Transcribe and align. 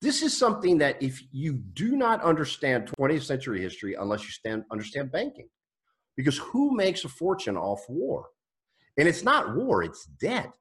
This 0.00 0.22
is 0.22 0.36
something 0.36 0.78
that 0.78 1.02
if 1.02 1.22
you 1.32 1.54
do 1.54 1.96
not 1.96 2.22
understand 2.22 2.90
20th 2.98 3.24
century 3.24 3.60
history, 3.60 3.94
unless 3.94 4.22
you 4.22 4.30
stand, 4.30 4.64
understand 4.70 5.10
banking, 5.10 5.48
because 6.16 6.38
who 6.38 6.74
makes 6.74 7.04
a 7.04 7.08
fortune 7.08 7.56
off 7.56 7.80
war? 7.88 8.26
And 8.96 9.08
it's 9.08 9.22
not 9.22 9.54
war, 9.54 9.82
it's 9.82 10.04
debt. 10.04 10.52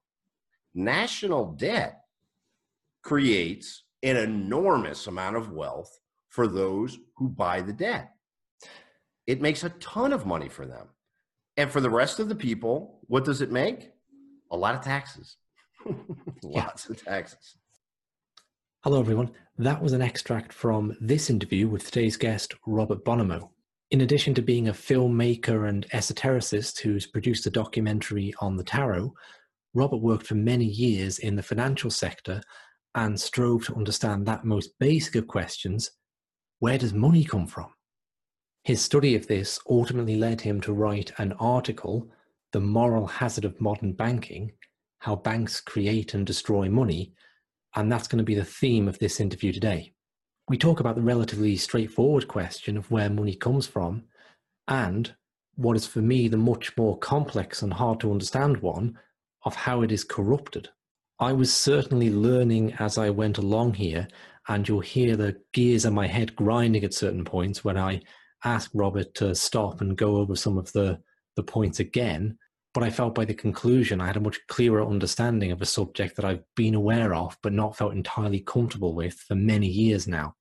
National 0.74 1.54
debt 1.54 2.02
creates 3.04 3.84
an 4.04 4.16
enormous 4.16 5.08
amount 5.08 5.36
of 5.36 5.52
wealth 5.52 6.00
for 6.30 6.48
those 6.48 6.98
who 7.16 7.30
buy 7.30 7.62
the 7.62 7.74
debt. 7.74 8.12
It 9.26 9.42
makes 9.42 9.64
a 9.64 9.70
ton 9.70 10.14
of 10.14 10.26
money 10.26 10.50
for 10.50 10.66
them. 10.66 10.88
And 11.58 11.72
for 11.72 11.82
the 11.82 11.90
rest 11.90 12.20
of 12.20 12.30
the 12.30 12.36
people, 12.36 13.00
what 13.08 13.26
does 13.26 13.42
it 13.42 13.52
make? 13.52 13.92
A 14.52 14.58
lot 14.58 14.76
of 14.76 14.82
taxes. 14.82 15.38
Lots 16.44 16.90
of 16.90 17.04
taxes. 17.04 17.58
Hello, 18.88 19.02
everyone. 19.02 19.32
That 19.58 19.84
was 19.84 19.92
an 19.92 20.02
extract 20.02 20.54
from 20.54 20.96
this 21.02 21.30
interview 21.30 21.68
with 21.68 21.84
today's 21.84 22.16
guest, 22.16 22.54
Robert 22.66 23.04
Bonomo. 23.04 23.50
In 23.92 24.00
addition 24.00 24.34
to 24.36 24.42
being 24.42 24.70
a 24.70 24.74
filmmaker 24.74 25.68
and 25.68 25.86
esotericist 25.90 26.80
who's 26.80 27.06
produced 27.06 27.46
a 27.46 27.50
documentary 27.50 28.34
on 28.40 28.56
the 28.56 28.64
tarot, 28.64 29.14
Robert 29.74 29.98
worked 29.98 30.26
for 30.26 30.36
many 30.36 30.64
years 30.64 31.20
in 31.20 31.36
the 31.36 31.44
financial 31.44 31.90
sector 31.92 32.42
and 32.96 33.20
strove 33.20 33.66
to 33.66 33.76
understand 33.76 34.26
that 34.26 34.46
most 34.46 34.70
basic 34.80 35.16
of 35.16 35.28
questions 35.28 35.92
where 36.60 36.78
does 36.78 36.94
money 36.94 37.26
come 37.26 37.46
from? 37.46 37.68
His 38.64 38.82
study 38.82 39.16
of 39.16 39.28
this 39.28 39.60
ultimately 39.70 40.16
led 40.16 40.40
him 40.40 40.62
to 40.62 40.72
write 40.72 41.12
an 41.18 41.34
article, 41.42 42.10
The 42.54 42.62
Moral 42.62 43.08
Hazard 43.08 43.44
of 43.44 43.60
Modern 43.60 43.92
Banking 43.92 44.54
How 45.00 45.18
Banks 45.18 45.60
Create 45.60 46.14
and 46.14 46.26
Destroy 46.26 46.70
Money, 46.70 47.12
and 47.78 47.92
that's 47.92 48.08
going 48.08 48.18
to 48.18 48.24
be 48.24 48.34
the 48.34 48.44
theme 48.44 48.88
of 48.88 48.98
this 48.98 49.20
interview 49.20 49.54
today. 49.54 49.94
We 50.50 50.58
talk 50.58 50.80
about 50.80 50.96
the 50.96 51.04
relatively 51.04 51.56
straightforward 51.58 52.28
question 52.28 52.76
of 52.76 52.90
where 52.90 53.08
money 53.08 53.36
comes 53.36 53.68
from 53.68 54.06
and 54.68 55.14
what 55.58 55.76
is 55.76 55.86
for 55.86 56.00
me 56.00 56.28
the 56.28 56.38
much 56.38 56.76
more 56.76 56.98
complex 56.98 57.62
and 57.62 57.72
hard 57.72 58.00
to 58.00 58.12
understand 58.12 58.58
one 58.64 58.98
of 59.46 59.54
how 59.54 59.84
it 59.84 59.92
is 59.92 60.04
corrupted. 60.04 60.70
I 61.20 61.34
was 61.34 61.54
certainly 61.54 62.10
learning 62.10 62.74
as 62.80 62.98
I 62.98 63.12
went 63.12 63.38
along 63.38 63.76
here, 63.76 64.08
and 64.48 64.68
you'll 64.68 64.80
hear 64.80 65.16
the 65.16 65.40
gears 65.54 65.86
in 65.86 65.94
my 65.94 66.08
head 66.08 66.36
grinding 66.36 66.84
at 66.84 66.96
certain 66.96 67.26
points 67.26 67.64
when 67.64 67.78
I 67.78 68.02
ask 68.44 68.72
Robert 68.74 69.14
to 69.16 69.36
stop 69.36 69.82
and 69.82 69.96
go 69.96 70.16
over 70.16 70.36
some 70.36 70.58
of 70.58 70.72
the, 70.72 71.00
the 71.36 71.44
points 71.44 71.80
again. 71.80 72.40
But 72.74 72.84
I 72.84 72.90
felt 72.90 73.16
by 73.16 73.26
the 73.26 73.34
conclusion 73.34 74.02
I 74.02 74.08
had 74.08 74.18
a 74.18 74.22
much 74.22 74.40
clearer 74.48 74.86
understanding 74.86 75.52
of 75.52 75.62
a 75.62 75.66
subject 75.66 76.16
that 76.16 76.26
I've 76.26 76.44
been 76.56 76.76
aware 76.76 77.14
of 77.14 77.38
but 77.42 77.54
not 77.54 77.76
felt 77.76 77.94
entirely 77.94 78.42
comfortable 78.42 78.94
with 78.94 79.14
for 79.14 79.36
many 79.36 79.68
years 79.68 80.08
now. 80.08 80.36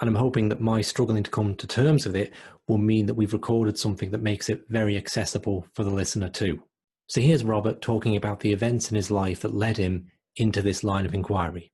And 0.00 0.08
I'm 0.08 0.14
hoping 0.14 0.48
that 0.50 0.60
my 0.60 0.80
struggling 0.80 1.22
to 1.22 1.30
come 1.30 1.54
to 1.54 1.66
terms 1.66 2.06
with 2.06 2.16
it 2.16 2.32
will 2.68 2.78
mean 2.78 3.06
that 3.06 3.14
we've 3.14 3.32
recorded 3.32 3.78
something 3.78 4.10
that 4.10 4.22
makes 4.22 4.48
it 4.48 4.62
very 4.68 4.96
accessible 4.96 5.66
for 5.74 5.84
the 5.84 5.90
listener 5.90 6.28
too. 6.28 6.62
So 7.08 7.20
here's 7.20 7.44
Robert 7.44 7.80
talking 7.80 8.16
about 8.16 8.40
the 8.40 8.52
events 8.52 8.90
in 8.90 8.96
his 8.96 9.10
life 9.10 9.40
that 9.40 9.54
led 9.54 9.76
him 9.76 10.06
into 10.36 10.60
this 10.60 10.84
line 10.84 11.06
of 11.06 11.14
inquiry. 11.14 11.72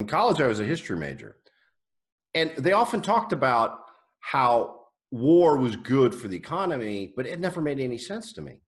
In 0.00 0.06
college, 0.06 0.40
I 0.40 0.46
was 0.46 0.60
a 0.60 0.64
history 0.64 0.96
major. 0.96 1.36
And 2.34 2.52
they 2.58 2.72
often 2.72 3.00
talked 3.00 3.32
about 3.32 3.80
how 4.20 4.80
war 5.10 5.56
was 5.56 5.76
good 5.76 6.14
for 6.14 6.28
the 6.28 6.36
economy, 6.36 7.12
but 7.16 7.26
it 7.26 7.40
never 7.40 7.60
made 7.60 7.80
any 7.80 7.98
sense 7.98 8.32
to 8.34 8.42
me. 8.42 8.60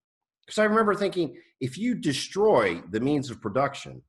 Because 0.47 0.59
I 0.59 0.65
remember 0.65 0.95
thinking 0.95 1.37
if 1.61 1.79
you 1.79 1.95
destroy 1.95 2.83
the 2.91 3.01
means 3.01 3.31
of 3.31 3.41
production 3.41 4.03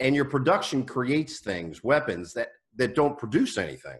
and 0.00 0.14
your 0.14 0.24
production 0.24 0.84
creates 0.84 1.40
things, 1.40 1.82
weapons 1.82 2.32
that, 2.34 2.48
that 2.76 2.94
don't 2.94 3.18
produce 3.18 3.58
anything, 3.58 3.98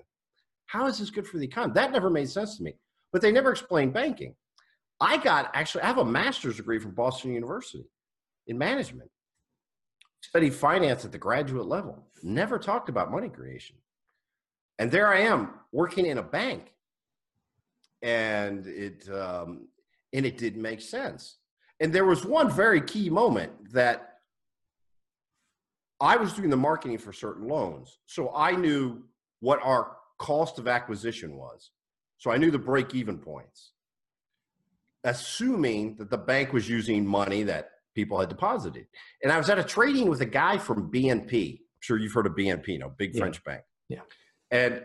how 0.66 0.86
is 0.86 0.98
this 0.98 1.10
good 1.10 1.26
for 1.26 1.38
the 1.38 1.46
economy? 1.46 1.74
That 1.74 1.92
never 1.92 2.10
made 2.10 2.28
sense 2.28 2.56
to 2.56 2.62
me. 2.62 2.74
But 3.12 3.22
they 3.22 3.32
never 3.32 3.50
explained 3.50 3.92
banking. 3.92 4.34
I 5.00 5.16
got 5.16 5.50
actually, 5.54 5.82
I 5.82 5.86
have 5.86 5.98
a 5.98 6.04
master's 6.04 6.56
degree 6.56 6.78
from 6.78 6.94
Boston 6.94 7.32
University 7.32 7.84
in 8.46 8.58
management. 8.58 9.10
Studied 10.20 10.54
finance 10.54 11.04
at 11.04 11.12
the 11.12 11.18
graduate 11.18 11.66
level. 11.66 12.06
Never 12.22 12.58
talked 12.58 12.88
about 12.88 13.10
money 13.10 13.28
creation. 13.28 13.76
And 14.78 14.90
there 14.90 15.12
I 15.12 15.20
am 15.20 15.50
working 15.72 16.06
in 16.06 16.18
a 16.18 16.22
bank. 16.22 16.72
And 18.02 18.66
it 18.66 19.08
um, 19.08 19.68
and 20.12 20.24
it 20.24 20.38
didn't 20.38 20.62
make 20.62 20.80
sense. 20.80 21.37
And 21.80 21.92
there 21.92 22.04
was 22.04 22.24
one 22.24 22.50
very 22.50 22.80
key 22.80 23.08
moment 23.08 23.72
that 23.72 24.18
I 26.00 26.16
was 26.16 26.32
doing 26.32 26.50
the 26.50 26.56
marketing 26.56 26.98
for 26.98 27.12
certain 27.12 27.48
loans. 27.48 27.98
So 28.06 28.32
I 28.34 28.52
knew 28.52 29.02
what 29.40 29.60
our 29.62 29.96
cost 30.18 30.58
of 30.58 30.66
acquisition 30.68 31.36
was. 31.36 31.70
So 32.18 32.30
I 32.30 32.36
knew 32.36 32.50
the 32.50 32.58
break 32.58 32.94
even 32.94 33.18
points 33.18 33.72
assuming 35.04 35.96
that 35.96 36.10
the 36.10 36.18
bank 36.18 36.52
was 36.52 36.68
using 36.68 37.06
money 37.06 37.42
that 37.44 37.70
people 37.94 38.18
had 38.18 38.28
deposited. 38.28 38.86
And 39.22 39.32
I 39.32 39.38
was 39.38 39.48
at 39.50 39.58
a 39.58 39.64
trading 39.64 40.08
with 40.08 40.20
a 40.20 40.26
guy 40.26 40.58
from 40.58 40.90
BNP. 40.90 41.52
I'm 41.52 41.58
sure 41.80 41.98
you've 41.98 42.12
heard 42.12 42.26
of 42.26 42.34
BNP, 42.34 42.78
know, 42.78 42.92
big 42.96 43.14
yeah. 43.14 43.20
French 43.20 43.42
bank. 43.44 43.62
Yeah. 43.88 44.00
And 44.50 44.82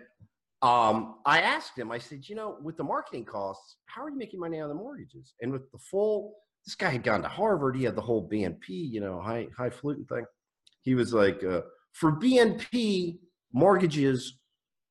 um, 0.61 1.15
I 1.25 1.41
asked 1.41 1.77
him, 1.77 1.91
I 1.91 1.97
said, 1.97 2.27
you 2.27 2.35
know, 2.35 2.57
with 2.61 2.77
the 2.77 2.83
marketing 2.83 3.25
costs, 3.25 3.77
how 3.85 4.03
are 4.03 4.09
you 4.09 4.17
making 4.17 4.39
money 4.39 4.59
on 4.59 4.69
the 4.69 4.75
mortgages? 4.75 5.33
And 5.41 5.51
with 5.51 5.69
the 5.71 5.77
full, 5.77 6.35
this 6.65 6.75
guy 6.75 6.89
had 6.89 7.03
gone 7.03 7.21
to 7.21 7.27
Harvard. 7.27 7.75
He 7.75 7.83
had 7.83 7.95
the 7.95 8.01
whole 8.01 8.27
BNP, 8.29 8.67
you 8.67 9.01
know, 9.01 9.21
high 9.21 9.47
high 9.57 9.69
fluting 9.69 10.05
thing. 10.05 10.25
He 10.81 10.95
was 10.95 11.13
like, 11.13 11.43
uh, 11.43 11.61
for 11.93 12.13
BNP, 12.13 13.19
mortgages 13.53 14.37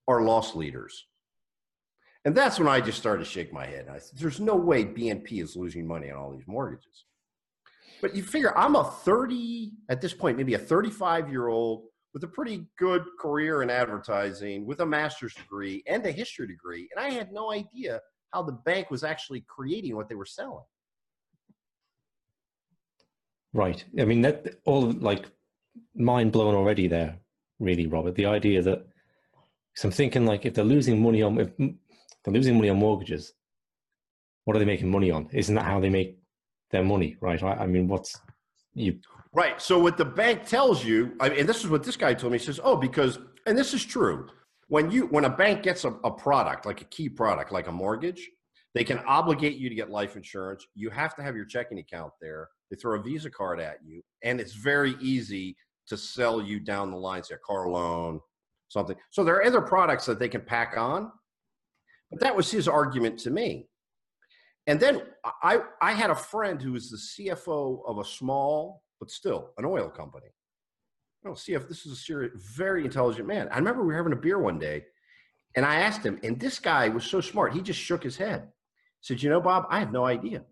are 0.09 0.23
loss 0.23 0.55
leaders. 0.55 1.07
And 2.25 2.35
that's 2.37 2.59
when 2.59 2.69
I 2.69 2.81
just 2.81 2.99
started 2.99 3.25
to 3.25 3.31
shake 3.31 3.53
my 3.53 3.67
head. 3.67 3.89
I 3.89 3.99
said, 3.99 4.19
there's 4.19 4.39
no 4.39 4.55
way 4.55 4.85
BNP 4.85 5.43
is 5.43 5.57
losing 5.57 5.87
money 5.87 6.11
on 6.11 6.19
all 6.19 6.31
these 6.31 6.47
mortgages. 6.47 7.05
But 8.01 8.15
you 8.15 8.23
figure 8.23 8.57
I'm 8.57 8.77
a 8.77 8.85
30, 8.85 9.73
at 9.89 10.01
this 10.01 10.15
point, 10.15 10.37
maybe 10.37 10.55
a 10.55 10.59
35 10.59 11.31
year 11.31 11.49
old 11.49 11.85
with 12.15 12.25
a 12.25 12.29
pretty 12.29 12.67
good 12.79 13.05
career 13.19 13.63
in 13.63 13.71
advertising, 13.71 14.67
with 14.67 14.81
a 14.81 14.87
master's 14.87 15.35
degree 15.35 15.83
and 15.87 16.05
a 16.05 16.13
history 16.13 16.47
degree. 16.47 16.89
And 16.95 17.05
I 17.05 17.11
had 17.11 17.33
no 17.33 17.51
idea 17.51 18.01
how 18.33 18.43
the 18.43 18.53
bank 18.53 18.91
was 18.91 19.03
actually 19.03 19.45
creating 19.49 19.97
what 19.97 20.09
they 20.09 20.15
were 20.15 20.27
selling. 20.27 20.65
Right. 23.53 23.85
I 23.99 24.05
mean, 24.05 24.23
that 24.23 24.61
all 24.65 24.93
like 24.93 25.27
mind 25.95 26.33
blown 26.33 26.55
already 26.55 26.89
there, 26.89 27.19
really, 27.59 27.87
Robert. 27.87 28.15
The 28.15 28.27
idea 28.27 28.63
that, 28.63 28.87
because 29.73 29.85
I'm 29.85 29.91
thinking 29.91 30.27
like 30.27 30.47
if 30.47 30.55
they're 30.55 30.65
losing 30.65 31.03
money 31.03 31.23
on, 31.23 31.39
if 31.39 31.51
they're 32.25 32.35
losing 32.35 32.57
money 32.57 32.71
on 32.71 32.79
mortgages. 32.79 33.35
What 34.45 34.57
are 34.57 34.59
they 34.59 34.65
making 34.65 34.91
money 34.91 35.11
on? 35.11 35.29
Isn't 35.33 35.55
that 35.55 35.65
how 35.65 35.79
they 35.79 35.89
make 35.89 36.19
their 36.71 36.83
money, 36.83 37.17
right? 37.21 37.41
I, 37.43 37.53
I 37.53 37.67
mean, 37.67 37.87
what's 37.87 38.21
you? 38.75 38.99
Right. 39.33 39.61
So 39.63 39.79
what 39.79 39.97
the 39.97 40.05
bank 40.05 40.47
tells 40.47 40.85
you, 40.85 41.15
I 41.21 41.29
mean, 41.29 41.41
and 41.41 41.49
this 41.49 41.63
is 41.63 41.71
what 41.71 41.85
this 41.85 41.97
guy 41.97 42.15
told 42.15 42.33
me. 42.33 42.39
He 42.39 42.45
says, 42.45 42.61
"Oh, 42.63 42.77
because," 42.77 43.19
and 43.47 43.57
this 43.57 43.73
is 43.73 43.85
true. 43.85 44.29
When 44.69 44.91
you 44.91 45.07
when 45.07 45.25
a 45.25 45.31
bank 45.31 45.63
gets 45.63 45.85
a, 45.85 45.91
a 46.05 46.11
product 46.11 46.67
like 46.67 46.81
a 46.81 46.85
key 46.85 47.09
product 47.09 47.53
like 47.53 47.69
a 47.69 47.73
mortgage, 47.73 48.29
they 48.75 48.85
can 48.85 48.99
obligate 49.01 49.57
you 49.57 49.69
to 49.69 49.75
get 49.75 49.91
life 49.91 50.17
insurance. 50.17 50.67
You 50.75 50.91
have 50.91 51.15
to 51.17 51.23
have 51.23 51.37
your 51.37 51.45
checking 51.45 51.79
account 51.79 52.13
there. 52.21 52.49
They 52.71 52.77
throw 52.77 52.99
a 52.99 53.03
Visa 53.03 53.31
card 53.31 53.61
at 53.61 53.79
you, 53.85 54.03
and 54.25 54.41
it's 54.41 54.55
very 54.55 54.97
easy 55.01 55.57
to 55.89 55.97
sell 55.97 56.41
you 56.41 56.61
down 56.61 56.91
the 56.91 56.97
line, 56.97 57.23
say 57.23 57.35
a 57.35 57.39
car 57.39 57.69
loan, 57.69 58.21
something. 58.69 58.97
So 59.11 59.25
there 59.25 59.35
are 59.35 59.45
other 59.45 59.61
products 59.61 60.07
that 60.07 60.19
they 60.19 60.29
can 60.29 60.41
pack 60.41 60.77
on 60.77 61.11
but 62.13 62.21
that 62.21 62.37
was 62.37 62.51
his 62.51 62.69
argument 62.69 63.19
to 63.21 63.31
me. 63.31 63.67
And 64.67 64.79
then 64.79 65.03
I, 65.43 65.61
I 65.81 65.93
had 65.93 66.11
a 66.11 66.15
friend 66.15 66.61
who 66.61 66.73
was 66.73 66.91
the 66.91 67.25
CFO 67.25 67.81
of 67.89 67.99
a 67.99 68.05
small, 68.05 68.83
but 69.01 69.11
still 69.11 69.51
an 69.57 69.65
oil 69.65 69.89
company. 69.89 70.27
Oh, 71.27 71.31
CF, 71.31 71.69
this 71.69 71.87
is 71.87 71.93
a 71.93 71.97
serious, 71.97 72.33
very 72.55 72.85
intelligent 72.85 73.27
man. 73.27 73.49
I 73.51 73.57
remember 73.57 73.81
we 73.81 73.89
were 73.89 73.97
having 73.97 74.13
a 74.13 74.17
beer 74.17 74.39
one 74.39 74.59
day 74.59 74.85
and 75.57 75.65
I 75.65 75.77
asked 75.77 76.05
him, 76.05 76.21
and 76.23 76.39
this 76.39 76.59
guy 76.59 76.89
was 76.89 77.05
so 77.05 77.21
smart, 77.21 77.55
he 77.55 77.63
just 77.63 77.81
shook 77.81 78.03
his 78.03 78.17
head. 78.17 78.49
Said, 79.03 79.23
You 79.23 79.31
know, 79.31 79.41
Bob, 79.41 79.67
I 79.69 79.79
have 79.81 79.93
no 79.93 80.07
idea. 80.07 80.43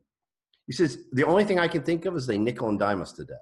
He 0.66 0.72
says, 0.72 0.98
The 1.12 1.24
only 1.24 1.44
thing 1.44 1.58
I 1.58 1.68
can 1.68 1.82
think 1.82 2.04
of 2.04 2.14
is 2.16 2.26
they 2.26 2.38
nickel 2.38 2.68
and 2.68 2.78
dime 2.78 3.00
us 3.00 3.12
to 3.12 3.24
death. 3.24 3.38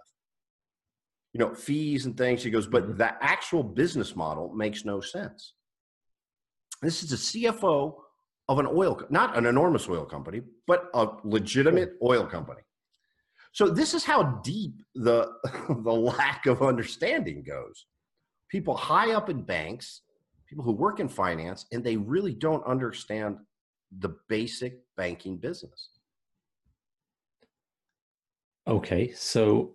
You 1.32 1.40
know, 1.40 1.54
fees 1.54 2.06
and 2.06 2.16
things. 2.16 2.42
He 2.42 2.50
goes, 2.50 2.66
But 2.66 2.84
mm-hmm. 2.84 2.98
the 2.98 3.12
actual 3.22 3.62
business 3.62 4.14
model 4.14 4.52
makes 4.54 4.84
no 4.84 5.00
sense. 5.00 5.54
This 6.80 7.02
is 7.02 7.12
a 7.12 7.16
CFO 7.16 7.96
of 8.48 8.58
an 8.58 8.66
oil, 8.66 9.02
not 9.10 9.36
an 9.36 9.46
enormous 9.46 9.88
oil 9.88 10.04
company, 10.04 10.42
but 10.66 10.88
a 10.94 11.08
legitimate 11.24 11.94
oil 12.02 12.24
company. 12.24 12.62
So 13.52 13.68
this 13.68 13.94
is 13.94 14.04
how 14.04 14.40
deep 14.44 14.82
the 14.94 15.32
the 15.68 15.92
lack 15.92 16.46
of 16.46 16.62
understanding 16.62 17.42
goes. 17.42 17.86
People 18.50 18.76
high 18.76 19.12
up 19.12 19.28
in 19.28 19.42
banks, 19.42 20.02
people 20.48 20.64
who 20.64 20.72
work 20.72 21.00
in 21.00 21.08
finance, 21.08 21.66
and 21.72 21.82
they 21.82 21.96
really 21.96 22.34
don't 22.34 22.64
understand 22.66 23.36
the 23.96 24.16
basic 24.28 24.80
banking 24.96 25.36
business. 25.36 25.90
Okay, 28.66 29.12
so 29.12 29.74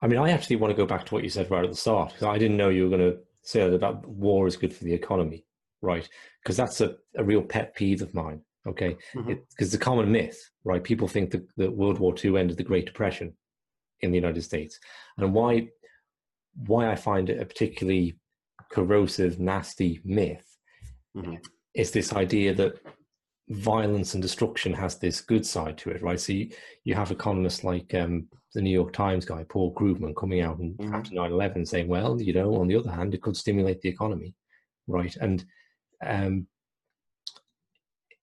I 0.00 0.06
mean, 0.06 0.18
I 0.18 0.30
actually 0.30 0.56
want 0.56 0.70
to 0.70 0.76
go 0.76 0.86
back 0.86 1.06
to 1.06 1.14
what 1.14 1.24
you 1.24 1.30
said 1.30 1.50
right 1.50 1.64
at 1.64 1.70
the 1.70 1.76
start 1.76 2.12
because 2.12 2.26
I 2.26 2.38
didn't 2.38 2.56
know 2.56 2.68
you 2.68 2.84
were 2.84 2.96
going 2.96 3.12
to 3.12 3.18
say 3.42 3.68
that 3.68 4.06
war 4.06 4.46
is 4.46 4.56
good 4.56 4.74
for 4.74 4.84
the 4.84 4.92
economy, 4.92 5.44
right? 5.80 6.08
Because 6.42 6.56
that's 6.56 6.80
a, 6.80 6.96
a 7.16 7.24
real 7.24 7.42
pet 7.42 7.74
peeve 7.74 8.02
of 8.02 8.14
mine. 8.14 8.40
Okay, 8.66 8.96
because 9.12 9.26
mm-hmm. 9.26 9.40
it's 9.58 9.74
a 9.74 9.78
common 9.78 10.10
myth, 10.10 10.38
right? 10.64 10.82
People 10.82 11.06
think 11.06 11.30
that, 11.32 11.46
that 11.58 11.76
World 11.76 11.98
War 11.98 12.14
II 12.22 12.38
ended 12.38 12.56
the 12.56 12.62
Great 12.62 12.86
Depression 12.86 13.34
in 14.00 14.10
the 14.10 14.16
United 14.16 14.42
States, 14.42 14.78
and 15.18 15.34
why 15.34 15.68
why 16.66 16.90
I 16.90 16.96
find 16.96 17.28
it 17.28 17.40
a 17.40 17.44
particularly 17.44 18.16
corrosive, 18.70 19.38
nasty 19.38 20.00
myth 20.04 20.56
mm-hmm. 21.16 21.34
is 21.74 21.90
this 21.90 22.12
idea 22.12 22.54
that 22.54 22.80
violence 23.48 24.14
and 24.14 24.22
destruction 24.22 24.72
has 24.72 24.98
this 24.98 25.20
good 25.20 25.44
side 25.44 25.76
to 25.78 25.90
it, 25.90 26.02
right? 26.02 26.18
So 26.18 26.32
you, 26.32 26.50
you 26.84 26.94
have 26.94 27.10
economists 27.10 27.62
like 27.62 27.92
um, 27.94 28.26
the 28.54 28.62
New 28.62 28.70
York 28.70 28.92
Times 28.92 29.24
guy, 29.24 29.44
Paul 29.48 29.74
Krugman, 29.74 30.16
coming 30.16 30.40
out 30.40 30.58
and 30.58 30.76
mm-hmm. 30.78 30.94
after 30.94 31.14
9 31.14 31.32
11 31.32 31.66
saying, 31.66 31.88
well, 31.88 32.20
you 32.20 32.32
know, 32.32 32.56
on 32.56 32.68
the 32.68 32.76
other 32.76 32.90
hand, 32.90 33.14
it 33.14 33.22
could 33.22 33.36
stimulate 33.36 33.80
the 33.82 33.88
economy, 33.88 34.34
right? 34.86 35.14
And 35.20 35.44
um, 36.04 36.46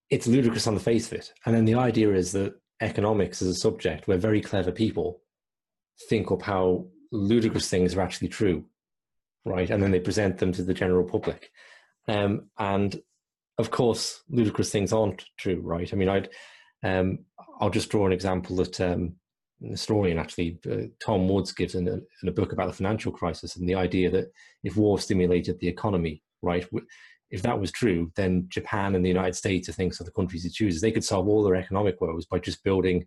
it's 0.10 0.28
ludicrous 0.28 0.68
on 0.68 0.74
the 0.74 0.80
face 0.80 1.08
of 1.08 1.14
it. 1.14 1.32
And 1.46 1.56
then 1.56 1.66
the 1.66 1.76
idea 1.76 2.12
is 2.14 2.32
that 2.32 2.54
economics 2.82 3.42
is 3.42 3.50
a 3.50 3.60
subject 3.60 4.08
where 4.08 4.18
very 4.18 4.42
clever 4.42 4.72
people 4.72 5.22
think 6.10 6.32
up 6.32 6.42
how 6.42 6.88
ludicrous 7.12 7.70
things 7.70 7.96
are 7.96 8.02
actually 8.02 8.30
true, 8.30 8.66
right? 9.46 9.70
And 9.70 9.84
then 9.84 9.92
they 9.92 10.00
present 10.00 10.38
them 10.38 10.52
to 10.54 10.64
the 10.64 10.74
general 10.74 11.04
public. 11.04 11.52
Um, 12.08 12.50
and 12.58 13.00
of 13.58 13.72
course, 13.72 14.24
ludicrous 14.30 14.72
things 14.72 14.94
aren't 14.94 15.26
true, 15.38 15.60
right? 15.62 15.92
I 15.92 15.96
mean, 15.96 16.10
I'd, 16.10 16.30
um, 16.84 17.20
I'll 17.60 17.70
just 17.70 17.90
draw 17.90 18.06
an 18.06 18.14
example 18.14 18.56
that 18.58 18.80
um, 18.82 19.16
an 19.62 19.72
historian 19.72 20.18
actually, 20.18 20.60
uh, 20.70 20.88
Tom 21.04 21.28
Woods, 21.28 21.52
gives 21.52 21.76
in 21.76 21.88
a, 21.88 21.94
in 21.94 22.30
a 22.30 22.32
book 22.32 22.54
about 22.54 22.68
the 22.68 22.74
financial 22.74 23.12
crisis 23.12 23.56
and 23.56 23.68
the 23.68 23.76
idea 23.76 24.10
that 24.10 24.32
if 24.64 24.78
war 24.78 25.00
stimulated 25.00 25.60
the 25.60 25.68
economy, 25.68 26.24
right, 26.42 26.66
if 27.30 27.42
that 27.44 27.60
was 27.60 27.72
true, 27.72 28.12
then 28.16 28.46
Japan 28.50 28.96
and 28.96 29.06
the 29.06 29.10
United 29.10 29.36
States, 29.36 29.70
I 29.70 29.72
things 29.72 30.02
are 30.02 30.04
the 30.04 30.12
countries 30.12 30.46
it 30.46 30.54
chooses. 30.54 30.82
They 30.82 30.92
could 30.92 31.04
solve 31.04 31.28
all 31.28 31.44
their 31.44 31.56
economic 31.56 32.02
woes 32.02 32.26
by 32.26 32.40
just 32.40 32.64
building 32.64 33.06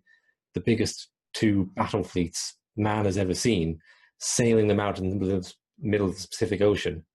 the 0.53 0.61
biggest 0.61 1.09
two 1.33 1.69
battle 1.75 2.03
fleets 2.03 2.55
man 2.75 3.05
has 3.05 3.17
ever 3.17 3.33
seen, 3.33 3.79
sailing 4.19 4.67
them 4.67 4.79
out 4.79 4.99
in 4.99 5.09
the 5.09 5.53
middle 5.79 6.07
of 6.07 6.21
the 6.21 6.27
Pacific 6.27 6.61
Ocean, 6.61 7.05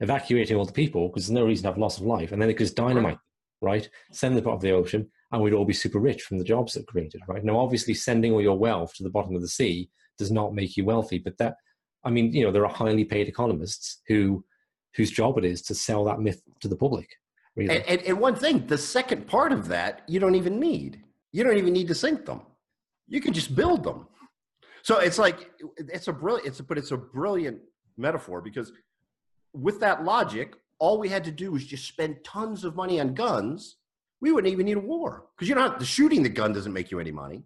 evacuating 0.00 0.56
all 0.56 0.64
the 0.64 0.72
people 0.72 1.08
because 1.08 1.26
there's 1.26 1.34
no 1.34 1.46
reason 1.46 1.64
to 1.64 1.70
have 1.70 1.78
loss 1.78 1.98
of 1.98 2.04
life, 2.04 2.32
and 2.32 2.40
then 2.40 2.48
could 2.50 2.58
just 2.58 2.76
dynamite, 2.76 3.18
right? 3.60 3.88
Send 4.12 4.36
them 4.36 4.46
out 4.46 4.54
of 4.54 4.60
the 4.60 4.72
ocean, 4.72 5.10
and 5.32 5.42
we'd 5.42 5.54
all 5.54 5.64
be 5.64 5.72
super 5.72 5.98
rich 5.98 6.22
from 6.22 6.38
the 6.38 6.44
jobs 6.44 6.74
that 6.74 6.86
created, 6.86 7.20
right? 7.28 7.44
Now, 7.44 7.58
obviously, 7.58 7.94
sending 7.94 8.32
all 8.32 8.42
your 8.42 8.58
wealth 8.58 8.94
to 8.94 9.02
the 9.02 9.10
bottom 9.10 9.34
of 9.34 9.42
the 9.42 9.48
sea 9.48 9.90
does 10.16 10.30
not 10.30 10.54
make 10.54 10.76
you 10.76 10.84
wealthy, 10.84 11.18
but 11.18 11.38
that, 11.38 11.56
I 12.04 12.10
mean, 12.10 12.32
you 12.32 12.44
know, 12.44 12.52
there 12.52 12.64
are 12.64 12.72
highly 12.72 13.04
paid 13.04 13.28
economists 13.28 14.02
who 14.08 14.44
whose 14.94 15.10
job 15.10 15.38
it 15.38 15.44
is 15.44 15.62
to 15.62 15.74
sell 15.74 16.04
that 16.04 16.18
myth 16.18 16.42
to 16.60 16.66
the 16.66 16.76
public. 16.76 17.08
Really. 17.54 17.76
And, 17.76 17.84
and, 17.86 18.02
and, 18.02 18.18
one 18.18 18.34
thing, 18.34 18.66
the 18.66 18.78
second 18.78 19.26
part 19.26 19.52
of 19.52 19.68
that, 19.68 20.02
you 20.08 20.18
don't 20.18 20.34
even 20.34 20.58
need. 20.58 21.02
You 21.32 21.44
don't 21.44 21.56
even 21.56 21.72
need 21.72 21.88
to 21.88 21.94
sink 21.94 22.24
them. 22.24 22.42
You 23.06 23.20
can 23.20 23.32
just 23.32 23.54
build 23.54 23.84
them. 23.84 24.06
So 24.82 24.98
it's 24.98 25.18
like 25.18 25.50
it's 25.76 26.08
a 26.08 26.12
brilliant. 26.12 26.46
It's 26.46 26.60
a, 26.60 26.62
but 26.62 26.78
it's 26.78 26.92
a 26.92 26.96
brilliant 26.96 27.58
metaphor 27.96 28.40
because 28.40 28.72
with 29.60 29.80
that 29.80 30.04
logic, 30.04 30.54
all 30.78 30.98
we 30.98 31.08
had 31.08 31.24
to 31.24 31.32
do 31.32 31.52
was 31.52 31.64
just 31.64 31.86
spend 31.86 32.24
tons 32.24 32.64
of 32.64 32.76
money 32.76 33.00
on 33.00 33.14
guns. 33.14 33.76
We 34.20 34.32
wouldn't 34.32 34.52
even 34.52 34.66
need 34.66 34.76
a 34.76 34.80
war 34.80 35.26
because 35.36 35.48
you 35.48 35.54
know 35.54 35.74
the 35.78 35.84
shooting 35.84 36.22
the 36.22 36.28
gun 36.28 36.52
doesn't 36.52 36.72
make 36.72 36.90
you 36.90 37.00
any 37.00 37.12
money. 37.12 37.44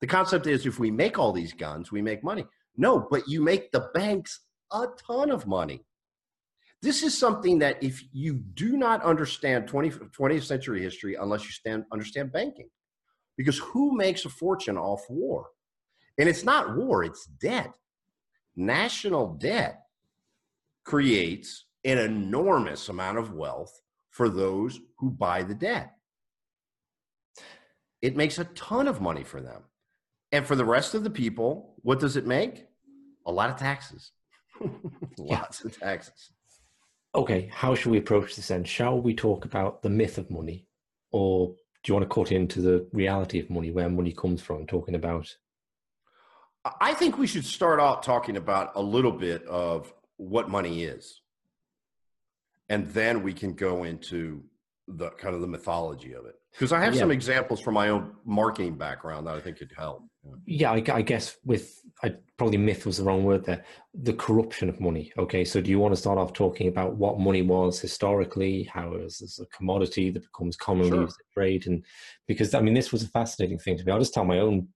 The 0.00 0.06
concept 0.06 0.46
is 0.46 0.66
if 0.66 0.78
we 0.78 0.90
make 0.90 1.18
all 1.18 1.32
these 1.32 1.52
guns, 1.52 1.92
we 1.92 2.02
make 2.02 2.24
money. 2.24 2.44
No, 2.76 3.06
but 3.10 3.28
you 3.28 3.42
make 3.42 3.70
the 3.70 3.90
banks 3.94 4.40
a 4.72 4.86
ton 5.06 5.30
of 5.30 5.46
money 5.46 5.84
this 6.82 7.04
is 7.04 7.16
something 7.16 7.60
that 7.60 7.80
if 7.82 8.02
you 8.12 8.34
do 8.34 8.76
not 8.76 9.02
understand 9.04 9.68
20, 9.68 9.90
20th 9.90 10.42
century 10.42 10.82
history 10.82 11.14
unless 11.14 11.44
you 11.44 11.52
stand, 11.52 11.84
understand 11.92 12.32
banking 12.32 12.68
because 13.36 13.58
who 13.58 13.96
makes 13.96 14.24
a 14.24 14.28
fortune 14.28 14.76
off 14.76 15.02
war 15.08 15.46
and 16.18 16.28
it's 16.28 16.44
not 16.44 16.76
war 16.76 17.04
it's 17.04 17.26
debt 17.26 17.72
national 18.56 19.34
debt 19.34 19.81
creates 20.84 21.64
an 21.84 21.98
enormous 21.98 22.88
amount 22.88 23.18
of 23.18 23.32
wealth 23.32 23.80
for 24.10 24.28
those 24.28 24.80
who 24.98 25.10
buy 25.10 25.42
the 25.42 25.54
debt. 25.54 25.92
It 28.00 28.16
makes 28.16 28.38
a 28.38 28.44
ton 28.44 28.88
of 28.88 29.00
money 29.00 29.24
for 29.24 29.40
them. 29.40 29.62
And 30.32 30.46
for 30.46 30.56
the 30.56 30.64
rest 30.64 30.94
of 30.94 31.04
the 31.04 31.10
people 31.10 31.72
what 31.82 32.00
does 32.00 32.16
it 32.16 32.26
make? 32.26 32.66
A 33.26 33.32
lot 33.32 33.50
of 33.50 33.56
taxes. 33.56 34.12
Lots 35.18 35.64
of 35.64 35.78
taxes. 35.78 36.30
Okay, 37.14 37.50
how 37.52 37.74
should 37.74 37.90
we 37.90 37.98
approach 37.98 38.36
this 38.36 38.48
then? 38.48 38.64
Shall 38.64 39.00
we 39.00 39.14
talk 39.14 39.44
about 39.44 39.82
the 39.82 39.90
myth 39.90 40.16
of 40.16 40.30
money, 40.30 40.66
or 41.10 41.48
do 41.48 41.54
you 41.92 41.94
want 41.94 42.08
to 42.08 42.14
cut 42.14 42.32
into 42.32 42.60
the 42.60 42.88
reality 42.92 43.38
of 43.38 43.50
money, 43.50 43.70
where 43.70 43.88
money 43.88 44.12
comes 44.12 44.40
from, 44.40 44.66
talking 44.66 44.94
about? 44.94 45.28
I 46.80 46.94
think 46.94 47.18
we 47.18 47.26
should 47.26 47.44
start 47.44 47.80
out 47.80 48.02
talking 48.02 48.36
about 48.36 48.72
a 48.76 48.82
little 48.82 49.12
bit 49.12 49.44
of 49.46 49.92
what 50.16 50.48
money 50.48 50.84
is. 50.84 51.20
And 52.68 52.88
then 52.88 53.22
we 53.22 53.32
can 53.32 53.54
go 53.54 53.84
into 53.84 54.44
the 54.88 55.10
kind 55.10 55.34
of 55.34 55.40
the 55.40 55.46
mythology 55.46 56.12
of 56.12 56.26
it 56.26 56.34
because 56.52 56.72
i 56.72 56.80
have 56.80 56.94
yeah. 56.94 57.00
some 57.00 57.10
examples 57.10 57.60
from 57.60 57.74
my 57.74 57.88
own 57.88 58.12
marketing 58.24 58.74
background 58.74 59.26
that 59.26 59.36
i 59.36 59.40
think 59.40 59.56
could 59.56 59.72
help 59.76 60.02
yeah 60.46 60.72
I, 60.72 60.82
I, 60.92 61.02
guess 61.02 61.36
with 61.44 61.80
I, 62.02 62.14
probably 62.36 62.58
myth 62.58 62.86
was 62.86 62.98
the 62.98 63.04
wrong 63.04 63.24
word 63.24 63.44
there 63.44 63.64
the 63.94 64.12
corruption 64.12 64.68
of 64.68 64.80
money 64.80 65.12
okay 65.18 65.44
so 65.44 65.60
do 65.60 65.70
you 65.70 65.78
want 65.78 65.94
to 65.94 66.00
start 66.00 66.18
off 66.18 66.32
talking 66.32 66.68
about 66.68 66.96
what 66.96 67.20
money 67.20 67.42
was 67.42 67.80
historically 67.80 68.64
how 68.64 68.92
it 68.92 69.02
was 69.02 69.20
as 69.20 69.38
a 69.40 69.56
commodity 69.56 70.10
that 70.10 70.22
becomes 70.22 70.56
commonly 70.56 70.90
sure. 70.90 71.02
used 71.02 71.16
in 71.20 71.42
trade 71.42 71.66
and 71.66 71.84
because 72.26 72.54
i 72.54 72.60
mean 72.60 72.74
this 72.74 72.92
was 72.92 73.04
a 73.04 73.08
fascinating 73.08 73.58
thing 73.58 73.76
to 73.76 73.84
me 73.84 73.92
i'll 73.92 73.98
just 73.98 74.14
tell 74.14 74.24
my 74.24 74.40
own 74.40 74.66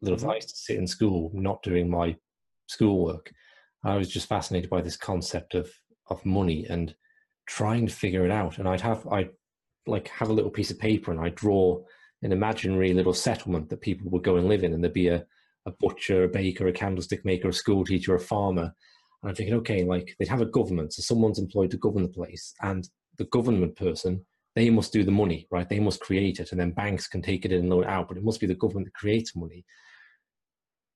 little 0.00 0.18
mm-hmm. 0.18 0.30
i 0.30 0.36
used 0.36 0.48
to 0.48 0.56
sit 0.56 0.76
in 0.76 0.86
school 0.86 1.30
not 1.34 1.62
doing 1.62 1.88
my 1.88 2.16
schoolwork 2.66 3.30
i 3.84 3.96
was 3.96 4.08
just 4.08 4.28
fascinated 4.28 4.70
by 4.70 4.80
this 4.80 4.96
concept 4.96 5.54
of 5.54 5.70
of 6.08 6.24
money 6.24 6.66
and 6.68 6.94
trying 7.46 7.86
to 7.86 7.94
figure 7.94 8.24
it 8.24 8.30
out. 8.30 8.58
And 8.58 8.68
I'd 8.68 8.80
have 8.80 9.06
I 9.08 9.30
like 9.86 10.08
have 10.08 10.30
a 10.30 10.32
little 10.32 10.50
piece 10.50 10.70
of 10.70 10.78
paper 10.78 11.10
and 11.10 11.20
I 11.20 11.28
draw 11.30 11.82
an 12.22 12.32
imaginary 12.32 12.94
little 12.94 13.12
settlement 13.12 13.68
that 13.68 13.82
people 13.82 14.10
would 14.10 14.24
go 14.24 14.36
and 14.36 14.48
live 14.48 14.64
in, 14.64 14.72
and 14.72 14.82
there'd 14.82 14.94
be 14.94 15.08
a, 15.08 15.24
a 15.66 15.70
butcher, 15.72 16.24
a 16.24 16.28
baker, 16.28 16.66
a 16.68 16.72
candlestick 16.72 17.22
maker, 17.24 17.48
a 17.48 17.52
school 17.52 17.84
teacher, 17.84 18.14
a 18.14 18.20
farmer. 18.20 18.74
And 19.22 19.30
I'm 19.30 19.34
thinking, 19.34 19.54
okay, 19.56 19.84
like 19.84 20.14
they'd 20.18 20.28
have 20.28 20.40
a 20.40 20.46
government, 20.46 20.94
so 20.94 21.02
someone's 21.02 21.38
employed 21.38 21.70
to 21.72 21.76
govern 21.76 22.02
the 22.02 22.08
place, 22.08 22.54
and 22.62 22.88
the 23.18 23.26
government 23.26 23.76
person 23.76 24.24
they 24.54 24.70
must 24.70 24.92
do 24.92 25.02
the 25.02 25.10
money, 25.10 25.48
right? 25.50 25.68
They 25.68 25.80
must 25.80 26.00
create 26.00 26.38
it, 26.38 26.52
and 26.52 26.60
then 26.60 26.70
banks 26.70 27.08
can 27.08 27.20
take 27.20 27.44
it 27.44 27.50
in 27.50 27.62
and 27.62 27.70
loan 27.70 27.82
it 27.82 27.88
out. 27.88 28.06
But 28.06 28.16
it 28.16 28.24
must 28.24 28.40
be 28.40 28.46
the 28.46 28.54
government 28.54 28.86
that 28.86 28.94
creates 28.94 29.34
money. 29.34 29.64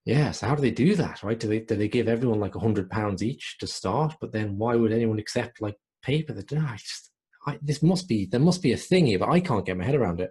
Yeah, 0.08 0.30
so 0.30 0.46
how 0.46 0.54
do 0.54 0.62
they 0.62 0.70
do 0.70 0.94
that, 0.94 1.22
right? 1.22 1.38
Do 1.38 1.48
they 1.48 1.60
do 1.60 1.76
they 1.76 1.86
give 1.86 2.08
everyone 2.08 2.40
like 2.40 2.54
a 2.54 2.60
hundred 2.60 2.88
pounds 2.88 3.22
each 3.22 3.58
to 3.58 3.66
start? 3.66 4.14
But 4.22 4.32
then 4.32 4.56
why 4.56 4.74
would 4.74 4.90
anyone 4.90 5.18
accept 5.18 5.60
like 5.60 5.74
paper 6.02 6.32
that 6.32 6.50
I 6.50 6.76
just 6.78 7.10
I, 7.46 7.58
this 7.60 7.82
must 7.82 8.08
be 8.08 8.24
there 8.24 8.40
must 8.40 8.62
be 8.62 8.72
a 8.72 8.76
thing 8.78 9.04
here, 9.04 9.18
but 9.18 9.28
I 9.28 9.38
can't 9.38 9.66
get 9.66 9.76
my 9.76 9.84
head 9.84 9.94
around 9.94 10.22
it. 10.22 10.30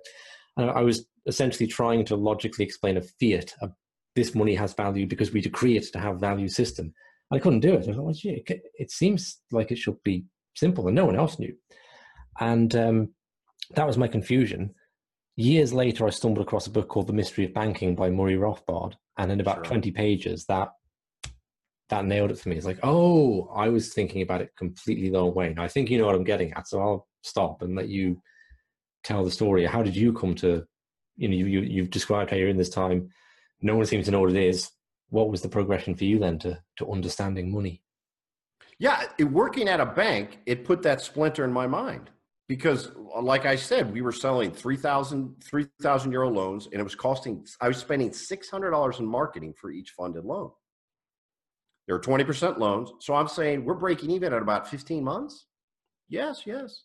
And 0.57 0.71
I 0.71 0.81
was 0.81 1.05
essentially 1.27 1.67
trying 1.67 2.05
to 2.05 2.15
logically 2.15 2.65
explain 2.65 2.97
a 2.97 3.03
fiat. 3.03 3.53
A, 3.61 3.69
this 4.15 4.33
money 4.33 4.55
has 4.55 4.73
value 4.73 5.05
because 5.05 5.31
we 5.31 5.41
decree 5.41 5.77
it 5.77 5.85
to 5.93 5.99
have 5.99 6.19
value 6.19 6.47
system. 6.47 6.91
I 7.31 7.37
couldn't 7.37 7.59
do 7.59 7.75
it. 7.75 7.87
I 7.87 7.93
thought, 7.93 8.03
well, 8.03 8.13
gee, 8.15 8.43
it, 8.47 8.61
it, 8.79 8.89
seems 8.89 9.41
like 9.51 9.71
it 9.71 9.77
should 9.77 10.01
be 10.01 10.25
simple, 10.55 10.87
and 10.87 10.95
no 10.95 11.05
one 11.05 11.15
else 11.15 11.37
knew. 11.37 11.53
And 12.39 12.75
um, 12.75 13.09
that 13.75 13.85
was 13.85 13.95
my 13.95 14.07
confusion. 14.07 14.73
Years 15.39 15.71
later, 15.71 16.07
I 16.07 16.09
stumbled 16.09 16.43
across 16.43 16.65
a 16.65 16.71
book 16.71 16.87
called 16.87 17.05
The 17.05 17.13
Mystery 17.13 17.45
of 17.45 17.53
Banking 17.53 17.95
by 17.95 18.09
Murray 18.09 18.37
Rothbard, 18.37 18.95
and 19.19 19.31
in 19.31 19.39
about 19.39 19.57
sure. 19.57 19.65
20 19.65 19.91
pages, 19.91 20.45
that 20.45 20.69
that 21.89 22.05
nailed 22.05 22.31
it 22.31 22.39
for 22.39 22.49
me. 22.49 22.57
It's 22.57 22.65
like, 22.65 22.79
oh, 22.83 23.47
I 23.55 23.69
was 23.69 23.93
thinking 23.93 24.21
about 24.23 24.41
it 24.41 24.49
completely 24.57 25.09
the 25.09 25.19
wrong 25.19 25.33
way. 25.33 25.53
Now 25.53 25.63
I 25.63 25.69
think 25.69 25.89
you 25.89 25.99
know 25.99 26.07
what 26.07 26.15
I'm 26.15 26.23
getting 26.23 26.51
at, 26.53 26.67
so 26.67 26.81
I'll 26.81 27.07
stop 27.21 27.61
and 27.61 27.75
let 27.75 27.87
you 27.87 28.19
tell 29.03 29.23
the 29.23 29.31
story. 29.31 29.63
How 29.63 29.83
did 29.83 29.95
you 29.95 30.11
come 30.11 30.33
to, 30.35 30.65
you 31.15 31.29
know, 31.29 31.35
you, 31.35 31.45
you 31.45 31.61
you've 31.61 31.91
described 31.91 32.31
how 32.31 32.37
you're 32.37 32.49
in 32.49 32.57
this 32.57 32.69
time. 32.69 33.07
No 33.61 33.75
one 33.75 33.85
seems 33.85 34.05
to 34.05 34.11
know 34.11 34.21
what 34.21 34.31
it 34.31 34.43
is. 34.43 34.71
What 35.09 35.29
was 35.29 35.41
the 35.41 35.49
progression 35.49 35.93
for 35.93 36.03
you 36.03 36.17
then 36.17 36.39
to 36.39 36.59
to 36.77 36.91
understanding 36.91 37.51
money? 37.51 37.83
Yeah, 38.79 39.03
it, 39.19 39.25
working 39.25 39.69
at 39.69 39.79
a 39.79 39.85
bank, 39.85 40.39
it 40.47 40.65
put 40.65 40.81
that 40.81 41.01
splinter 41.01 41.43
in 41.45 41.53
my 41.53 41.67
mind 41.67 42.09
because, 42.47 42.91
like 43.21 43.45
I 43.45 43.55
said, 43.55 43.91
we 43.91 44.01
were 44.01 44.11
selling 44.11 44.51
3,000 44.51 45.35
3, 45.43 45.65
euro 46.09 46.29
loans, 46.29 46.67
and 46.71 46.79
it 46.79 46.83
was 46.83 46.95
costing. 46.95 47.45
I 47.59 47.67
was 47.67 47.77
spending 47.77 48.13
six 48.13 48.49
hundred 48.49 48.71
dollars 48.71 48.99
in 48.99 49.05
marketing 49.05 49.53
for 49.59 49.69
each 49.69 49.91
funded 49.91 50.23
loan. 50.23 50.51
There 51.87 51.95
are 51.95 52.01
20% 52.01 52.57
loans. 52.57 52.91
So 52.99 53.15
I'm 53.15 53.27
saying 53.27 53.63
we're 53.63 53.73
breaking 53.73 54.11
even 54.11 54.33
at 54.33 54.41
about 54.41 54.67
15 54.67 55.03
months. 55.03 55.45
Yes, 56.09 56.43
yes. 56.45 56.83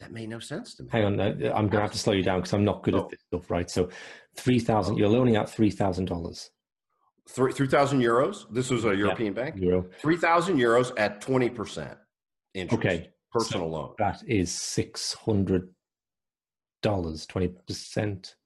That 0.00 0.12
made 0.12 0.28
no 0.28 0.38
sense 0.38 0.74
to 0.76 0.82
me. 0.82 0.88
Hang 0.92 1.04
on, 1.04 1.20
uh, 1.20 1.34
I'm 1.54 1.68
going 1.68 1.70
to 1.70 1.80
have 1.80 1.92
to 1.92 1.98
slow 1.98 2.14
you 2.14 2.22
down 2.22 2.40
because 2.40 2.52
I'm 2.52 2.64
not 2.64 2.82
good 2.82 2.94
oh. 2.94 3.04
at 3.04 3.10
this 3.10 3.20
stuff, 3.28 3.50
right? 3.50 3.70
So, 3.70 3.88
three 4.36 4.58
thousand. 4.58 4.98
You're 4.98 5.08
loaning 5.08 5.36
out 5.36 5.48
three 5.48 5.70
thousand 5.70 6.06
dollars. 6.06 6.50
Three 7.28 7.68
thousand 7.68 8.00
euros. 8.00 8.44
This 8.50 8.70
was 8.70 8.84
a 8.84 8.94
European 8.94 9.34
bank. 9.34 9.54
Euro. 9.58 9.86
Three 10.00 10.16
thousand 10.16 10.58
euros 10.58 10.92
at 10.98 11.20
twenty 11.20 11.48
percent. 11.48 11.96
interest. 12.54 12.84
Okay. 12.84 13.13
Personal 13.34 13.68
loan. 13.68 13.94
That 13.98 14.22
is 14.28 14.52
six 14.52 15.12
hundred 15.12 15.68
dollars, 16.82 17.26
twenty 17.26 17.48
percent. 17.48 18.36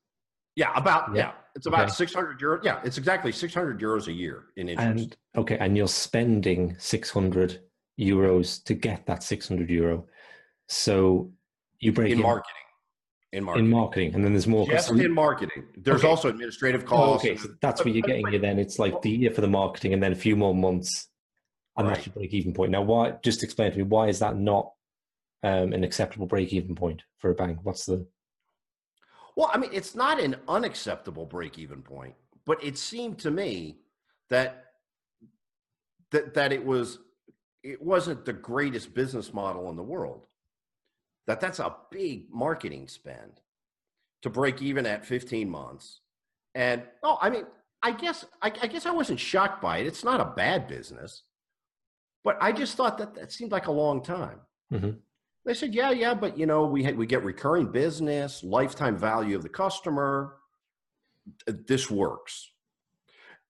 Yeah, 0.56 0.72
about 0.74 1.14
yeah. 1.14 1.20
Yeah. 1.20 1.32
It's 1.54 1.66
about 1.66 1.82
Okay. 1.86 1.92
600 1.92 2.38
euros. 2.40 2.64
Yeah, 2.64 2.80
it's 2.84 2.98
exactly 2.98 3.32
600 3.32 3.80
euros 3.80 4.06
a 4.06 4.12
year 4.12 4.46
in 4.56 4.68
interest. 4.68 4.88
And 4.90 5.16
okay, 5.36 5.58
and 5.58 5.76
you're 5.76 5.88
spending 5.88 6.74
six 6.78 7.10
hundred 7.10 7.60
euros 8.00 8.62
to 8.64 8.74
get 8.74 9.04
that 9.06 9.22
six 9.22 9.46
hundred 9.48 9.68
euro. 9.70 10.06
So 10.68 11.32
you 11.80 11.92
break 11.92 12.12
in 12.12 12.18
in, 12.18 12.22
marketing. 12.22 12.54
In 13.32 13.44
marketing. 13.44 13.64
in 13.66 13.70
marketing, 13.70 14.14
and 14.14 14.24
then 14.24 14.32
there's 14.32 14.46
more. 14.46 14.66
Just 14.66 14.90
in 14.90 15.12
marketing. 15.12 15.64
There's 15.76 16.00
Okay. 16.00 16.08
also 16.08 16.28
administrative 16.28 16.84
Oh, 16.84 16.86
costs. 16.86 17.26
okay, 17.26 17.36
so 17.36 17.48
that's 17.60 17.84
what 17.84 17.92
you're 17.92 18.02
getting. 18.02 18.26
You 18.32 18.38
then 18.38 18.58
it's 18.58 18.78
like 18.78 19.02
the 19.02 19.10
year 19.10 19.30
for 19.32 19.42
the 19.42 19.48
marketing, 19.48 19.92
and 19.92 20.02
then 20.02 20.12
a 20.12 20.16
few 20.16 20.34
more 20.36 20.54
months, 20.54 21.08
and 21.76 21.86
Right. 21.86 21.94
that's 21.94 22.06
your 22.06 22.14
break-even 22.14 22.52
point. 22.54 22.70
Now, 22.70 22.82
why? 22.82 23.12
Just 23.22 23.42
explain 23.42 23.72
to 23.72 23.76
me 23.78 23.82
why 23.84 24.08
is 24.08 24.18
that 24.20 24.36
not 24.38 24.72
um, 25.42 25.72
an 25.72 25.84
acceptable 25.84 26.26
break-even 26.26 26.74
point 26.74 27.02
for 27.18 27.30
a 27.30 27.34
bank? 27.34 27.58
What's 27.62 27.86
the 27.86 28.06
Well, 29.36 29.50
I 29.52 29.58
mean, 29.58 29.70
it's 29.72 29.94
not 29.94 30.20
an 30.20 30.36
unacceptable 30.48 31.26
break-even 31.26 31.82
point, 31.82 32.14
but 32.44 32.62
it 32.62 32.76
seemed 32.78 33.18
to 33.20 33.30
me 33.30 33.78
that 34.30 34.64
that 36.10 36.34
that 36.34 36.52
it 36.52 36.64
was 36.64 36.98
it 37.62 37.82
wasn't 37.82 38.24
the 38.24 38.32
greatest 38.32 38.94
business 38.94 39.32
model 39.34 39.68
in 39.70 39.76
the 39.76 39.82
world. 39.82 40.26
That 41.26 41.40
that's 41.40 41.58
a 41.58 41.76
big 41.90 42.32
marketing 42.32 42.88
spend 42.88 43.40
to 44.22 44.30
break 44.30 44.62
even 44.62 44.86
at 44.86 45.04
15 45.04 45.48
months. 45.48 46.00
And 46.54 46.82
oh, 47.02 47.18
I 47.20 47.30
mean, 47.30 47.44
I 47.82 47.92
guess 47.92 48.24
I, 48.42 48.48
I 48.62 48.66
guess 48.66 48.86
I 48.86 48.90
wasn't 48.90 49.20
shocked 49.20 49.60
by 49.62 49.78
it. 49.78 49.86
It's 49.86 50.04
not 50.04 50.20
a 50.20 50.32
bad 50.34 50.66
business, 50.66 51.22
but 52.24 52.38
I 52.40 52.52
just 52.52 52.76
thought 52.76 52.98
that 52.98 53.14
that 53.14 53.30
seemed 53.32 53.52
like 53.52 53.66
a 53.66 53.72
long 53.72 54.02
time. 54.02 54.40
Mhm. 54.72 54.98
They 55.48 55.54
said, 55.54 55.74
yeah, 55.74 55.92
yeah, 55.92 56.12
but 56.12 56.36
you 56.36 56.44
know, 56.44 56.66
we 56.66 56.82
had, 56.82 56.98
we 56.98 57.06
get 57.06 57.24
recurring 57.24 57.72
business, 57.72 58.44
lifetime 58.44 58.98
value 58.98 59.34
of 59.34 59.42
the 59.42 59.48
customer. 59.48 60.34
This 61.46 61.90
works. 61.90 62.52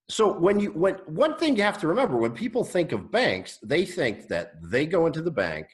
So 0.08 0.32
when 0.38 0.60
you 0.60 0.70
when 0.70 0.94
one 1.06 1.36
thing 1.36 1.56
you 1.56 1.64
have 1.64 1.78
to 1.78 1.88
remember 1.88 2.16
when 2.16 2.30
people 2.30 2.62
think 2.62 2.92
of 2.92 3.10
banks, 3.10 3.58
they 3.64 3.84
think 3.84 4.28
that 4.28 4.52
they 4.62 4.86
go 4.86 5.06
into 5.06 5.22
the 5.22 5.32
bank 5.32 5.66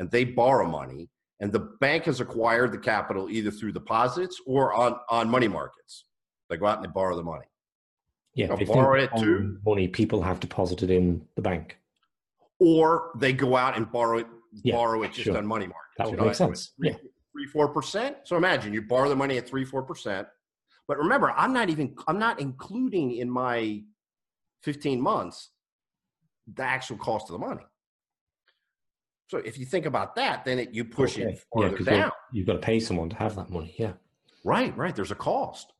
and 0.00 0.10
they 0.10 0.24
borrow 0.24 0.66
money, 0.68 1.08
and 1.38 1.52
the 1.52 1.70
bank 1.80 2.02
has 2.06 2.20
acquired 2.20 2.72
the 2.72 2.78
capital 2.78 3.30
either 3.30 3.52
through 3.52 3.70
deposits 3.70 4.40
or 4.48 4.74
on 4.74 4.96
on 5.08 5.28
money 5.30 5.46
markets. 5.46 6.06
They 6.48 6.56
go 6.56 6.66
out 6.66 6.78
and 6.78 6.84
they 6.84 6.90
borrow 6.92 7.14
the 7.14 7.22
money. 7.22 7.46
yeah? 8.34 8.56
They 8.56 8.64
borrow 8.64 9.00
it 9.00 9.10
too. 9.16 9.36
on 9.36 9.60
money 9.64 9.86
people 9.86 10.20
have 10.20 10.40
deposited 10.40 10.90
in 10.90 11.24
the 11.36 11.42
bank. 11.42 11.78
or 12.58 13.12
they 13.18 13.32
go 13.32 13.56
out 13.56 13.76
and 13.76 13.90
borrow 13.90 14.18
it, 14.18 14.26
Yeah, 14.64 14.74
borrow 14.74 15.02
it 15.02 15.12
just 15.12 15.24
sure. 15.26 15.36
on 15.36 15.46
money 15.46 15.66
markets. 15.66 15.94
That 15.98 16.04
you 16.06 16.10
would 16.12 16.20
know, 16.20 16.26
make 16.26 16.34
sense. 16.34 16.72
Three, 16.76 16.90
Yeah. 16.90 16.96
three, 17.32 17.46
four 17.46 17.68
percent. 17.72 18.16
So 18.24 18.36
imagine 18.36 18.72
you 18.72 18.82
borrow 18.82 19.08
the 19.08 19.16
money 19.16 19.38
at 19.38 19.48
three, 19.48 19.64
four 19.64 19.82
percent. 19.82 20.26
But 20.88 20.98
remember, 20.98 21.30
I'm 21.30 21.52
not 21.52 21.70
even 21.70 21.94
I'm 22.08 22.18
not 22.18 22.40
including 22.40 23.12
in 23.16 23.30
my 23.30 23.82
15 24.62 25.00
months 25.00 25.50
the 26.52 26.62
actual 26.64 26.96
cost 26.96 27.30
of 27.30 27.38
the 27.40 27.46
money. 27.46 27.62
So 29.28 29.38
if 29.38 29.56
you 29.56 29.64
think 29.64 29.86
about 29.86 30.16
that, 30.16 30.44
then 30.44 30.58
it, 30.58 30.74
you 30.74 30.84
push 30.84 31.16
Okay. 31.16 31.32
it 31.32 31.40
Yeah, 31.56 31.84
down. 31.84 32.10
you've 32.32 32.46
got 32.46 32.54
to 32.54 32.58
pay 32.58 32.80
someone 32.80 33.08
to 33.10 33.16
have 33.16 33.36
that 33.36 33.48
money. 33.50 33.74
Yeah. 33.78 33.92
Right, 34.42 34.76
right. 34.76 34.94
There's 34.94 35.12
a 35.12 35.14
cost. 35.16 35.72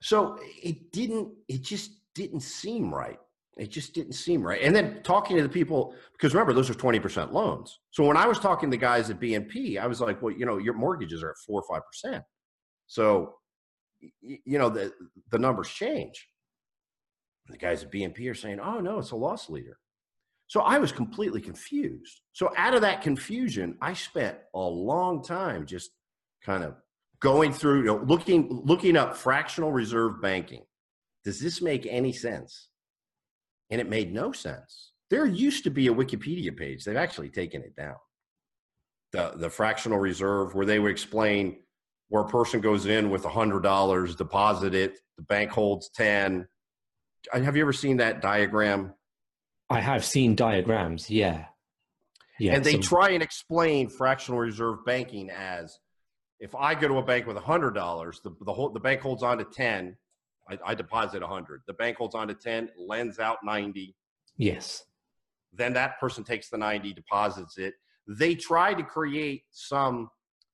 So 0.00 0.36
it 0.60 0.90
didn't, 0.90 1.28
it 1.46 1.62
just 1.62 1.92
didn't 2.14 2.40
seem 2.40 2.92
right. 2.92 3.20
It 3.58 3.70
just 3.70 3.92
didn't 3.94 4.14
seem 4.14 4.42
right. 4.42 4.62
And 4.62 4.74
then 4.74 5.02
talking 5.02 5.36
to 5.36 5.42
the 5.42 5.48
people, 5.48 5.94
because 6.12 6.32
remember, 6.32 6.54
those 6.54 6.70
are 6.70 6.74
20% 6.74 7.32
loans. 7.32 7.80
So 7.90 8.04
when 8.04 8.16
I 8.16 8.26
was 8.26 8.38
talking 8.38 8.70
to 8.70 8.76
the 8.76 8.80
guys 8.80 9.10
at 9.10 9.20
BNP, 9.20 9.78
I 9.78 9.86
was 9.86 10.00
like, 10.00 10.22
well, 10.22 10.34
you 10.34 10.46
know, 10.46 10.56
your 10.56 10.74
mortgages 10.74 11.22
are 11.22 11.30
at 11.30 11.36
four 11.46 11.62
or 11.62 11.80
5%. 12.04 12.22
So, 12.86 13.34
you 14.00 14.58
know, 14.58 14.70
the, 14.70 14.92
the 15.30 15.38
numbers 15.38 15.68
change. 15.68 16.28
The 17.48 17.58
guys 17.58 17.82
at 17.82 17.92
BNP 17.92 18.30
are 18.30 18.34
saying, 18.34 18.58
oh, 18.58 18.80
no, 18.80 18.98
it's 18.98 19.10
a 19.10 19.16
loss 19.16 19.50
leader. 19.50 19.78
So 20.46 20.60
I 20.60 20.78
was 20.78 20.92
completely 20.92 21.40
confused. 21.40 22.20
So 22.32 22.52
out 22.56 22.74
of 22.74 22.82
that 22.82 23.02
confusion, 23.02 23.76
I 23.80 23.94
spent 23.94 24.36
a 24.54 24.60
long 24.60 25.22
time 25.22 25.66
just 25.66 25.90
kind 26.44 26.64
of 26.64 26.74
going 27.20 27.52
through, 27.52 27.80
you 27.80 27.86
know, 27.86 28.04
looking 28.06 28.62
looking 28.64 28.96
up 28.96 29.16
fractional 29.16 29.72
reserve 29.72 30.20
banking. 30.20 30.64
Does 31.24 31.40
this 31.40 31.62
make 31.62 31.86
any 31.86 32.12
sense? 32.12 32.68
And 33.72 33.80
it 33.80 33.88
made 33.88 34.12
no 34.12 34.32
sense. 34.32 34.92
There 35.08 35.24
used 35.24 35.64
to 35.64 35.70
be 35.70 35.88
a 35.88 35.94
Wikipedia 35.94 36.54
page. 36.54 36.84
They've 36.84 36.94
actually 36.94 37.30
taken 37.30 37.62
it 37.62 37.74
down. 37.74 37.96
The 39.12 39.32
the 39.34 39.48
fractional 39.48 39.98
reserve 39.98 40.54
where 40.54 40.66
they 40.66 40.78
would 40.78 40.90
explain 40.90 41.56
where 42.08 42.22
a 42.22 42.28
person 42.28 42.60
goes 42.60 42.84
in 42.84 43.08
with 43.10 43.24
a 43.24 43.30
hundred 43.30 43.62
dollars, 43.62 44.14
deposit 44.14 44.74
it, 44.74 44.98
the 45.16 45.22
bank 45.22 45.50
holds 45.50 45.88
ten. 45.88 46.46
Uh, 47.32 47.40
Have 47.40 47.56
you 47.56 47.62
ever 47.62 47.72
seen 47.72 47.96
that 47.96 48.20
diagram? 48.20 48.92
I 49.70 49.80
have 49.80 50.04
seen 50.04 50.34
diagrams. 50.34 51.08
Yeah. 51.08 51.46
Yeah. 52.38 52.54
and 52.56 52.64
they 52.64 52.72
so- 52.74 52.80
try 52.80 53.10
and 53.10 53.22
explain 53.22 53.88
fractional 53.88 54.38
reserve 54.38 54.84
banking 54.84 55.30
as 55.30 55.78
if 56.40 56.54
I 56.54 56.74
go 56.74 56.88
to 56.88 56.98
a 56.98 57.02
bank 57.02 57.26
with 57.26 57.38
hundred 57.38 57.70
dollars, 57.72 58.20
the 58.22 58.34
the 58.44 58.52
whole 58.52 58.68
the 58.68 58.80
bank 58.80 59.00
holds 59.00 59.22
on 59.22 59.38
to 59.38 59.44
ten. 59.44 59.96
I, 60.64 60.70
I 60.70 60.74
deposit 60.74 61.22
hundred. 61.22 61.62
The 61.66 61.72
bank 61.74 61.96
holds 61.96 62.14
on 62.14 62.28
to 62.28 62.34
ten, 62.34 62.68
lends 62.76 63.18
out 63.18 63.38
ninety. 63.44 63.94
yes. 64.36 64.84
Then 65.54 65.74
that 65.74 66.00
person 66.00 66.24
takes 66.24 66.48
the 66.48 66.56
ninety, 66.56 66.92
deposits 66.94 67.58
it. 67.58 67.74
They 68.08 68.34
try 68.34 68.72
to 68.74 68.82
create 68.82 69.42
some 69.50 70.08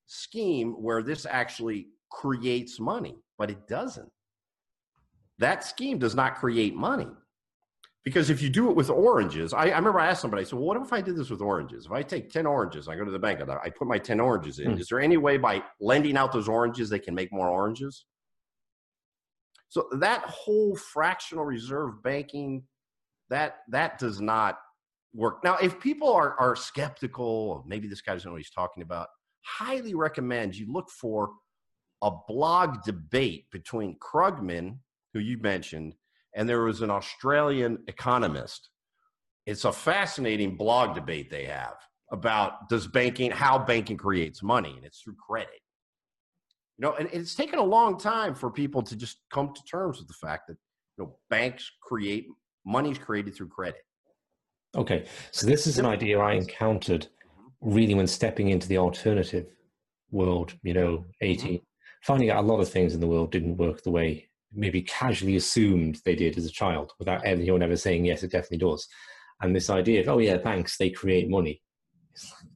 scheme 0.07 0.73
where 0.73 1.03
this 1.03 1.25
actually 1.25 1.89
creates 2.11 2.81
money, 2.81 3.17
but 3.39 3.51
it 3.51 3.69
doesn't. 3.69 4.11
That 5.39 5.63
scheme 5.65 5.99
does 5.99 6.15
not 6.15 6.35
create 6.37 6.75
money. 6.75 7.07
Because 8.05 8.31
if 8.31 8.41
you 8.43 8.49
do 8.49 8.71
it 8.71 8.77
with 8.77 8.91
oranges, 8.91 9.53
I, 9.53 9.65
I 9.67 9.77
remember 9.77 10.01
I 10.01 10.07
asked 10.09 10.23
somebody, 10.23 10.41
I 10.41 10.45
said, 10.45 10.55
well, 10.59 10.67
what 10.67 10.81
if 10.83 10.93
I 10.93 11.01
did 11.01 11.17
this 11.17 11.31
with 11.31 11.43
oranges? 11.43 11.87
If 11.87 11.93
I 11.93 12.03
take 12.03 12.31
10 12.31 12.47
oranges, 12.47 12.89
I 12.89 12.97
go 12.97 13.05
to 13.05 13.11
the 13.11 13.19
bank, 13.19 13.41
I 13.43 13.69
put 13.71 13.87
my 13.87 13.99
10 13.99 14.19
oranges 14.19 14.59
in, 14.61 14.73
Hmm. 14.73 14.79
is 14.79 14.89
there 14.89 15.01
any 15.01 15.19
way 15.19 15.37
by 15.37 15.63
lending 15.81 16.17
out 16.17 16.33
those 16.33 16.49
oranges 16.49 16.89
they 16.89 16.99
can 16.99 17.15
make 17.15 17.31
more 17.33 17.49
oranges? 17.49 18.07
So 19.69 19.89
that 19.99 20.23
whole 20.23 20.77
fractional 20.77 21.45
reserve 21.45 22.03
banking, 22.03 22.65
that 23.31 23.59
that 23.69 23.99
does 23.99 24.21
not 24.21 24.59
work. 25.15 25.45
Now, 25.45 25.57
if 25.59 25.79
people 25.81 26.13
are 26.13 26.39
are 26.39 26.57
skeptical, 26.57 27.65
maybe 27.67 27.89
this 27.89 28.01
guy 28.01 28.15
doesn't 28.15 28.29
know 28.29 28.33
what 28.33 28.41
he's 28.41 28.51
talking 28.51 28.83
about, 28.83 29.09
highly 29.43 29.95
recommend 29.95 30.57
you 30.57 30.73
look 30.73 30.91
for 30.91 31.31
a 32.03 32.11
blog 32.29 32.83
debate 32.85 33.47
between 33.51 33.99
Krugman, 33.99 34.79
who 35.13 35.21
you 35.21 35.39
mentioned, 35.39 35.95
and 36.35 36.49
there 36.49 36.63
was 36.63 36.83
an 36.83 36.91
Australian 36.91 37.79
economist. 37.89 38.71
It's 39.47 39.65
a 39.65 39.73
fascinating 39.73 40.57
blog 40.57 40.95
debate 40.95 41.31
they 41.31 41.47
have 41.47 41.77
about 42.13 42.69
does 42.69 42.87
banking, 42.87 43.31
how 43.31 43.59
banking 43.59 43.97
creates 43.97 44.43
money, 44.43 44.75
and 44.77 44.85
it's 44.85 45.01
through 45.01 45.17
credit. 45.17 45.61
You 46.79 46.87
know, 46.87 46.95
and 46.95 47.09
it's 47.13 47.35
taken 47.35 47.59
a 47.59 47.65
long 47.65 47.99
time 47.99 48.35
for 48.35 48.51
people 48.51 48.83
to 48.83 48.97
just 48.97 49.19
come 49.33 49.53
to 49.53 49.63
terms 49.65 49.99
with 49.99 50.09
the 50.09 50.15
fact 50.15 50.47
that 50.49 50.57
you 50.97 51.05
know 51.05 51.17
banks 51.29 51.71
create 51.83 52.27
money's 52.65 52.99
created 52.99 53.35
through 53.35 53.49
credit. 53.49 53.83
Okay. 54.77 55.07
So 55.31 55.47
this 55.47 55.67
is 55.67 55.79
an 55.79 55.87
idea 55.87 56.19
I 56.19 56.35
encountered 56.35 57.07
mm-hmm. 57.07 57.75
really 57.75 57.95
when 57.95 58.07
stepping 58.07 58.51
into 58.51 58.69
the 58.69 58.79
alternative 58.79 59.47
world, 60.11 60.55
you 60.63 60.75
know, 60.75 61.05
18, 61.21 61.61
finding 62.03 62.31
out 62.31 62.45
a 62.45 62.47
lot 62.47 62.61
of 62.61 62.69
things 62.69 62.95
in 62.95 63.01
the 63.01 63.07
world 63.07 63.33
didn't 63.33 63.57
work 63.57 63.83
the 63.83 63.91
way 63.91 64.29
maybe 64.53 64.83
casually 64.83 65.37
assumed 65.37 66.01
they 66.05 66.15
did 66.15 66.39
as 66.39 66.47
a 66.47 66.51
child 66.51 66.93
without 66.99 67.25
anyone 67.25 67.63
ever 67.63 67.77
saying, 67.77 68.05
yes, 68.05 68.23
it 68.23 68.31
definitely 68.31 68.59
does. 68.59 68.87
And 69.43 69.55
this 69.55 69.71
idea 69.71 70.01
of, 70.01 70.09
oh 70.09 70.19
yeah, 70.19 70.39
banks, 70.39 70.77
they 70.79 70.91
create 70.91 71.29
money. 71.29 71.63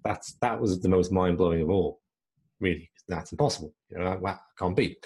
That's, 0.05 0.37
that 0.41 0.61
was 0.61 0.81
the 0.81 0.89
most 0.89 1.13
mind 1.13 1.39
blowing 1.39 1.63
of 1.63 1.71
all, 1.71 2.01
really. 2.61 2.91
That's 3.15 3.33
impossible. 3.33 3.75
You 3.91 3.99
know, 3.99 4.05
that, 4.05 4.23
that 4.23 4.41
can't 4.59 4.77
be. 4.77 4.97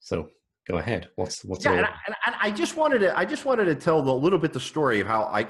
So 0.00 0.28
go 0.68 0.78
ahead. 0.78 1.08
What's, 1.16 1.44
what's 1.44 1.64
yeah, 1.64 1.72
and 1.72 1.86
I, 1.86 1.90
and 2.06 2.14
I- 2.26 2.48
I 2.48 2.50
just 2.50 2.76
wanted 2.76 2.98
to 3.00 3.16
I 3.16 3.24
just 3.24 3.44
wanted 3.44 3.66
to 3.66 3.74
tell 3.74 4.02
the, 4.02 4.12
a 4.12 4.20
little 4.24 4.38
bit 4.38 4.52
the 4.52 4.60
story 4.60 5.00
of 5.00 5.06
how 5.06 5.24
I 5.24 5.46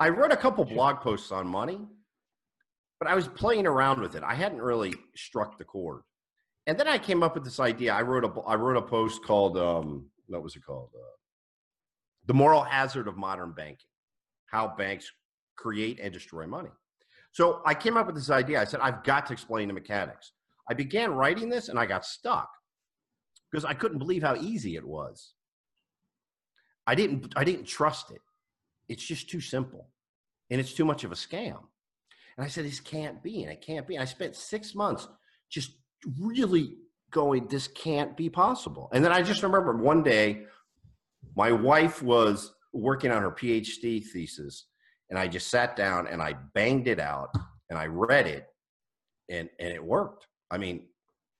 I 0.00 0.08
wrote 0.08 0.32
a 0.32 0.36
couple 0.36 0.64
blog 0.64 1.00
posts 1.00 1.30
on 1.30 1.46
money, 1.46 1.80
but 2.98 3.08
I 3.08 3.14
was 3.14 3.28
playing 3.28 3.66
around 3.66 4.00
with 4.00 4.14
it. 4.16 4.22
I 4.24 4.34
hadn't 4.34 4.60
really 4.60 4.94
struck 5.14 5.58
the 5.58 5.64
chord, 5.64 6.02
and 6.66 6.78
then 6.78 6.88
I 6.88 6.98
came 6.98 7.22
up 7.22 7.34
with 7.34 7.44
this 7.44 7.60
idea. 7.60 7.92
I 7.92 8.02
wrote 8.02 8.24
a 8.24 8.40
I 8.42 8.56
wrote 8.56 8.76
a 8.76 8.82
post 8.82 9.24
called 9.24 9.56
um, 9.56 10.06
what 10.26 10.42
was 10.42 10.56
it 10.56 10.64
called? 10.64 10.90
Uh, 10.94 11.16
the 12.26 12.34
moral 12.34 12.62
hazard 12.62 13.06
of 13.08 13.16
modern 13.16 13.52
banking: 13.52 13.86
how 14.46 14.74
banks 14.76 15.10
create 15.56 16.00
and 16.00 16.12
destroy 16.12 16.46
money. 16.46 16.70
So 17.30 17.62
I 17.64 17.74
came 17.74 17.96
up 17.96 18.06
with 18.06 18.16
this 18.16 18.30
idea. 18.30 18.60
I 18.60 18.64
said 18.64 18.80
I've 18.80 19.04
got 19.04 19.26
to 19.26 19.32
explain 19.32 19.68
the 19.68 19.74
mechanics. 19.74 20.32
I 20.70 20.74
began 20.74 21.12
writing 21.12 21.48
this, 21.48 21.68
and 21.68 21.78
I 21.78 21.86
got 21.86 22.04
stuck 22.04 22.48
because 23.50 23.64
I 23.64 23.74
couldn't 23.74 23.98
believe 23.98 24.22
how 24.22 24.36
easy 24.36 24.76
it 24.76 24.86
was. 24.86 25.34
I 26.86 26.94
didn't 26.94 27.32
I 27.36 27.44
didn't 27.44 27.66
trust 27.66 28.10
it. 28.10 28.20
It's 28.88 29.04
just 29.04 29.30
too 29.30 29.40
simple. 29.40 29.88
And 30.50 30.60
it's 30.60 30.74
too 30.74 30.84
much 30.84 31.04
of 31.04 31.12
a 31.12 31.16
scam. 31.16 31.58
And 32.36 32.44
I 32.44 32.48
said, 32.48 32.64
this 32.64 32.80
can't 32.80 33.22
be, 33.22 33.42
and 33.42 33.52
it 33.52 33.60
can't 33.60 33.86
be. 33.86 33.94
And 33.94 34.02
I 34.02 34.06
spent 34.06 34.36
six 34.36 34.74
months 34.74 35.08
just 35.50 35.72
really 36.18 36.74
going, 37.10 37.46
this 37.46 37.68
can't 37.68 38.16
be 38.16 38.28
possible. 38.28 38.88
And 38.92 39.04
then 39.04 39.12
I 39.12 39.22
just 39.22 39.42
remember 39.42 39.76
one 39.76 40.02
day, 40.02 40.44
my 41.36 41.52
wife 41.52 42.02
was 42.02 42.52
working 42.72 43.10
on 43.10 43.22
her 43.22 43.30
PhD 43.30 44.04
thesis, 44.04 44.66
and 45.10 45.18
I 45.18 45.28
just 45.28 45.48
sat 45.48 45.76
down 45.76 46.06
and 46.06 46.22
I 46.22 46.34
banged 46.54 46.88
it 46.88 46.98
out 47.00 47.28
and 47.70 47.78
I 47.78 47.86
read 47.86 48.26
it, 48.26 48.46
and 49.28 49.48
and 49.58 49.72
it 49.72 49.82
worked. 49.82 50.26
I 50.52 50.58
mean, 50.58 50.82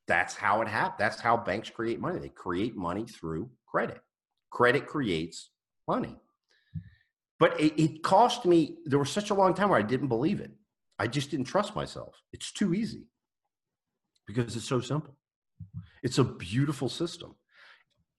that's 0.08 0.34
how 0.34 0.62
it 0.62 0.68
happens. 0.68 0.98
That's 0.98 1.20
how 1.20 1.36
banks 1.36 1.70
create 1.70 2.00
money. 2.00 2.18
They 2.18 2.30
create 2.30 2.74
money 2.74 3.04
through 3.04 3.50
credit. 3.66 4.00
Credit 4.50 4.86
creates 4.86 5.50
money. 5.86 6.16
But 7.38 7.60
it, 7.60 7.80
it 7.80 8.02
cost 8.02 8.46
me, 8.46 8.78
there 8.86 8.98
was 8.98 9.10
such 9.10 9.30
a 9.30 9.34
long 9.34 9.52
time 9.52 9.68
where 9.68 9.78
I 9.78 9.82
didn't 9.82 10.08
believe 10.08 10.40
it. 10.40 10.50
I 10.98 11.06
just 11.08 11.30
didn't 11.30 11.46
trust 11.46 11.76
myself. 11.76 12.14
It's 12.32 12.52
too 12.52 12.72
easy 12.72 13.04
because 14.26 14.56
it's 14.56 14.68
so 14.68 14.80
simple. 14.80 15.16
It's 16.02 16.18
a 16.18 16.24
beautiful 16.24 16.88
system. 16.88 17.34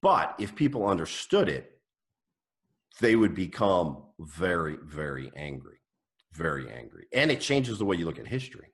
But 0.02 0.36
if 0.38 0.56
people 0.56 0.86
understood 0.88 1.50
it, 1.50 1.80
they 3.00 3.16
would 3.16 3.34
become 3.34 4.04
very, 4.20 4.78
very 4.84 5.32
angry. 5.36 5.78
Very 6.34 6.70
angry. 6.70 7.08
And 7.14 7.32
it 7.32 7.42
changes 7.42 7.80
the 7.80 7.86
way 7.86 7.96
you 7.96 8.06
look 8.06 8.20
at 8.20 8.28
history. 8.28 8.74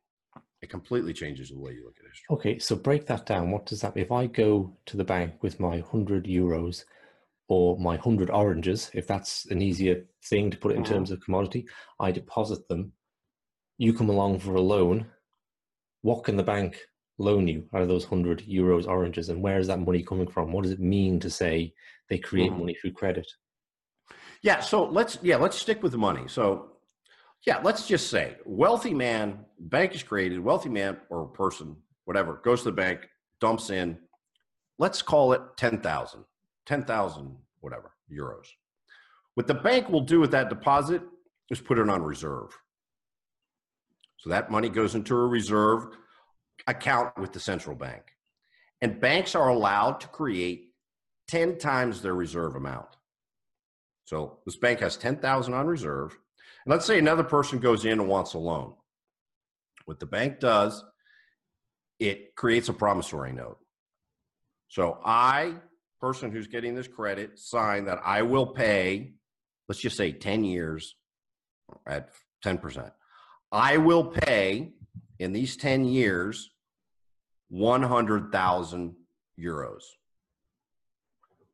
It 0.62 0.70
completely 0.70 1.14
changes 1.14 1.50
the 1.50 1.60
way 1.60 1.74
you 1.74 1.86
look 1.86 1.96
at 2.00 2.10
history. 2.10 2.26
Okay, 2.32 2.60
so 2.60 2.76
break 2.76 3.06
that 3.08 3.26
down. 3.26 3.52
What 3.52 3.66
does 3.66 3.82
that 3.82 3.96
mean? 3.96 4.04
If 4.04 4.12
I 4.12 4.26
go 4.26 4.76
to 4.88 4.98
the 4.98 5.06
bank 5.06 5.42
with 5.42 5.60
my 5.60 5.80
100 5.80 6.26
euros 6.26 6.84
or 7.48 7.78
my 7.78 7.96
100 7.96 8.30
oranges, 8.30 8.92
if 8.94 9.08
that's 9.08 9.46
an 9.48 9.62
easier 9.62 10.06
thing 10.26 10.52
to 10.52 10.58
put 10.58 10.72
it 10.72 10.76
in 10.76 10.84
mm-hmm. 10.84 10.94
terms 10.94 11.12
of 11.12 11.22
commodity, 11.22 11.66
I 12.00 12.12
deposit 12.12 12.68
them. 12.68 12.92
You 13.78 13.94
come 13.94 14.10
along 14.10 14.40
for 14.40 14.56
a 14.56 14.62
loan. 14.62 15.08
What 16.02 16.26
can 16.26 16.36
the 16.36 16.44
bank 16.44 16.78
loan 17.18 17.48
you 17.48 17.70
out 17.74 17.82
of 17.82 17.88
those 17.88 18.10
100 18.10 18.46
euros 18.46 18.86
oranges? 18.86 19.30
And 19.30 19.42
where 19.42 19.60
is 19.60 19.68
that 19.68 19.80
money 19.80 20.04
coming 20.04 20.28
from? 20.28 20.52
What 20.52 20.64
does 20.64 20.74
it 20.74 20.82
mean 20.82 21.22
to 21.22 21.30
say 21.30 21.74
they 22.10 22.18
create 22.18 22.52
mm-hmm. 22.52 22.60
money 22.60 22.76
through 22.76 22.94
credit? 22.94 23.28
Yeah, 24.42 24.60
so 24.60 24.86
let's 24.86 25.20
yeah, 25.22 25.36
let's 25.38 25.58
stick 25.58 25.84
with 25.84 25.92
the 25.92 25.98
money. 25.98 26.24
So 26.28 26.72
yeah, 27.46 27.60
let's 27.64 27.88
just 27.88 28.10
say 28.10 28.36
wealthy 28.46 28.94
man, 28.94 29.46
bank 29.60 29.96
is 29.96 30.04
created, 30.04 30.40
wealthy 30.40 30.70
man 30.70 30.98
or 31.10 31.26
person, 31.28 31.76
whatever, 32.06 32.42
goes 32.44 32.60
to 32.60 32.66
the 32.66 32.76
bank, 32.76 33.08
dumps 33.40 33.70
in, 33.70 33.98
let's 34.78 35.02
call 35.02 35.34
it 35.34 35.42
10,000, 35.58 36.24
10,000, 36.66 37.38
whatever, 37.62 37.92
euros. 38.12 38.48
What 39.36 39.48
the 39.48 39.54
bank 39.54 39.90
will 39.90 40.02
do 40.02 40.20
with 40.20 40.32
that 40.32 40.50
deposit 40.50 41.02
is 41.50 41.62
put 41.62 41.78
it 41.78 41.90
on 41.90 42.04
reserve. 42.04 42.50
So 44.18 44.30
that 44.30 44.52
money 44.52 44.68
goes 44.68 44.96
into 44.96 45.16
a 45.16 45.28
reserve 45.28 45.88
account 46.68 47.18
with 47.18 47.32
the 47.32 47.40
central 47.40 47.76
bank. 47.76 48.04
And 48.82 49.00
banks 49.00 49.34
are 49.36 49.50
allowed 49.50 50.02
to 50.02 50.08
create 50.08 50.74
10 51.30 51.58
times 51.58 52.02
their 52.02 52.16
reserve 52.16 52.56
amount. 52.56 52.88
So 54.06 54.40
this 54.46 54.58
bank 54.58 54.80
has 54.80 54.98
10,000 54.98 55.54
on 55.54 55.68
reserve 55.68 56.18
let's 56.70 56.86
say 56.86 57.00
another 57.00 57.24
person 57.24 57.58
goes 57.58 57.84
in 57.84 57.94
and 57.94 58.08
wants 58.08 58.36
a 58.36 58.38
loan. 58.38 58.76
What 59.86 60.00
the 60.00 60.06
bank 60.06 60.40
does, 60.40 60.84
it 62.00 62.36
creates 62.36 62.70
a 62.70 62.74
promissory 62.74 63.34
note. 63.34 63.58
So 64.68 65.00
I, 65.04 65.56
person 66.00 66.32
who's 66.32 66.46
getting 66.46 66.76
this 66.76 66.88
credit, 66.88 67.40
sign 67.40 67.86
that 67.86 68.00
I 68.06 68.22
will 68.22 68.46
pay, 68.46 69.14
let's 69.68 69.82
just 69.82 69.98
say 69.98 70.12
10 70.12 70.44
years 70.44 70.96
at 71.88 72.10
10%. 72.46 72.92
I 73.52 73.78
will 73.78 74.06
pay 74.06 74.74
in 75.18 75.34
these 75.34 75.58
10 75.58 75.86
years 75.86 76.52
100,000 77.50 78.96
euros. 79.40 79.82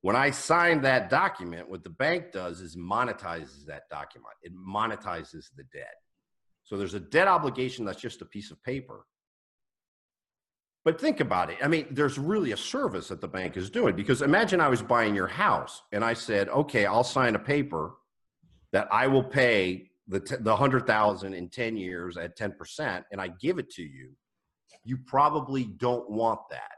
When 0.06 0.16
I 0.16 0.30
sign 0.30 0.82
that 0.82 1.10
document, 1.10 1.68
what 1.68 1.84
the 1.84 1.90
bank 1.90 2.32
does 2.32 2.62
is 2.62 2.76
monetizes 2.76 3.66
that 3.66 3.90
document. 3.90 4.36
It 4.44 4.54
monetizes 4.56 5.48
the 5.58 5.64
debt. 5.74 5.96
So 6.64 6.78
there's 6.78 6.94
a 6.94 7.00
debt 7.00 7.28
obligation 7.28 7.86
that's 7.86 8.00
just 8.00 8.22
a 8.22 8.26
piece 8.26 8.52
of 8.52 8.62
paper. 8.62 9.08
But 10.84 11.02
think 11.02 11.22
about 11.22 11.50
it. 11.50 11.58
I 11.60 11.68
mean, 11.68 11.88
there's 11.90 12.20
really 12.20 12.52
a 12.52 12.58
service 12.58 13.08
that 13.08 13.20
the 13.20 13.28
bank 13.28 13.58
is 13.58 13.72
doing 13.72 13.96
because 13.96 14.22
imagine 14.22 14.62
I 14.62 14.68
was 14.68 14.84
buying 14.84 15.16
your 15.16 15.26
house 15.26 15.82
and 15.92 16.06
I 16.06 16.14
said, 16.14 16.50
okay, 16.50 16.86
I'll 16.86 17.04
sign 17.04 17.34
a 17.34 17.40
paper 17.40 17.96
that 18.74 18.88
I 18.92 19.08
will 19.08 19.24
pay 19.24 19.90
the, 20.08 20.20
t- 20.20 20.36
the 20.36 20.52
100,000 20.52 21.34
in 21.34 21.50
10 21.50 21.78
years 21.78 22.16
at 22.16 22.38
10% 22.38 23.04
and 23.12 23.20
I 23.20 23.30
give 23.42 23.58
it 23.58 23.72
to 23.72 23.82
you. 23.82 24.12
You 24.84 25.00
probably 25.08 25.64
don't 25.64 26.08
want 26.12 26.42
that 26.52 26.75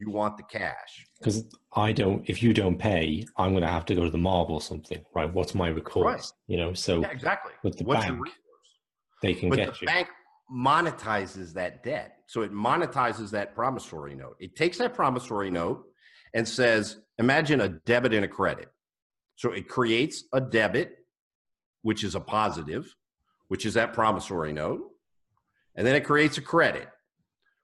you 0.00 0.10
want 0.10 0.36
the 0.36 0.42
cash. 0.44 1.06
Because 1.18 1.44
i 1.76 1.92
don't 1.92 2.28
if 2.28 2.42
you 2.42 2.52
don't 2.52 2.78
pay 2.78 3.24
i'm 3.36 3.50
going 3.50 3.62
to 3.62 3.68
have 3.68 3.84
to 3.84 3.94
go 3.94 4.02
to 4.02 4.10
the 4.10 4.18
mob 4.18 4.50
or 4.50 4.60
something 4.60 5.00
right? 5.14 5.32
What's 5.32 5.54
my 5.54 5.68
recourse 5.68 6.04
right. 6.04 6.32
you 6.48 6.56
know? 6.56 6.72
So 6.72 7.00
yeah, 7.00 7.10
exactly. 7.10 7.52
with 7.62 7.78
the 7.78 7.84
what's 7.84 8.04
bank 8.04 8.28
they 9.22 9.34
can 9.34 9.50
but 9.50 9.56
get 9.56 9.74
the 9.74 9.78
you. 9.82 9.86
bank 9.86 10.08
monetizes 10.52 11.52
that 11.52 11.84
debt. 11.84 12.16
So 12.26 12.42
it 12.42 12.52
monetizes 12.52 13.30
that 13.30 13.54
promissory 13.54 14.14
note. 14.14 14.36
It 14.40 14.56
takes 14.56 14.78
that 14.78 14.94
promissory 14.94 15.50
note 15.50 15.84
and 16.34 16.48
says 16.48 16.98
imagine 17.18 17.60
a 17.60 17.68
debit 17.68 18.14
and 18.14 18.24
a 18.24 18.28
credit. 18.28 18.68
So 19.36 19.52
it 19.52 19.68
creates 19.68 20.24
a 20.32 20.40
debit 20.40 20.96
which 21.82 22.04
is 22.04 22.14
a 22.14 22.20
positive 22.20 22.94
which 23.48 23.66
is 23.66 23.74
that 23.74 23.92
promissory 23.92 24.52
note 24.52 24.82
and 25.74 25.86
then 25.86 25.94
it 25.94 26.04
creates 26.04 26.38
a 26.38 26.42
credit 26.42 26.88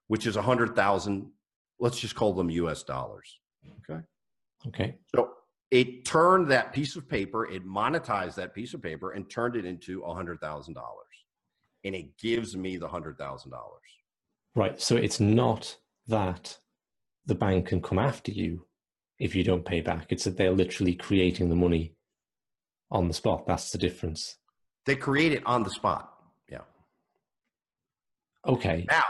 which 0.08 0.26
is 0.26 0.36
a 0.36 0.42
hundred 0.42 0.74
thousand 0.76 1.30
let's 1.78 1.98
just 1.98 2.14
call 2.14 2.32
them 2.32 2.50
US 2.50 2.82
dollars. 2.82 3.38
Okay. 3.88 4.00
Okay. 4.68 4.94
So 5.14 5.30
it 5.70 6.04
turned 6.04 6.48
that 6.48 6.72
piece 6.72 6.96
of 6.96 7.08
paper, 7.08 7.46
it 7.46 7.66
monetized 7.66 8.34
that 8.36 8.54
piece 8.54 8.74
of 8.74 8.82
paper 8.82 9.12
and 9.12 9.28
turned 9.28 9.56
it 9.56 9.64
into 9.64 10.02
a 10.02 10.14
hundred 10.14 10.40
thousand 10.40 10.74
dollars. 10.74 11.06
And 11.84 11.94
it 11.94 12.16
gives 12.18 12.56
me 12.56 12.76
the 12.76 12.88
hundred 12.88 13.18
thousand 13.18 13.50
dollars. 13.50 13.82
Right. 14.54 14.80
So 14.80 14.96
it's 14.96 15.20
not 15.20 15.76
that 16.08 16.58
the 17.26 17.34
bank 17.34 17.66
can 17.66 17.82
come 17.82 17.98
after 17.98 18.32
you 18.32 18.66
if 19.18 19.34
you 19.34 19.44
don't 19.44 19.64
pay 19.64 19.80
back. 19.80 20.06
It's 20.10 20.24
that 20.24 20.36
they're 20.36 20.52
literally 20.52 20.94
creating 20.94 21.48
the 21.48 21.56
money 21.56 21.94
on 22.90 23.08
the 23.08 23.14
spot. 23.14 23.46
That's 23.46 23.70
the 23.70 23.78
difference. 23.78 24.36
They 24.84 24.96
create 24.96 25.32
it 25.32 25.42
on 25.46 25.62
the 25.64 25.70
spot. 25.70 26.12
Yeah. 26.48 26.60
Okay. 28.46 28.86
Now, 28.88 29.02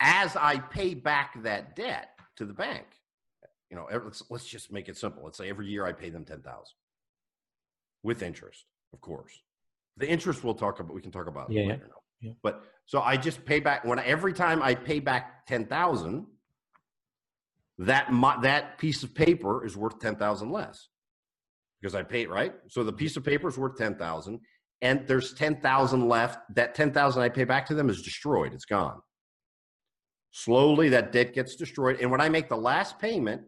as 0.00 0.36
I 0.36 0.58
pay 0.58 0.94
back 0.94 1.42
that 1.42 1.76
debt 1.76 2.10
to 2.36 2.44
the 2.44 2.52
bank. 2.52 2.86
You 3.70 3.76
know, 3.76 3.88
let's, 3.90 4.22
let's 4.30 4.46
just 4.46 4.72
make 4.72 4.88
it 4.88 4.96
simple. 4.96 5.24
Let's 5.24 5.38
say 5.38 5.48
every 5.48 5.66
year 5.66 5.84
I 5.86 5.92
pay 5.92 6.10
them 6.10 6.24
10,000 6.24 6.44
with 8.02 8.22
interest, 8.22 8.64
of 8.92 9.00
course. 9.00 9.32
The 9.96 10.08
interest 10.08 10.44
we'll 10.44 10.54
talk 10.54 10.78
about, 10.78 10.94
we 10.94 11.00
can 11.00 11.10
talk 11.10 11.26
about 11.26 11.50
yeah, 11.50 11.62
later 11.62 11.90
yeah. 12.20 12.28
yeah. 12.28 12.32
But 12.42 12.64
so 12.84 13.00
I 13.00 13.16
just 13.16 13.44
pay 13.44 13.60
back 13.60 13.84
when 13.84 13.98
every 13.98 14.32
time 14.32 14.62
I 14.62 14.74
pay 14.74 15.00
back 15.00 15.46
10,000, 15.46 16.26
that 17.78 18.08
that 18.42 18.78
piece 18.78 19.02
of 19.02 19.14
paper 19.14 19.64
is 19.66 19.76
worth 19.76 19.98
10,000 20.00 20.50
less 20.50 20.88
because 21.80 21.94
I 21.94 22.02
paid, 22.02 22.28
right? 22.28 22.54
So 22.68 22.84
the 22.84 22.92
piece 22.92 23.16
of 23.16 23.24
paper 23.24 23.48
is 23.48 23.58
worth 23.58 23.76
10,000 23.76 24.40
and 24.82 25.06
there's 25.06 25.34
10,000 25.34 26.08
left. 26.08 26.38
That 26.54 26.74
10,000 26.74 27.22
I 27.22 27.28
pay 27.28 27.44
back 27.44 27.66
to 27.66 27.74
them 27.74 27.90
is 27.90 28.02
destroyed. 28.02 28.54
It's 28.54 28.64
gone. 28.64 29.00
Slowly, 30.36 30.90
that 30.90 31.12
debt 31.12 31.32
gets 31.32 31.56
destroyed. 31.56 31.98
And 31.98 32.10
when 32.10 32.20
I 32.20 32.28
make 32.28 32.50
the 32.50 32.58
last 32.58 32.98
payment, 32.98 33.40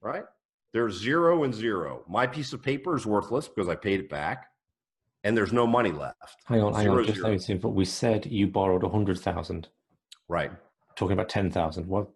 right, 0.00 0.22
there's 0.72 0.96
zero 0.96 1.42
and 1.42 1.52
zero. 1.52 2.04
My 2.08 2.28
piece 2.28 2.52
of 2.52 2.62
paper 2.62 2.94
is 2.94 3.04
worthless 3.04 3.48
because 3.48 3.68
I 3.68 3.74
paid 3.74 3.98
it 3.98 4.08
back, 4.08 4.46
and 5.24 5.36
there's 5.36 5.52
no 5.52 5.66
money 5.66 5.90
left. 5.90 6.44
Hang 6.44 6.62
on, 6.62 6.74
hang 6.74 6.88
on. 6.90 7.04
Just 7.04 7.22
let 7.22 7.32
me 7.32 7.40
see. 7.40 7.54
But 7.54 7.70
we 7.70 7.84
said 7.84 8.24
you 8.26 8.46
borrowed 8.46 8.84
a 8.84 8.88
hundred 8.88 9.18
thousand. 9.18 9.66
Right. 10.28 10.52
Talking 10.94 11.14
about 11.14 11.28
ten 11.28 11.50
thousand. 11.50 11.88
What? 11.88 12.06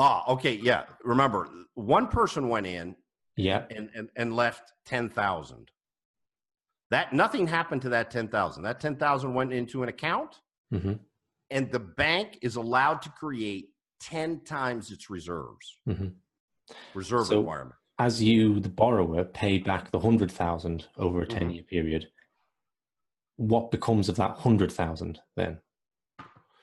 Ah, 0.00 0.24
okay, 0.32 0.54
yeah. 0.54 0.82
Remember, 1.04 1.48
one 1.74 2.08
person 2.08 2.48
went 2.48 2.66
in, 2.66 2.96
yeah, 3.36 3.66
and 3.70 3.88
and, 3.94 4.08
and 4.16 4.34
left 4.34 4.72
ten 4.84 5.08
thousand. 5.08 5.70
That 6.90 7.12
nothing 7.12 7.46
happened 7.46 7.82
to 7.82 7.88
that 7.90 8.10
ten 8.10 8.26
thousand. 8.26 8.64
That 8.64 8.80
ten 8.80 8.96
thousand 8.96 9.32
went 9.32 9.52
into 9.52 9.84
an 9.84 9.88
account 9.88 10.40
Mm-hmm. 10.72 10.94
And 11.50 11.72
the 11.72 11.80
bank 11.80 12.38
is 12.42 12.56
allowed 12.56 13.02
to 13.02 13.10
create 13.10 13.70
10 14.00 14.44
times 14.44 14.90
its 14.90 15.10
reserves, 15.10 15.78
mm-hmm. 15.88 16.08
reserve 16.94 17.26
so 17.26 17.38
requirement. 17.38 17.74
As 17.98 18.22
you, 18.22 18.60
the 18.60 18.68
borrower, 18.68 19.24
pay 19.24 19.58
back 19.58 19.90
the 19.90 19.98
100,000 19.98 20.86
over 20.98 21.22
a 21.22 21.26
10 21.26 21.40
mm-hmm. 21.40 21.50
year 21.50 21.62
period, 21.64 22.08
what 23.36 23.70
becomes 23.70 24.08
of 24.08 24.16
that 24.16 24.30
100,000 24.30 25.18
then? 25.36 25.58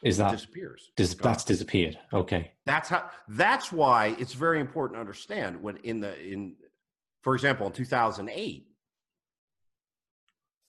Is 0.06 0.18
that 0.18 0.34
it 0.34 0.38
disappears? 0.38 0.92
Dis, 0.96 1.16
that's 1.16 1.44
disappeared. 1.44 1.98
Okay. 2.14 2.52
That's 2.68 2.90
how. 2.90 3.10
That's 3.28 3.72
why 3.72 4.16
it's 4.20 4.34
very 4.34 4.60
important 4.60 4.98
to 4.98 5.00
understand 5.00 5.62
when 5.64 5.78
in 5.78 6.00
the 6.00 6.22
in, 6.22 6.56
for 7.24 7.34
example, 7.34 7.66
in 7.66 7.74
two 7.74 7.86
thousand 7.86 8.30
eight, 8.30 8.68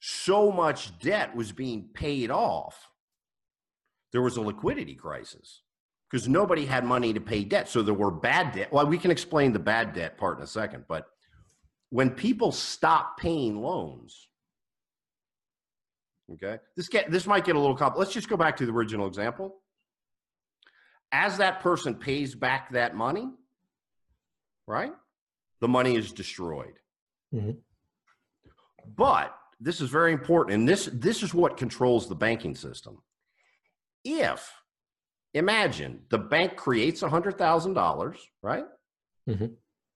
so 0.00 0.50
much 0.50 0.98
debt 1.00 1.36
was 1.36 1.52
being 1.52 1.90
paid 1.92 2.30
off, 2.30 2.88
there 4.12 4.22
was 4.22 4.36
a 4.36 4.40
liquidity 4.40 4.94
crisis 4.94 5.62
because 6.10 6.28
nobody 6.28 6.64
had 6.64 6.84
money 6.84 7.12
to 7.12 7.20
pay 7.20 7.44
debt. 7.44 7.68
So 7.68 7.82
there 7.82 7.94
were 7.94 8.10
bad 8.10 8.54
debt. 8.54 8.72
Well, 8.72 8.86
we 8.86 8.98
can 8.98 9.10
explain 9.10 9.52
the 9.52 9.58
bad 9.58 9.92
debt 9.92 10.18
part 10.18 10.38
in 10.38 10.44
a 10.44 10.46
second, 10.46 10.84
but 10.88 11.06
when 11.90 12.10
people 12.10 12.52
stop 12.52 13.18
paying 13.18 13.60
loans, 13.60 14.28
okay, 16.32 16.58
this 16.76 16.88
get 16.88 17.10
this 17.10 17.26
might 17.26 17.44
get 17.44 17.56
a 17.56 17.58
little 17.58 17.76
complicated. 17.76 18.00
Let's 18.00 18.14
just 18.14 18.28
go 18.28 18.36
back 18.36 18.56
to 18.58 18.66
the 18.66 18.72
original 18.72 19.06
example. 19.06 19.56
As 21.12 21.38
that 21.38 21.60
person 21.60 21.94
pays 21.94 22.34
back 22.34 22.72
that 22.72 22.96
money, 22.96 23.28
right? 24.66 24.92
The 25.60 25.68
money 25.68 25.96
is 25.96 26.12
destroyed. 26.12 26.78
Mm-hmm. 27.32 27.52
But 28.96 29.36
this 29.60 29.80
is 29.80 29.88
very 29.88 30.12
important, 30.12 30.54
and 30.54 30.68
this 30.68 30.88
this 30.92 31.22
is 31.22 31.32
what 31.32 31.56
controls 31.56 32.08
the 32.08 32.14
banking 32.14 32.54
system. 32.54 32.98
If 34.06 34.52
imagine 35.34 36.02
the 36.10 36.18
bank 36.18 36.56
creates 36.56 37.02
a 37.02 37.08
hundred 37.08 37.36
thousand 37.36 37.74
dollars, 37.74 38.18
right? 38.42 38.64
Mm-hmm. 39.28 39.46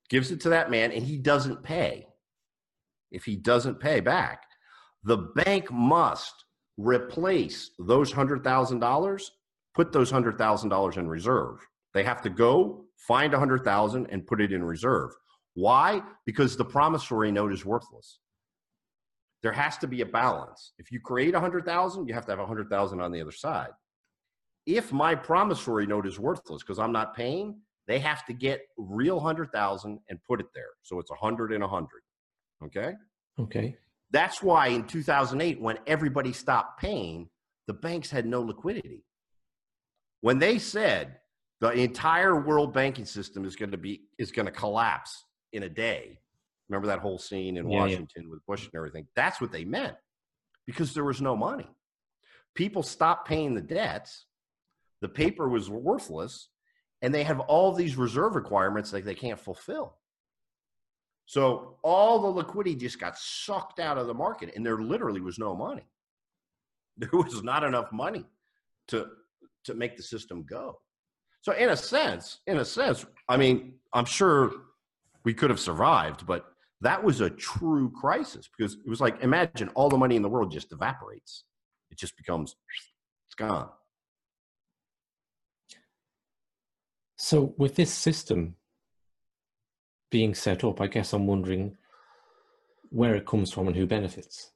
Gives 0.08 0.32
it 0.32 0.40
to 0.40 0.48
that 0.48 0.70
man, 0.70 0.90
and 0.90 1.04
he 1.04 1.16
doesn't 1.16 1.62
pay. 1.62 2.06
If 3.12 3.24
he 3.24 3.36
doesn't 3.36 3.78
pay 3.78 4.00
back, 4.00 4.42
the 5.04 5.32
bank 5.36 5.70
must 5.70 6.44
replace 6.76 7.70
those 7.78 8.10
hundred 8.10 8.42
thousand 8.42 8.80
dollars, 8.80 9.30
put 9.74 9.92
those 9.92 10.10
hundred 10.10 10.38
thousand 10.38 10.70
dollars 10.70 10.96
in 10.96 11.08
reserve. 11.08 11.58
They 11.94 12.02
have 12.02 12.20
to 12.22 12.30
go 12.30 12.86
find 12.96 13.32
a 13.32 13.38
hundred 13.38 13.64
thousand 13.64 14.06
and 14.10 14.26
put 14.26 14.40
it 14.40 14.52
in 14.52 14.64
reserve. 14.64 15.12
Why? 15.54 16.02
Because 16.26 16.56
the 16.56 16.64
promissory 16.64 17.30
note 17.30 17.52
is 17.52 17.64
worthless. 17.64 18.18
There 19.42 19.52
has 19.52 19.78
to 19.78 19.86
be 19.86 20.00
a 20.02 20.06
balance. 20.06 20.72
If 20.78 20.92
you 20.92 21.00
create 21.00 21.34
a 21.34 21.40
hundred 21.40 21.64
thousand, 21.64 22.08
you 22.08 22.14
have 22.14 22.26
to 22.26 22.32
have 22.32 22.40
a 22.40 22.46
hundred 22.46 22.68
thousand 22.68 23.00
on 23.00 23.12
the 23.12 23.20
other 23.20 23.32
side. 23.32 23.70
If 24.76 24.92
my 24.92 25.14
promissory 25.14 25.86
note 25.86 26.06
is 26.06 26.18
worthless 26.18 26.62
because 26.62 26.78
I'm 26.78 26.92
not 26.92 27.14
paying, 27.14 27.60
they 27.86 27.98
have 27.98 28.24
to 28.26 28.32
get 28.32 28.62
real 28.76 29.20
hundred 29.20 29.52
thousand 29.52 29.98
and 30.08 30.18
put 30.28 30.40
it 30.40 30.46
there. 30.54 30.70
So 30.82 30.98
it's 30.98 31.10
a 31.10 31.14
hundred 31.14 31.52
and 31.52 31.64
a 31.64 31.68
hundred. 31.68 32.02
Okay. 32.64 32.94
Okay. 33.38 33.76
That's 34.10 34.42
why 34.42 34.68
in 34.68 34.84
2008, 34.84 35.60
when 35.60 35.78
everybody 35.86 36.32
stopped 36.32 36.80
paying, 36.80 37.28
the 37.66 37.74
banks 37.74 38.10
had 38.10 38.26
no 38.26 38.42
liquidity. 38.42 39.04
When 40.20 40.38
they 40.38 40.58
said 40.58 41.16
the 41.60 41.70
entire 41.70 42.40
world 42.40 42.72
banking 42.72 43.04
system 43.04 43.44
is 43.44 43.56
going 43.56 43.70
to 43.70 43.78
be 43.78 44.02
is 44.18 44.32
going 44.32 44.46
to 44.46 44.52
collapse 44.52 45.24
in 45.52 45.62
a 45.62 45.68
day, 45.68 46.18
remember 46.68 46.88
that 46.88 47.00
whole 47.00 47.18
scene 47.18 47.56
in 47.56 47.68
yeah, 47.68 47.78
Washington 47.78 48.24
yeah. 48.24 48.30
with 48.30 48.44
Bush 48.46 48.64
and 48.64 48.74
everything? 48.74 49.06
That's 49.14 49.40
what 49.40 49.52
they 49.52 49.64
meant 49.64 49.96
because 50.66 50.94
there 50.94 51.04
was 51.04 51.20
no 51.20 51.36
money. 51.36 51.68
People 52.54 52.82
stopped 52.82 53.26
paying 53.28 53.54
the 53.54 53.60
debts. 53.60 54.26
The 55.00 55.08
paper 55.08 55.48
was 55.48 55.70
worthless, 55.70 56.48
and 57.02 57.14
they 57.14 57.22
have 57.24 57.40
all 57.40 57.72
these 57.72 57.96
reserve 57.96 58.34
requirements 58.34 58.90
that 58.90 59.04
they 59.04 59.14
can't 59.14 59.40
fulfill. 59.40 59.96
So 61.26 61.76
all 61.82 62.20
the 62.20 62.28
liquidity 62.28 62.74
just 62.74 62.98
got 62.98 63.16
sucked 63.16 63.78
out 63.78 63.98
of 63.98 64.06
the 64.06 64.14
market, 64.14 64.52
and 64.56 64.66
there 64.66 64.78
literally 64.78 65.20
was 65.20 65.38
no 65.38 65.54
money. 65.54 65.86
There 66.96 67.08
was 67.12 67.42
not 67.42 67.64
enough 67.64 67.90
money 67.92 68.26
to 68.88 69.06
to 69.64 69.74
make 69.74 69.96
the 69.96 70.02
system 70.02 70.44
go. 70.44 70.80
So 71.42 71.52
in 71.52 71.70
a 71.70 71.76
sense, 71.76 72.40
in 72.46 72.58
a 72.58 72.64
sense, 72.64 73.06
I 73.28 73.36
mean, 73.38 73.74
I'm 73.94 74.04
sure 74.04 74.52
we 75.24 75.32
could 75.32 75.50
have 75.50 75.60
survived, 75.60 76.26
but 76.26 76.44
that 76.82 77.02
was 77.02 77.20
a 77.20 77.30
true 77.30 77.90
crisis 77.90 78.48
because 78.54 78.74
it 78.74 78.88
was 78.88 79.00
like 79.00 79.22
imagine 79.22 79.68
all 79.70 79.88
the 79.88 79.96
money 79.96 80.16
in 80.16 80.22
the 80.22 80.28
world 80.28 80.50
just 80.50 80.72
evaporates. 80.72 81.44
It 81.90 81.98
just 81.98 82.16
becomes 82.16 82.56
it's 83.28 83.34
gone. 83.34 83.68
So 87.22 87.54
with 87.58 87.76
this 87.76 87.92
system, 87.92 88.56
being 90.10 90.34
set 90.34 90.64
up, 90.64 90.80
I 90.80 90.86
guess 90.86 91.12
I'm 91.12 91.26
wondering 91.26 91.76
where 92.88 93.14
it 93.14 93.26
comes 93.26 93.52
from 93.52 93.66
and 93.68 93.76
who 93.76 93.86
benefits, 93.86 94.52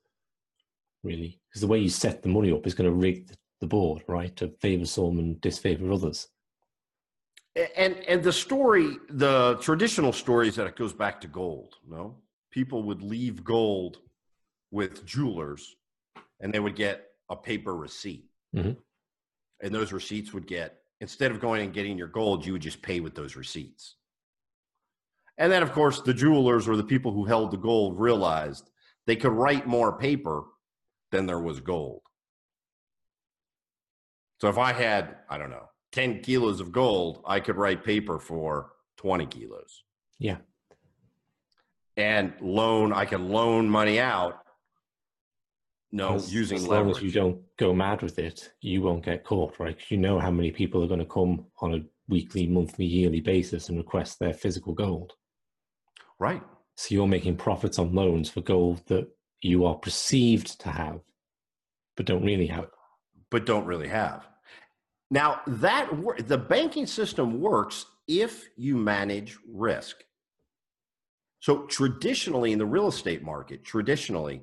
really. 1.02 1.38
Because 1.46 1.60
the 1.60 1.66
way 1.66 1.78
you 1.78 1.90
set 1.90 2.22
the 2.22 2.30
money 2.30 2.50
up 2.50 2.66
is 2.66 2.72
going 2.72 2.88
to 2.88 2.96
rig 2.96 3.30
the 3.60 3.66
board, 3.66 4.02
right, 4.08 4.34
to 4.36 4.48
favor 4.62 4.86
some 4.86 5.18
and 5.18 5.38
disfavor 5.42 5.92
others. 5.92 6.28
And 7.76 7.96
and 8.08 8.22
the 8.22 8.32
story, 8.32 8.96
the 9.10 9.58
traditional 9.60 10.14
story 10.14 10.48
is 10.48 10.56
that 10.56 10.66
it 10.66 10.74
goes 10.74 10.94
back 10.94 11.20
to 11.20 11.28
gold. 11.28 11.74
No, 11.86 12.16
people 12.50 12.82
would 12.84 13.02
leave 13.02 13.44
gold 13.44 13.98
with 14.70 15.04
jewelers, 15.04 15.76
and 16.40 16.52
they 16.52 16.60
would 16.60 16.76
get 16.76 17.08
a 17.28 17.36
paper 17.36 17.76
receipt, 17.76 18.24
mm-hmm. 18.56 18.72
and 19.60 19.74
those 19.74 19.92
receipts 19.92 20.32
would 20.32 20.46
get 20.46 20.80
instead 21.04 21.30
of 21.30 21.38
going 21.38 21.60
and 21.60 21.74
getting 21.74 21.98
your 21.98 22.08
gold, 22.08 22.46
you 22.46 22.52
would 22.54 22.62
just 22.62 22.80
pay 22.80 22.98
with 22.98 23.14
those 23.14 23.36
receipts. 23.36 23.96
And 25.36 25.52
then, 25.52 25.62
of 25.62 25.70
course, 25.70 26.00
the 26.00 26.14
jewelers 26.14 26.66
or 26.66 26.76
the 26.76 26.82
people 26.82 27.12
who 27.12 27.26
held 27.26 27.50
the 27.50 27.58
gold 27.58 28.00
realized 28.00 28.70
they 29.06 29.14
could 29.14 29.32
write 29.32 29.66
more 29.66 29.98
paper 29.98 30.44
than 31.12 31.26
there 31.26 31.40
was 31.40 31.60
gold. 31.60 32.00
So 34.40 34.48
if 34.48 34.56
I 34.56 34.72
had, 34.72 35.16
I 35.28 35.36
don't 35.36 35.50
know, 35.50 35.68
10 35.92 36.22
kilos 36.22 36.58
of 36.58 36.72
gold, 36.72 37.22
I 37.26 37.38
could 37.38 37.56
write 37.56 37.84
paper 37.84 38.18
for 38.18 38.70
20 38.96 39.26
kilos. 39.26 39.84
Yeah. 40.18 40.38
And 41.98 42.32
loan, 42.40 42.94
I 42.94 43.04
can 43.04 43.28
loan 43.28 43.68
money 43.68 44.00
out. 44.00 44.38
No, 45.94 46.14
as, 46.14 46.34
using 46.34 46.58
as 46.58 46.66
leverage. 46.66 46.86
long 46.86 46.96
as 46.96 47.02
you 47.04 47.12
don't 47.12 47.40
go 47.56 47.72
mad 47.72 48.02
with 48.02 48.18
it, 48.18 48.50
you 48.60 48.82
won't 48.82 49.04
get 49.04 49.22
caught, 49.22 49.60
right? 49.60 49.78
You 49.88 49.96
know 49.96 50.18
how 50.18 50.32
many 50.32 50.50
people 50.50 50.82
are 50.82 50.88
going 50.88 50.98
to 50.98 51.06
come 51.06 51.46
on 51.60 51.74
a 51.74 51.84
weekly, 52.08 52.48
monthly, 52.48 52.84
yearly 52.84 53.20
basis 53.20 53.68
and 53.68 53.78
request 53.78 54.18
their 54.18 54.34
physical 54.34 54.72
gold. 54.74 55.12
Right. 56.18 56.42
So 56.76 56.96
you're 56.96 57.06
making 57.06 57.36
profits 57.36 57.78
on 57.78 57.94
loans 57.94 58.28
for 58.28 58.40
gold 58.40 58.82
that 58.88 59.08
you 59.40 59.66
are 59.66 59.76
perceived 59.76 60.60
to 60.62 60.70
have, 60.70 60.98
but 61.96 62.06
don't 62.06 62.24
really 62.24 62.48
have. 62.48 62.66
But 63.30 63.46
don't 63.46 63.64
really 63.64 63.88
have. 63.88 64.26
Now 65.12 65.42
that 65.46 65.90
the 66.26 66.38
banking 66.38 66.86
system 66.86 67.40
works 67.40 67.86
if 68.08 68.48
you 68.56 68.76
manage 68.76 69.38
risk. 69.48 70.02
So 71.38 71.66
traditionally 71.66 72.50
in 72.50 72.58
the 72.58 72.66
real 72.66 72.88
estate 72.88 73.22
market, 73.22 73.62
traditionally, 73.64 74.42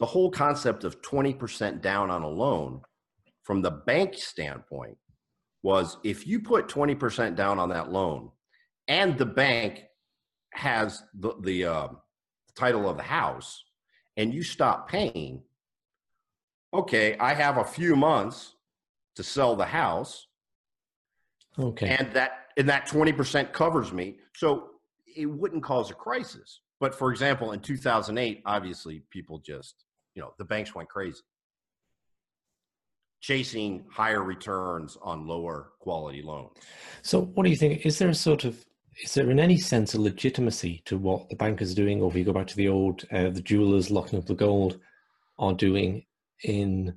the 0.00 0.06
whole 0.06 0.30
concept 0.30 0.84
of 0.84 1.00
20% 1.02 1.80
down 1.80 2.10
on 2.10 2.22
a 2.22 2.28
loan 2.28 2.80
from 3.42 3.62
the 3.62 3.70
bank 3.70 4.14
standpoint 4.16 4.96
was 5.62 5.98
if 6.02 6.26
you 6.26 6.40
put 6.40 6.68
20% 6.68 7.36
down 7.36 7.58
on 7.58 7.68
that 7.68 7.92
loan 7.92 8.30
and 8.88 9.16
the 9.18 9.26
bank 9.26 9.82
has 10.52 11.02
the 11.14 11.32
the 11.42 11.64
uh, 11.64 11.88
title 12.56 12.88
of 12.88 12.96
the 12.96 13.02
house 13.02 13.62
and 14.16 14.34
you 14.34 14.42
stop 14.42 14.88
paying, 14.88 15.42
okay, 16.74 17.16
I 17.18 17.34
have 17.34 17.58
a 17.58 17.64
few 17.64 17.94
months 17.94 18.54
to 19.16 19.22
sell 19.22 19.54
the 19.54 19.64
house. 19.64 20.26
Okay. 21.58 21.96
And 21.98 22.12
that 22.14 22.32
and 22.56 22.68
that 22.68 22.88
20% 22.88 23.52
covers 23.52 23.92
me. 23.92 24.16
So 24.34 24.70
it 25.16 25.26
wouldn't 25.26 25.62
cause 25.62 25.90
a 25.90 25.94
crisis. 25.94 26.60
But 26.80 26.94
for 26.94 27.10
example, 27.10 27.52
in 27.52 27.60
2008, 27.60 28.42
obviously 28.46 29.02
people 29.10 29.38
just, 29.38 29.84
you 30.20 30.26
know, 30.26 30.34
the 30.36 30.44
banks 30.44 30.74
went 30.74 30.88
crazy. 30.90 31.22
Chasing 33.22 33.84
higher 33.90 34.22
returns 34.22 34.98
on 35.00 35.26
lower 35.26 35.72
quality 35.80 36.20
loans. 36.20 36.52
So, 37.02 37.22
what 37.22 37.44
do 37.44 37.50
you 37.50 37.56
think? 37.56 37.86
Is 37.86 37.98
there 37.98 38.10
a 38.10 38.14
sort 38.14 38.44
of 38.44 38.62
is 39.02 39.14
there 39.14 39.30
in 39.30 39.40
any 39.40 39.56
sense 39.56 39.94
a 39.94 40.00
legitimacy 40.00 40.82
to 40.84 40.98
what 40.98 41.28
the 41.30 41.36
bankers 41.36 41.72
are 41.72 41.82
doing, 41.82 42.02
or 42.02 42.10
if 42.10 42.16
you 42.16 42.24
go 42.24 42.34
back 42.34 42.46
to 42.48 42.56
the 42.56 42.68
old, 42.68 43.04
uh, 43.12 43.30
the 43.30 43.40
jewelers 43.40 43.90
locking 43.90 44.18
up 44.18 44.26
the 44.26 44.34
gold 44.34 44.78
are 45.38 45.54
doing 45.54 46.04
in, 46.44 46.94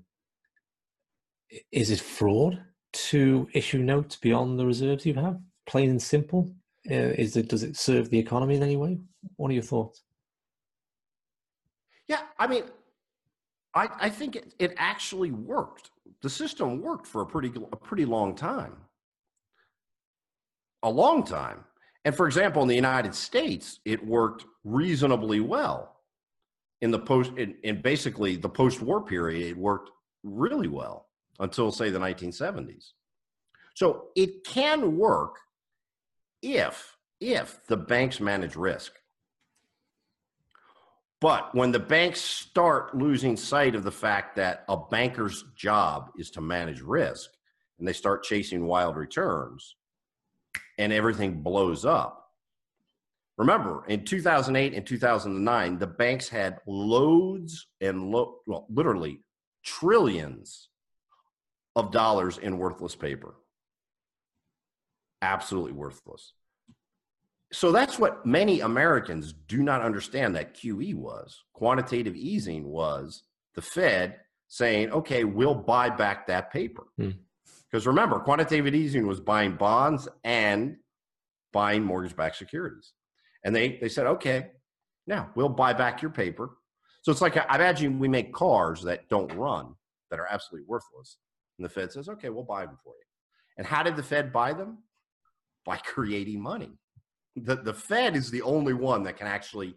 is 1.71 1.91
it 1.91 2.01
fraud 2.01 2.62
to 2.91 3.47
issue 3.53 3.79
notes 3.79 4.17
beyond 4.17 4.59
the 4.59 4.65
reserves 4.65 5.05
you 5.05 5.13
have? 5.13 5.39
Plain 5.65 5.91
and 5.91 6.01
simple? 6.01 6.53
Uh, 6.91 7.15
is 7.15 7.38
it, 7.38 7.47
does 7.47 7.63
it 7.63 7.77
serve 7.77 8.09
the 8.09 8.19
economy 8.19 8.55
in 8.55 8.63
any 8.63 8.75
way? 8.75 8.99
What 9.38 9.49
are 9.49 9.53
your 9.53 9.63
thoughts? 9.63 10.03
Yeah, 12.07 12.21
I 12.38 12.47
mean, 12.47 12.63
I, 13.75 13.89
I 13.99 14.09
think 14.09 14.36
it, 14.36 14.53
it 14.59 14.73
actually 14.77 15.31
worked. 15.31 15.91
The 16.21 16.29
system 16.29 16.81
worked 16.81 17.07
for 17.07 17.21
a 17.21 17.25
pretty 17.25 17.51
a 17.71 17.75
pretty 17.75 18.05
long 18.05 18.36
time. 18.36 18.75
A 20.83 20.89
long 20.89 21.23
time. 21.23 21.63
And 22.05 22.15
for 22.15 22.27
example, 22.27 22.62
in 22.62 22.67
the 22.67 22.75
United 22.75 23.15
States, 23.15 23.79
it 23.86 24.05
worked 24.05 24.45
reasonably 24.63 25.39
well. 25.39 25.97
In 26.81 26.91
the 26.91 26.99
post, 26.99 27.31
in, 27.38 27.55
in 27.63 27.81
basically 27.81 28.36
the 28.36 28.49
post-war 28.49 29.05
period, 29.05 29.51
it 29.51 29.57
worked 29.57 29.89
really 30.23 30.67
well 30.67 31.07
until 31.39 31.71
say 31.71 31.89
the 31.89 31.99
1970s. 31.99 32.91
So 33.73 34.09
it 34.15 34.43
can 34.43 34.97
work 34.97 35.38
if 36.41 36.97
if 37.21 37.65
the 37.67 37.77
banks 37.77 38.19
manage 38.19 38.55
risk. 38.57 38.93
But 41.23 41.55
when 41.55 41.71
the 41.71 41.79
banks 41.79 42.19
start 42.19 42.97
losing 42.97 43.38
sight 43.38 43.75
of 43.75 43.86
the 43.86 43.93
fact 43.93 44.36
that 44.36 44.65
a 44.67 44.75
banker's 44.75 45.45
job 45.55 46.09
is 46.17 46.29
to 46.31 46.41
manage 46.41 46.81
risk 46.81 47.29
and 47.79 47.88
they 47.88 47.93
start 47.93 48.25
chasing 48.25 48.65
wild 48.65 48.97
returns 48.97 49.77
and 50.77 50.91
everything 50.91 51.41
blows 51.41 51.86
up. 51.86 52.29
Remember, 53.38 53.86
in 53.88 54.03
2008 54.03 54.73
and 54.73 54.86
2009, 54.86 55.79
the 55.79 55.88
banks 55.88 56.27
had 56.27 56.59
loads 56.67 57.67
and 57.79 58.12
lo- 58.12 58.39
well, 58.45 58.67
literally 58.69 59.21
trillions 59.63 60.67
of 61.77 61.93
dollars 61.93 62.38
in 62.38 62.57
worthless 62.57 62.97
paper. 62.97 63.36
Absolutely 65.21 65.71
worthless 65.71 66.33
so 67.53 67.71
that's 67.71 67.99
what 67.99 68.25
many 68.25 68.61
Americans 68.61 69.33
do 69.47 69.61
not 69.61 69.81
understand 69.83 70.35
that 70.35 70.55
QE 70.55 70.95
was. 70.95 71.43
Quantitative 71.53 72.15
easing 72.15 72.65
was 72.65 73.23
the 73.53 73.61
Fed 73.61 74.17
saying, 74.47 74.91
okay, 74.91 75.23
we'll 75.23 75.53
buy 75.53 75.89
back 75.89 76.25
that 76.27 76.51
paper. 76.51 76.85
Because 76.97 77.83
hmm. 77.83 77.89
remember, 77.89 78.19
quantitative 78.19 78.73
easing 78.73 79.05
was 79.05 79.19
buying 79.19 79.55
bonds 79.55 80.07
and 80.23 80.77
buying 81.51 81.83
mortgage 81.83 82.15
backed 82.15 82.37
securities. 82.37 82.93
And 83.45 83.55
they, 83.55 83.77
they 83.77 83.89
said, 83.89 84.07
okay, 84.07 84.47
now 85.05 85.29
we'll 85.35 85.49
buy 85.49 85.73
back 85.73 86.01
your 86.01 86.11
paper. 86.11 86.57
So 87.03 87.11
it's 87.11 87.21
like, 87.21 87.37
I 87.37 87.55
imagine 87.55 87.99
we 87.99 88.07
make 88.07 88.33
cars 88.33 88.81
that 88.83 89.09
don't 89.09 89.31
run, 89.33 89.75
that 90.09 90.19
are 90.19 90.27
absolutely 90.27 90.65
worthless. 90.67 91.17
And 91.59 91.65
the 91.65 91.69
Fed 91.69 91.91
says, 91.91 92.09
okay, 92.09 92.29
we'll 92.29 92.43
buy 92.43 92.65
them 92.65 92.79
for 92.83 92.93
you. 92.95 93.05
And 93.57 93.67
how 93.67 93.83
did 93.83 93.95
the 93.95 94.03
Fed 94.03 94.33
buy 94.33 94.53
them? 94.53 94.79
By 95.65 95.77
creating 95.83 96.41
money 96.41 96.71
the, 97.36 97.56
the 97.56 97.74
Fed 97.74 98.15
is 98.15 98.30
the 98.30 98.41
only 98.41 98.74
one 98.74 99.04
that 99.04 99.17
can 99.17 99.28
actually 99.28 99.76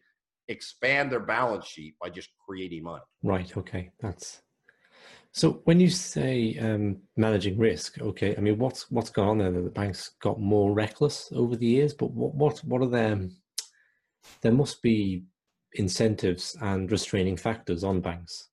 expand 0.48 1.10
their 1.10 1.20
balance 1.20 1.66
sheet 1.66 1.94
by 2.00 2.10
just 2.10 2.30
creating 2.46 2.84
money. 2.84 3.02
Right. 3.22 3.56
Okay. 3.56 3.90
That's 4.00 4.42
so. 5.32 5.62
When 5.64 5.80
you 5.80 5.90
say 5.90 6.56
um, 6.58 6.98
managing 7.16 7.58
risk, 7.58 8.00
okay, 8.00 8.36
I 8.36 8.40
mean, 8.40 8.58
what's 8.58 8.90
what's 8.90 9.10
gone 9.10 9.28
on 9.28 9.38
there? 9.38 9.50
That 9.50 9.64
the 9.64 9.70
banks 9.70 10.12
got 10.20 10.40
more 10.40 10.72
reckless 10.72 11.30
over 11.34 11.56
the 11.56 11.66
years, 11.66 11.94
but 11.94 12.10
what 12.10 12.34
what 12.34 12.58
what 12.64 12.82
are 12.82 12.88
them? 12.90 13.36
There 14.42 14.52
must 14.52 14.82
be 14.82 15.24
incentives 15.74 16.56
and 16.60 16.90
restraining 16.90 17.36
factors 17.36 17.84
on 17.84 18.00
banks, 18.00 18.48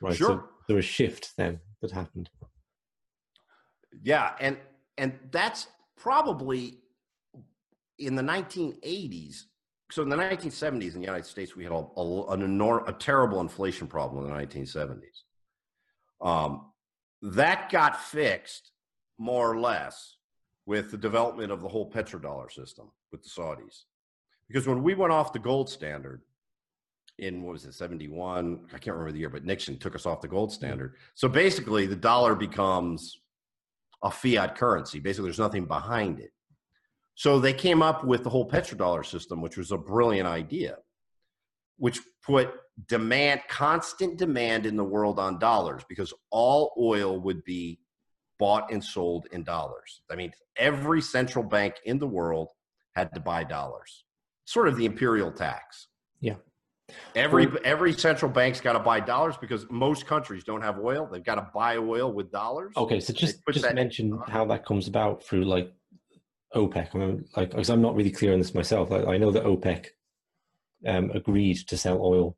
right? 0.00 0.14
Sure. 0.14 0.28
So 0.28 0.44
there 0.66 0.76
was 0.76 0.84
a 0.84 0.88
shift 0.88 1.32
then 1.36 1.60
that 1.82 1.90
happened. 1.90 2.30
Yeah, 4.02 4.34
and 4.40 4.56
and 4.98 5.18
that's 5.30 5.68
probably 5.96 6.78
in 7.98 8.14
the 8.14 8.22
1980s, 8.22 9.42
so 9.90 10.02
in 10.02 10.08
the 10.08 10.16
1970s 10.16 10.94
in 10.94 11.00
the 11.00 11.06
United 11.06 11.26
States, 11.26 11.56
we 11.56 11.64
had 11.64 11.72
a, 11.72 11.86
a, 11.96 12.26
an 12.30 12.42
enormous, 12.42 12.88
a 12.88 12.92
terrible 12.92 13.40
inflation 13.40 13.86
problem 13.86 14.24
in 14.24 14.30
the 14.30 14.36
1970s. 14.36 15.22
Um, 16.20 16.66
that 17.22 17.70
got 17.70 18.00
fixed 18.00 18.70
more 19.18 19.50
or 19.50 19.58
less 19.58 20.16
with 20.66 20.90
the 20.90 20.98
development 20.98 21.50
of 21.50 21.62
the 21.62 21.68
whole 21.68 21.90
petrodollar 21.90 22.50
system 22.52 22.90
with 23.10 23.22
the 23.22 23.28
Saudis. 23.28 23.84
Because 24.48 24.66
when 24.66 24.82
we 24.82 24.94
went 24.94 25.12
off 25.12 25.32
the 25.32 25.38
gold 25.38 25.68
standard 25.68 26.22
in 27.18 27.42
what 27.42 27.52
was 27.52 27.64
it, 27.64 27.74
71? 27.74 28.60
I 28.68 28.78
can't 28.78 28.94
remember 28.94 29.12
the 29.12 29.18
year, 29.18 29.30
but 29.30 29.44
Nixon 29.44 29.78
took 29.78 29.94
us 29.94 30.06
off 30.06 30.20
the 30.20 30.28
gold 30.28 30.52
standard. 30.52 30.94
So 31.14 31.28
basically, 31.28 31.86
the 31.86 31.96
dollar 31.96 32.34
becomes 32.34 33.18
a 34.02 34.10
fiat 34.10 34.56
currency. 34.56 35.00
Basically, 35.00 35.26
there's 35.26 35.38
nothing 35.38 35.64
behind 35.64 36.20
it. 36.20 36.32
So 37.18 37.40
they 37.40 37.52
came 37.52 37.82
up 37.82 38.04
with 38.04 38.22
the 38.22 38.30
whole 38.30 38.48
petrodollar 38.48 39.04
system, 39.04 39.42
which 39.42 39.56
was 39.56 39.72
a 39.72 39.76
brilliant 39.76 40.28
idea, 40.28 40.76
which 41.76 41.98
put 42.24 42.52
demand, 42.86 43.40
constant 43.48 44.18
demand 44.18 44.66
in 44.66 44.76
the 44.76 44.84
world 44.84 45.18
on 45.18 45.40
dollars 45.40 45.82
because 45.88 46.14
all 46.30 46.72
oil 46.78 47.20
would 47.20 47.42
be 47.42 47.80
bought 48.38 48.70
and 48.70 48.84
sold 48.84 49.26
in 49.32 49.42
dollars. 49.42 50.00
I 50.08 50.14
mean, 50.14 50.30
every 50.56 51.02
central 51.02 51.44
bank 51.44 51.74
in 51.84 51.98
the 51.98 52.06
world 52.06 52.50
had 52.94 53.12
to 53.14 53.20
buy 53.20 53.42
dollars, 53.42 54.04
sort 54.44 54.68
of 54.68 54.76
the 54.76 54.86
imperial 54.86 55.32
tax. 55.32 55.88
Yeah. 56.20 56.36
Every 57.16 57.48
every 57.64 57.94
central 57.94 58.30
bank's 58.30 58.60
got 58.60 58.74
to 58.74 58.78
buy 58.78 59.00
dollars 59.00 59.36
because 59.36 59.66
most 59.70 60.06
countries 60.06 60.44
don't 60.44 60.62
have 60.62 60.78
oil. 60.78 61.08
They've 61.10 61.24
got 61.24 61.34
to 61.34 61.50
buy 61.52 61.78
oil 61.78 62.12
with 62.12 62.30
dollars. 62.30 62.74
Okay, 62.76 63.00
so 63.00 63.12
just 63.12 63.40
just 63.50 63.74
mention 63.74 64.12
uh-huh. 64.12 64.30
how 64.30 64.44
that 64.46 64.64
comes 64.64 64.86
about 64.86 65.24
through 65.24 65.44
like 65.44 65.72
OPEC? 66.54 66.94
I 66.94 66.98
mean, 66.98 67.24
like, 67.36 67.50
because 67.50 67.70
I'm 67.70 67.82
not 67.82 67.94
really 67.94 68.10
clear 68.10 68.32
on 68.32 68.38
this 68.38 68.54
myself. 68.54 68.90
I, 68.92 69.02
I 69.04 69.18
know 69.18 69.30
that 69.30 69.44
OPEC 69.44 69.86
um, 70.86 71.10
agreed 71.14 71.56
to 71.68 71.76
sell 71.76 72.00
oil 72.00 72.36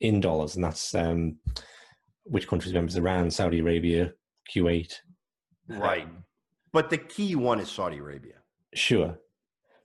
in 0.00 0.20
dollars, 0.20 0.54
and 0.56 0.64
that's 0.64 0.94
um, 0.94 1.36
which 2.24 2.48
countries 2.48 2.74
members? 2.74 2.96
Iran, 2.96 3.30
Saudi 3.30 3.60
Arabia, 3.60 4.12
Kuwait. 4.54 4.94
Right, 5.68 6.08
but 6.72 6.90
the 6.90 6.98
key 6.98 7.34
one 7.34 7.60
is 7.60 7.70
Saudi 7.70 7.98
Arabia. 7.98 8.34
Sure, 8.74 9.18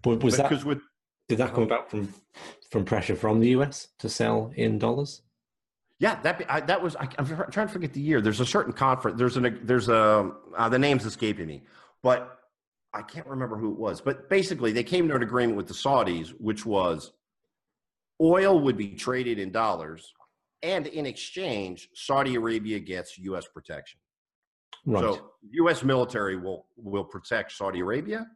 but 0.02 0.24
was 0.24 0.38
because 0.38 0.64
that 0.64 0.68
with 0.68 0.80
did 1.28 1.38
that 1.38 1.54
come 1.54 1.64
about 1.64 1.90
from 1.90 2.14
from 2.72 2.86
pressure 2.86 3.16
from 3.16 3.40
the 3.40 3.50
US 3.50 3.88
to 4.00 4.10
sell 4.10 4.52
in 4.56 4.80
dollars? 4.80 5.22
Yeah, 6.00 6.20
that 6.22 6.42
I, 6.48 6.62
that 6.62 6.82
was. 6.82 6.96
I, 6.96 7.10
am 7.18 7.26
trying 7.52 7.68
to 7.68 7.74
forget 7.74 7.94
the 7.94 8.00
year. 8.00 8.22
There's 8.22 8.40
a 8.40 8.46
certain 8.46 8.74
conference. 8.74 9.20
There's 9.20 9.36
an 9.36 9.60
there's 9.64 9.90
a 9.90 10.32
uh, 10.58 10.70
the 10.70 10.80
name's 10.80 11.06
escaping 11.06 11.48
me, 11.48 11.64
but 12.02 12.39
I 12.94 13.02
can't 13.04 13.28
remember 13.28 13.58
who 13.58 13.72
it 13.72 13.78
was, 13.78 14.02
but 14.02 14.30
basically 14.30 14.72
they 14.72 14.84
came 14.84 15.08
to 15.10 15.16
an 15.16 15.24
agreement 15.24 15.58
with 15.58 15.68
the 15.68 15.74
Saudis, 15.74 16.30
which 16.40 16.66
was 16.66 17.12
oil 18.22 18.60
would 18.62 18.78
be 18.78 18.90
traded 18.96 19.40
in 19.40 19.52
dollars, 19.52 20.12
and 20.64 20.88
in 20.88 21.06
exchange, 21.06 21.90
Saudi 21.94 22.36
Arabia 22.36 22.80
gets 22.80 23.18
U.S. 23.20 23.48
protection. 23.48 24.00
Right. 24.86 25.02
So 25.02 25.32
U.S. 25.52 25.84
military 25.84 26.38
will 26.38 26.66
will 26.78 27.04
protect 27.04 27.52
Saudi 27.52 27.80
Arabia, 27.80 28.28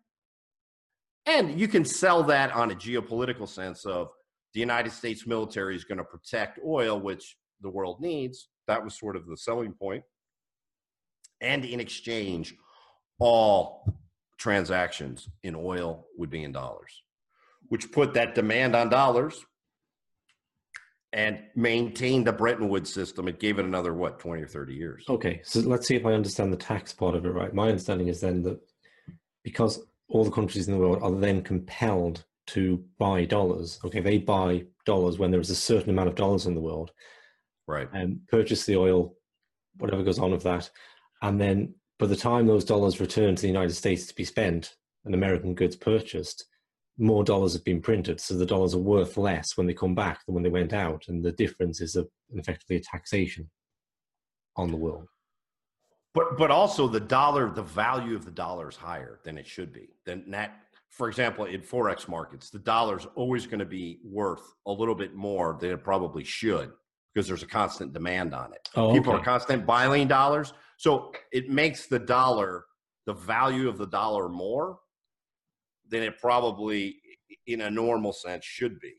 and 1.26 1.60
you 1.60 1.68
can 1.68 1.86
sell 1.86 2.22
that 2.24 2.52
on 2.52 2.72
a 2.72 2.76
geopolitical 2.76 3.48
sense 3.48 3.86
of 3.86 4.10
the 4.54 4.60
United 4.60 4.92
States 4.92 5.26
military 5.26 5.76
is 5.76 5.84
going 5.84 5.98
to 5.98 6.04
protect 6.04 6.60
oil, 6.66 7.00
which 7.00 7.38
the 7.62 7.70
world 7.70 8.00
needs. 8.02 8.50
That 8.68 8.84
was 8.84 8.98
sort 8.98 9.16
of 9.16 9.26
the 9.26 9.38
selling 9.38 9.74
point. 9.74 10.04
And 11.42 11.66
in 11.66 11.80
exchange, 11.80 12.56
all 13.20 13.94
transactions 14.44 15.30
in 15.44 15.56
oil 15.56 16.06
would 16.18 16.30
be 16.30 16.44
in 16.44 16.52
dollars, 16.52 17.02
which 17.70 17.94
put 17.94 18.14
that 18.14 18.36
demand 18.36 18.76
on 18.76 18.90
dollars 18.90 19.46
and 21.14 21.40
maintained 21.56 22.28
the 22.28 22.34
Bretton 22.34 22.68
Woods 22.68 22.94
system. 22.94 23.30
It 23.30 23.40
gave 23.40 23.58
it 23.58 23.64
another, 23.64 23.94
what, 23.94 24.20
20 24.20 24.42
or 24.42 24.48
30 24.48 24.74
years. 24.74 25.06
Okay, 25.08 25.40
so 25.46 25.62
let's 25.62 25.88
see 25.88 25.96
if 25.96 26.06
I 26.06 26.12
understand 26.12 26.52
the 26.52 26.58
tax 26.58 26.92
part 26.92 27.16
of 27.16 27.26
it 27.26 27.30
right. 27.30 27.54
My 27.54 27.70
understanding 27.70 28.10
is 28.10 28.20
then 28.20 28.44
that 28.44 28.60
because 29.46 29.80
all 30.10 30.26
the 30.26 30.32
countries 30.32 30.68
in 30.68 30.74
the 30.74 30.80
world 30.80 31.02
are 31.02 31.12
then 31.12 31.42
compelled 31.42 32.26
to 32.48 32.84
buy 33.00 33.24
dollars, 33.24 33.80
okay, 33.86 34.02
they 34.02 34.18
buy 34.18 34.66
dollars 34.86 35.18
when 35.20 35.32
there 35.32 35.40
is 35.40 35.52
a 35.52 35.56
certain 35.56 35.92
amount 35.92 36.10
of 36.10 36.16
dollars 36.16 36.48
in 36.48 36.54
the 36.54 36.60
world. 36.60 36.92
Right. 37.66 37.88
And 37.94 38.28
purchase 38.28 38.66
the 38.66 38.76
oil, 38.76 39.16
whatever 39.78 40.04
goes 40.04 40.20
on 40.20 40.32
with 40.32 40.44
that. 40.44 40.70
And 41.22 41.40
then 41.40 41.76
by 42.04 42.08
the 42.08 42.16
time 42.18 42.46
those 42.46 42.66
dollars 42.66 43.00
return 43.00 43.34
to 43.34 43.42
the 43.42 43.48
United 43.48 43.74
States 43.74 44.06
to 44.06 44.14
be 44.14 44.26
spent 44.26 44.76
and 45.06 45.16
American 45.16 45.54
goods 45.54 45.78
purchased, 45.78 46.44
more 46.98 47.24
dollars 47.24 47.54
have 47.54 47.64
been 47.64 47.82
printed, 47.82 48.20
so 48.20 48.36
the 48.36 48.46
dollars 48.46 48.76
are 48.76 48.80
worth 48.80 49.16
less 49.16 49.56
when 49.56 49.68
they 49.68 49.74
come 49.74 49.96
back 49.96 50.20
than 50.26 50.36
when 50.36 50.44
they 50.44 50.50
went 50.50 50.74
out, 50.74 51.06
and 51.08 51.24
the 51.24 51.32
difference 51.32 51.80
is 51.80 51.96
a, 51.96 52.06
effectively 52.34 52.76
a 52.76 52.82
taxation 52.82 53.50
on 54.58 54.70
the 54.70 54.76
world. 54.76 55.08
But 56.14 56.38
but 56.38 56.52
also 56.52 56.90
the 56.90 57.00
dollar, 57.00 57.50
the 57.50 57.64
value 57.64 58.18
of 58.18 58.26
the 58.26 58.32
dollar 58.32 58.68
is 58.68 58.76
higher 58.76 59.22
than 59.24 59.38
it 59.38 59.48
should 59.48 59.72
be. 59.72 59.88
Than 60.06 60.30
that, 60.32 60.60
for 60.90 61.08
example, 61.08 61.46
in 61.46 61.62
forex 61.62 62.10
markets, 62.10 62.50
the 62.50 62.60
dollar 62.60 62.98
is 62.98 63.08
always 63.16 63.48
going 63.48 63.60
to 63.60 63.66
be 63.66 64.00
worth 64.04 64.44
a 64.68 64.72
little 64.74 64.94
bit 64.94 65.16
more 65.16 65.58
than 65.58 65.72
it 65.72 65.86
probably 65.86 66.26
should 66.26 66.74
because 67.14 67.30
there's 67.30 67.44
a 67.44 67.48
constant 67.48 67.94
demand 67.94 68.34
on 68.34 68.52
it. 68.52 68.70
Oh, 68.76 68.92
People 68.92 69.14
are 69.14 69.24
constant 69.24 69.66
buying 69.66 70.08
dollars. 70.10 70.52
So 70.78 71.12
it 71.32 71.50
makes 71.50 71.88
the 71.88 72.00
dollar, 72.00 72.66
the 73.06 73.14
value 73.14 73.70
of 73.70 73.78
the 73.78 73.88
dollar 73.88 74.30
more 74.30 74.80
than 75.90 76.04
it 76.04 76.20
probably 76.20 76.98
in 77.48 77.62
a 77.62 77.72
normal 77.72 78.14
sense 78.14 78.46
should 78.46 78.80
be. 78.80 78.94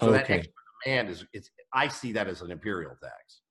So 0.00 0.08
okay. 0.08 0.16
that 0.16 0.30
extra 0.30 0.52
demand 0.84 1.10
is 1.10 1.24
it's 1.32 1.50
I 1.72 1.88
see 1.88 2.12
that 2.12 2.26
as 2.28 2.42
an 2.42 2.50
imperial 2.50 2.96
tax. 3.02 3.42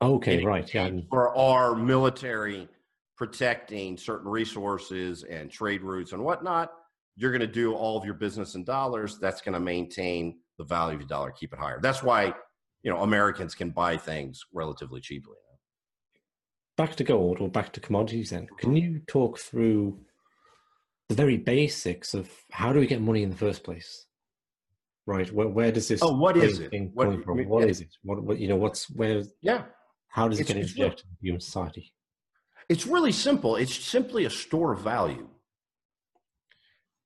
Okay, 0.00 0.44
right. 0.44 0.72
Yeah. 0.72 0.90
For 1.10 1.36
our 1.36 1.74
military 1.74 2.68
protecting 3.16 3.96
certain 3.96 4.28
resources 4.28 5.24
and 5.24 5.50
trade 5.50 5.82
routes 5.82 6.12
and 6.12 6.22
whatnot, 6.22 6.70
you're 7.16 7.32
going 7.32 7.40
to 7.40 7.48
do 7.48 7.74
all 7.74 7.98
of 7.98 8.04
your 8.04 8.14
business 8.14 8.54
in 8.54 8.62
dollars. 8.62 9.18
That's 9.18 9.40
going 9.40 9.54
to 9.54 9.60
maintain 9.60 10.38
the 10.56 10.64
value 10.64 10.94
of 10.94 11.00
the 11.00 11.08
dollar, 11.08 11.32
keep 11.32 11.52
it 11.52 11.58
higher. 11.58 11.80
That's 11.82 12.02
why, 12.02 12.32
you 12.84 12.92
know, 12.92 12.98
Americans 12.98 13.56
can 13.56 13.70
buy 13.70 13.96
things 13.96 14.40
relatively 14.52 15.00
cheaply 15.00 15.34
back 16.78 16.94
to 16.96 17.04
gold 17.04 17.36
or 17.40 17.48
back 17.50 17.72
to 17.74 17.80
commodities 17.80 18.30
then 18.30 18.46
can 18.58 18.74
you 18.76 19.00
talk 19.06 19.38
through 19.38 19.98
the 21.08 21.14
very 21.14 21.36
basics 21.36 22.14
of 22.14 22.30
how 22.52 22.72
do 22.72 22.78
we 22.80 22.86
get 22.86 23.00
money 23.02 23.22
in 23.22 23.30
the 23.30 23.36
first 23.46 23.62
place 23.64 24.06
right? 25.06 25.32
Where, 25.32 25.48
where 25.48 25.72
does 25.72 25.88
this? 25.88 26.00
Oh, 26.02 26.14
what 26.24 26.36
is 26.36 26.58
it? 26.60 26.70
thing 26.70 26.90
What- 26.92 27.24
from? 27.24 27.38
yeah. 27.38 27.46
what 27.46 27.64
is 27.72 27.80
it? 27.80 27.88
What, 28.02 28.22
what 28.22 28.38
you 28.38 28.46
know? 28.46 28.56
What's 28.56 28.90
where? 28.90 29.22
Yeah. 29.40 29.62
How 30.08 30.28
does 30.28 30.38
it 30.38 30.42
It's- 30.50 30.54
get 30.54 30.62
injected 30.84 31.06
into 31.10 31.16
human 31.22 31.40
society? 31.40 31.94
It's 32.68 32.86
really 32.86 33.12
simple. 33.12 33.56
It's 33.56 33.74
simply 33.74 34.26
a 34.26 34.30
store 34.30 34.70
of 34.74 34.80
value. 34.80 35.26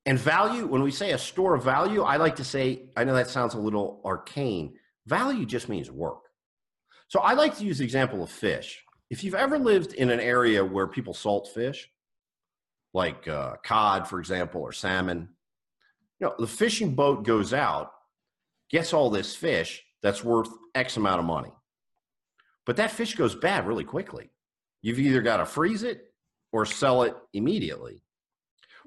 And 0.05 0.19
value, 0.19 0.67
when 0.67 0.83
we 0.83 0.91
say 0.91 1.13
a 1.13 1.19
store 1.19 1.55
of 1.55 1.63
value, 1.63 2.03
I 2.03 2.17
like 2.17 2.35
to 2.37 2.45
say, 2.45 2.89
I 2.97 3.05
know 3.05 3.15
that 3.15 3.31
sounds 3.31 3.55
a 3.55 3.61
little 3.61 4.01
arcane. 4.05 4.75
Value 5.07 5.47
just 5.47 5.69
means 5.69 5.89
work. 5.89 6.23
So 7.07 7.21
I 7.21 7.35
like 7.35 7.57
to 7.59 7.65
use 7.65 7.79
the 7.79 7.85
example 7.85 8.21
of 8.25 8.31
fish. 8.31 8.83
If 9.13 9.23
you've 9.23 9.35
ever 9.35 9.59
lived 9.59 9.93
in 9.93 10.09
an 10.09 10.21
area 10.21 10.65
where 10.65 10.87
people 10.87 11.13
salt 11.13 11.51
fish, 11.53 11.87
like 12.95 13.29
uh, 13.29 13.57
cod, 13.63 14.09
for 14.09 14.19
example, 14.19 14.63
or 14.63 14.73
salmon, 14.73 15.29
you 16.19 16.27
know, 16.27 16.35
the 16.39 16.47
fishing 16.47 16.95
boat 16.95 17.23
goes 17.23 17.53
out, 17.53 17.93
gets 18.71 18.95
all 18.95 19.11
this 19.11 19.37
fish 19.37 19.85
that's 20.03 20.25
worth 20.25 20.49
X 20.75 20.97
amount 20.97 21.19
of 21.19 21.27
money. 21.27 21.53
But 22.65 22.77
that 22.77 22.91
fish 22.91 23.15
goes 23.15 23.35
bad 23.35 23.67
really 23.67 23.85
quickly. 23.85 24.31
You've 24.81 24.99
either 24.99 25.21
got 25.21 25.37
to 25.37 25.45
freeze 25.45 25.83
it 25.83 26.15
or 26.51 26.65
sell 26.65 27.03
it 27.03 27.15
immediately. 27.35 28.03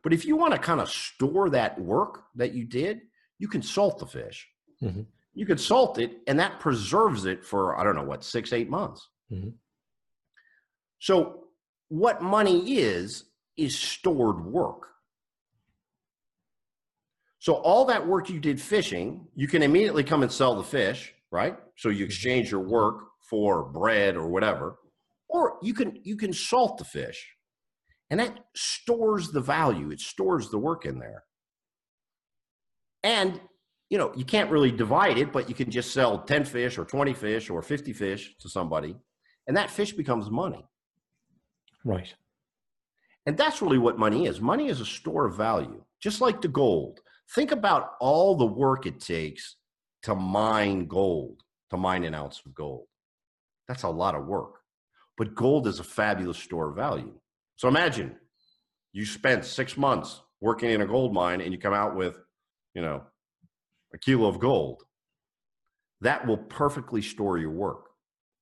But 0.02 0.12
if 0.12 0.26
you 0.26 0.38
want 0.38 0.54
to 0.54 0.60
kind 0.60 0.82
of 0.82 0.90
store 0.90 1.52
that 1.52 1.80
work 1.80 2.24
that 2.34 2.52
you 2.56 2.66
did, 2.66 3.02
you 3.38 3.48
can 3.48 3.62
salt 3.62 4.00
the 4.00 4.08
fish. 4.08 4.50
Mhm. 4.82 5.06
You 5.36 5.46
can 5.46 5.60
salt 5.60 6.00
it, 6.00 6.24
and 6.26 6.40
that 6.40 6.60
preserves 6.60 7.26
it 7.26 7.46
for, 7.46 7.80
I 7.80 7.84
don't 7.84 7.96
know, 7.96 8.04
what, 8.04 8.24
six, 8.24 8.54
eight 8.54 8.72
months. 8.72 9.08
Mhm. 9.32 9.54
So, 11.00 11.46
what 11.90 12.22
money 12.22 12.78
is, 12.78 13.26
is 13.58 13.78
stored 13.78 14.44
work. 14.46 14.88
So, 17.40 17.54
all 17.54 17.86
that 17.86 18.08
work 18.08 18.30
you 18.30 18.40
did 18.40 18.60
fishing, 18.60 19.28
you 19.36 19.48
can 19.48 19.62
immediately 19.62 20.04
come 20.04 20.24
and 20.24 20.32
sell 20.32 20.56
the 20.56 20.64
fish, 20.64 21.14
right? 21.32 21.58
So, 21.78 21.90
you 21.90 21.98
mm-hmm. 21.98 22.06
exchange 22.06 22.52
your 22.52 22.62
work 22.62 23.04
for 23.30 23.64
bread 23.64 24.16
or 24.16 24.30
whatever. 24.30 24.78
Or 25.28 25.58
you 25.62 25.74
can 25.74 26.00
you 26.04 26.16
can 26.16 26.32
salt 26.34 26.78
the 26.78 26.86
fish 26.86 27.36
and 28.10 28.20
that 28.20 28.46
stores 28.56 29.32
the 29.32 29.42
value. 29.42 29.92
It 29.92 30.00
stores 30.00 30.50
the 30.50 30.60
work 30.60 30.86
in 30.86 31.00
there. 31.00 31.24
And 33.04 33.42
you 33.90 33.98
know 33.98 34.12
you 34.16 34.26
can't 34.26 34.50
really 34.50 34.72
divide 34.72 35.18
it 35.18 35.32
but 35.32 35.48
you 35.48 35.56
can 35.56 35.70
just 35.70 35.92
sell 35.92 36.24
10 36.24 36.46
fish 36.46 36.78
or 36.78 36.86
20 36.86 37.14
fish 37.14 37.50
or 37.50 37.62
50 37.62 37.94
fish 37.94 38.36
to 38.40 38.50
somebody 38.50 38.96
and 39.48 39.56
that 39.56 39.70
fish 39.70 39.94
becomes 39.94 40.30
money 40.30 40.66
Right. 41.86 42.14
and 43.26 43.38
that's 43.38 43.62
really 43.62 43.78
what 43.78 44.00
money 44.00 44.26
is 44.26 44.42
money 44.42 44.68
is 44.68 44.82
a 44.82 44.86
store 44.86 45.28
of 45.28 45.38
value 45.38 45.84
just 46.02 46.20
like 46.20 46.42
the 46.42 46.48
gold 46.48 47.00
think 47.36 47.52
about 47.52 47.92
all 48.00 48.36
the 48.36 48.46
work 48.46 48.86
it 48.86 49.00
takes 49.00 49.56
to 50.04 50.16
mine 50.16 50.88
gold 50.88 51.44
to 51.70 51.78
mine 51.78 52.04
an 52.04 52.16
ounce 52.16 52.42
of 52.46 52.54
gold 52.54 52.88
that's 53.68 53.84
a 53.84 53.90
lot 53.90 54.16
of 54.16 54.26
work 54.26 54.56
but 55.18 55.36
gold 55.36 55.68
is 55.68 55.80
a 55.80 55.84
fabulous 55.84 56.38
store 56.38 56.70
of 56.70 56.76
value. 56.76 57.14
So 57.56 57.68
imagine 57.68 58.16
you 58.92 59.06
spent 59.06 59.46
six 59.46 59.78
months 59.78 60.22
working 60.42 60.72
in 60.72 60.82
a 60.82 60.86
gold 60.86 61.14
mine 61.14 61.42
and 61.42 61.54
you 61.54 61.60
come 61.60 61.74
out 61.74 61.96
with, 61.96 62.18
you 62.74 62.82
know, 62.82 63.04
a 63.94 63.98
kilo 63.98 64.28
of 64.28 64.40
gold. 64.40 64.84
That 66.02 66.28
will 66.28 66.38
perfectly 66.38 67.02
store 67.02 67.38
your 67.38 67.52
work. 67.52 67.86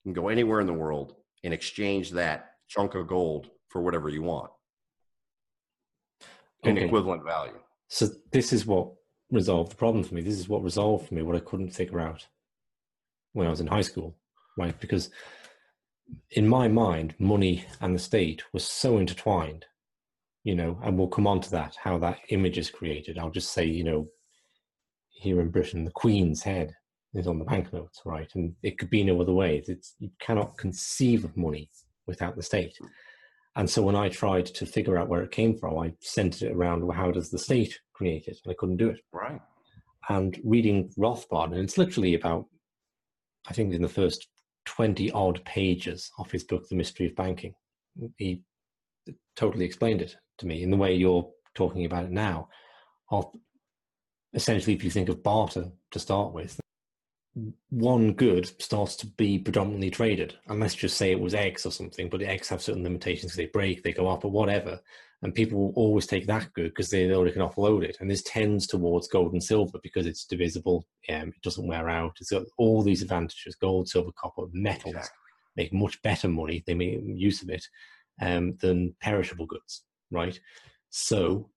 You 0.03 0.13
can 0.13 0.21
go 0.21 0.29
anywhere 0.29 0.59
in 0.59 0.67
the 0.67 0.73
world 0.73 1.15
and 1.43 1.53
exchange 1.53 2.11
that 2.11 2.52
chunk 2.67 2.95
of 2.95 3.07
gold 3.07 3.49
for 3.69 3.81
whatever 3.81 4.09
you 4.09 4.23
want 4.23 4.51
in 6.63 6.77
Okay. 6.77 6.85
equivalent 6.85 7.23
value. 7.23 7.59
So 7.87 8.09
this 8.31 8.53
is 8.53 8.65
what 8.65 8.91
resolved 9.31 9.71
the 9.71 9.75
problem 9.75 10.03
for 10.03 10.15
me. 10.15 10.21
This 10.21 10.39
is 10.39 10.47
what 10.47 10.63
resolved 10.63 11.07
for 11.07 11.13
me 11.15 11.21
what 11.21 11.35
I 11.35 11.39
couldn't 11.39 11.71
figure 11.71 11.99
out 11.99 12.27
when 13.33 13.47
I 13.47 13.49
was 13.49 13.61
in 13.61 13.67
high 13.67 13.81
school, 13.81 14.15
right? 14.57 14.79
Because 14.79 15.09
in 16.31 16.47
my 16.47 16.67
mind, 16.67 17.15
money 17.19 17.65
and 17.81 17.95
the 17.95 17.99
state 17.99 18.43
was 18.53 18.65
so 18.65 18.97
intertwined, 18.97 19.65
you 20.43 20.55
know, 20.55 20.79
and 20.83 20.97
we'll 20.97 21.07
come 21.07 21.27
on 21.27 21.41
to 21.41 21.51
that, 21.51 21.75
how 21.81 21.97
that 21.99 22.19
image 22.29 22.57
is 22.57 22.69
created. 22.69 23.17
I'll 23.17 23.31
just 23.31 23.53
say, 23.53 23.65
you 23.65 23.83
know, 23.83 24.07
here 25.09 25.41
in 25.41 25.49
Britain, 25.49 25.85
the 25.85 25.91
Queen's 25.91 26.43
head 26.43 26.75
is 27.13 27.27
on 27.27 27.39
the 27.39 27.45
banknotes, 27.45 28.01
right? 28.05 28.29
And 28.35 28.55
it 28.61 28.77
could 28.77 28.89
be 28.89 29.03
no 29.03 29.19
other 29.21 29.33
way. 29.33 29.63
It's, 29.67 29.95
you 29.99 30.11
cannot 30.19 30.57
conceive 30.57 31.23
of 31.23 31.37
money 31.37 31.69
without 32.07 32.35
the 32.35 32.43
state. 32.43 32.77
And 33.55 33.69
so 33.69 33.81
when 33.83 33.95
I 33.95 34.09
tried 34.09 34.47
to 34.47 34.65
figure 34.65 34.97
out 34.97 35.09
where 35.09 35.21
it 35.21 35.31
came 35.31 35.57
from, 35.57 35.77
I 35.77 35.93
centered 35.99 36.49
it 36.49 36.55
around 36.55 36.85
well, 36.85 36.97
how 36.97 37.11
does 37.11 37.29
the 37.29 37.37
state 37.37 37.79
create 37.93 38.27
it? 38.27 38.37
And 38.43 38.51
I 38.51 38.55
couldn't 38.57 38.77
do 38.77 38.89
it. 38.89 38.99
Right. 39.11 39.39
And 40.09 40.39
reading 40.43 40.91
Rothbard, 40.97 41.51
and 41.51 41.59
it's 41.61 41.77
literally 41.77 42.15
about, 42.15 42.45
I 43.47 43.53
think, 43.53 43.73
in 43.73 43.81
the 43.81 43.87
first 43.87 44.27
20 44.65 45.11
odd 45.11 45.43
pages 45.45 46.11
of 46.17 46.31
his 46.31 46.43
book, 46.43 46.67
The 46.67 46.75
Mystery 46.75 47.07
of 47.07 47.15
Banking, 47.15 47.53
he 48.17 48.41
totally 49.35 49.65
explained 49.65 50.01
it 50.01 50.15
to 50.39 50.47
me 50.47 50.63
in 50.63 50.71
the 50.71 50.77
way 50.77 50.95
you're 50.95 51.29
talking 51.53 51.85
about 51.85 52.05
it 52.05 52.11
now. 52.11 52.49
Of 53.11 53.31
essentially, 54.33 54.73
if 54.73 54.83
you 54.83 54.89
think 54.89 55.09
of 55.09 55.21
barter 55.21 55.71
to 55.91 55.99
start 55.99 56.33
with, 56.33 56.59
one 57.69 58.13
good 58.13 58.61
starts 58.61 58.95
to 58.97 59.07
be 59.07 59.39
predominantly 59.39 59.89
traded. 59.89 60.35
And 60.47 60.59
let's 60.59 60.75
just 60.75 60.97
say 60.97 61.11
it 61.11 61.19
was 61.19 61.33
eggs 61.33 61.65
or 61.65 61.71
something, 61.71 62.09
but 62.09 62.19
the 62.19 62.27
eggs 62.27 62.49
have 62.49 62.61
certain 62.61 62.83
limitations. 62.83 63.35
They 63.35 63.47
break, 63.47 63.83
they 63.83 63.91
go 63.91 64.07
up, 64.07 64.23
or 64.23 64.31
whatever. 64.31 64.79
And 65.23 65.33
people 65.33 65.57
will 65.57 65.73
always 65.75 66.05
take 66.05 66.27
that 66.27 66.51
good 66.53 66.69
because 66.69 66.89
they 66.89 67.07
know 67.07 67.23
they 67.23 67.31
can 67.31 67.41
offload 67.41 67.83
it. 67.83 67.97
And 67.99 68.11
this 68.11 68.23
tends 68.23 68.67
towards 68.67 69.07
gold 69.07 69.33
and 69.33 69.43
silver 69.43 69.79
because 69.81 70.05
it's 70.05 70.25
divisible, 70.25 70.85
um, 71.09 71.29
it 71.29 71.41
doesn't 71.41 71.65
wear 71.65 71.89
out. 71.89 72.17
It's 72.19 72.31
got 72.31 72.43
all 72.57 72.83
these 72.83 73.01
advantages 73.01 73.55
gold, 73.55 73.87
silver, 73.87 74.11
copper, 74.17 74.43
metals 74.51 74.95
Exactly. 74.95 75.17
make 75.55 75.73
much 75.73 76.01
better 76.01 76.27
money. 76.27 76.63
They 76.67 76.73
make 76.73 76.99
use 77.03 77.41
of 77.41 77.49
it 77.49 77.65
um, 78.21 78.57
than 78.61 78.95
perishable 79.01 79.45
goods, 79.45 79.83
right? 80.11 80.37
So 80.89 81.49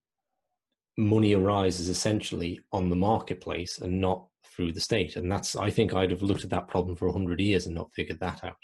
money 0.97 1.35
arises 1.35 1.89
essentially 1.89 2.61
on 2.73 2.89
the 2.89 2.97
marketplace 2.97 3.79
and 3.79 4.01
not 4.01 4.27
through 4.57 4.73
the 4.73 4.81
state. 4.81 5.17
And 5.17 5.31
that's, 5.31 5.55
I 5.55 5.71
think 5.71 5.95
I'd 5.95 6.11
have 6.11 6.23
looked 6.23 6.45
at 6.45 6.51
that 6.51 6.69
problem 6.69 6.97
for 6.97 7.07
100 7.07 7.39
years 7.41 7.67
and 7.67 7.75
not 7.75 7.93
figured 7.95 8.19
that 8.21 8.43
out, 8.43 8.57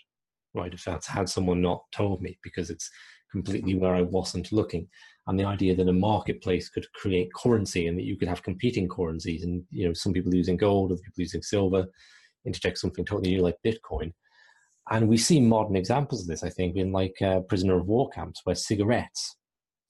right? 0.54 0.72
If 0.72 0.84
that's 0.84 1.06
had 1.06 1.28
someone 1.28 1.60
not 1.60 1.84
told 1.92 2.22
me 2.22 2.38
because 2.42 2.70
it's 2.70 2.90
completely 3.30 3.76
where 3.76 3.94
I 3.94 4.02
wasn't 4.02 4.52
looking. 4.52 4.88
And 5.26 5.38
the 5.38 5.44
idea 5.44 5.76
that 5.76 5.88
a 5.88 5.92
marketplace 5.92 6.68
could 6.68 6.86
create 6.94 7.32
currency 7.34 7.86
and 7.86 7.96
that 7.98 8.04
you 8.04 8.16
could 8.16 8.28
have 8.28 8.42
competing 8.42 8.88
currencies 8.88 9.44
and, 9.44 9.62
you 9.70 9.86
know, 9.86 9.92
some 9.92 10.12
people 10.12 10.34
using 10.34 10.56
gold, 10.56 10.90
other 10.90 11.00
people 11.00 11.20
using 11.20 11.42
silver, 11.42 11.86
interject 12.44 12.78
something 12.78 13.04
totally 13.04 13.34
new 13.34 13.42
like 13.42 13.56
Bitcoin. 13.64 14.12
And 14.90 15.08
we 15.08 15.16
see 15.16 15.40
modern 15.40 15.76
examples 15.76 16.22
of 16.22 16.26
this, 16.26 16.42
I 16.42 16.50
think, 16.50 16.76
in 16.76 16.90
like 16.90 17.14
uh, 17.22 17.40
prisoner 17.40 17.78
of 17.78 17.86
war 17.86 18.10
camps 18.10 18.40
where 18.44 18.56
cigarettes 18.56 19.36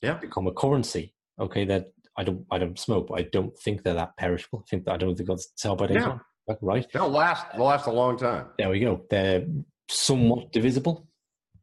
Yeah. 0.03 0.15
become 0.15 0.47
a 0.47 0.53
currency. 0.53 1.15
Okay, 1.41 1.65
that 1.65 1.87
I 2.17 2.25
don't 2.25 2.45
I 2.51 2.59
don't 2.59 2.79
smoke, 2.79 3.09
but 3.09 3.19
I 3.19 3.23
don't 3.33 3.57
think 3.59 3.83
they're 3.83 3.95
that 3.95 4.17
perishable. 4.17 4.65
I 4.67 4.69
think 4.71 4.89
I 4.89 4.97
don't 4.97 5.17
think 5.17 5.29
that's 5.29 5.53
sell 5.57 5.77
by 5.77 5.87
date. 5.87 5.97
Yeah. 5.97 6.19
Right. 6.61 6.87
They'll 6.93 7.09
last. 7.09 7.47
They'll 7.53 7.65
last 7.65 7.87
a 7.87 7.93
long 7.93 8.19
time. 8.19 8.47
There 8.59 8.69
we 8.69 8.81
go. 8.81 9.03
They're 9.09 9.47
somewhat 9.89 10.53
divisible 10.53 11.07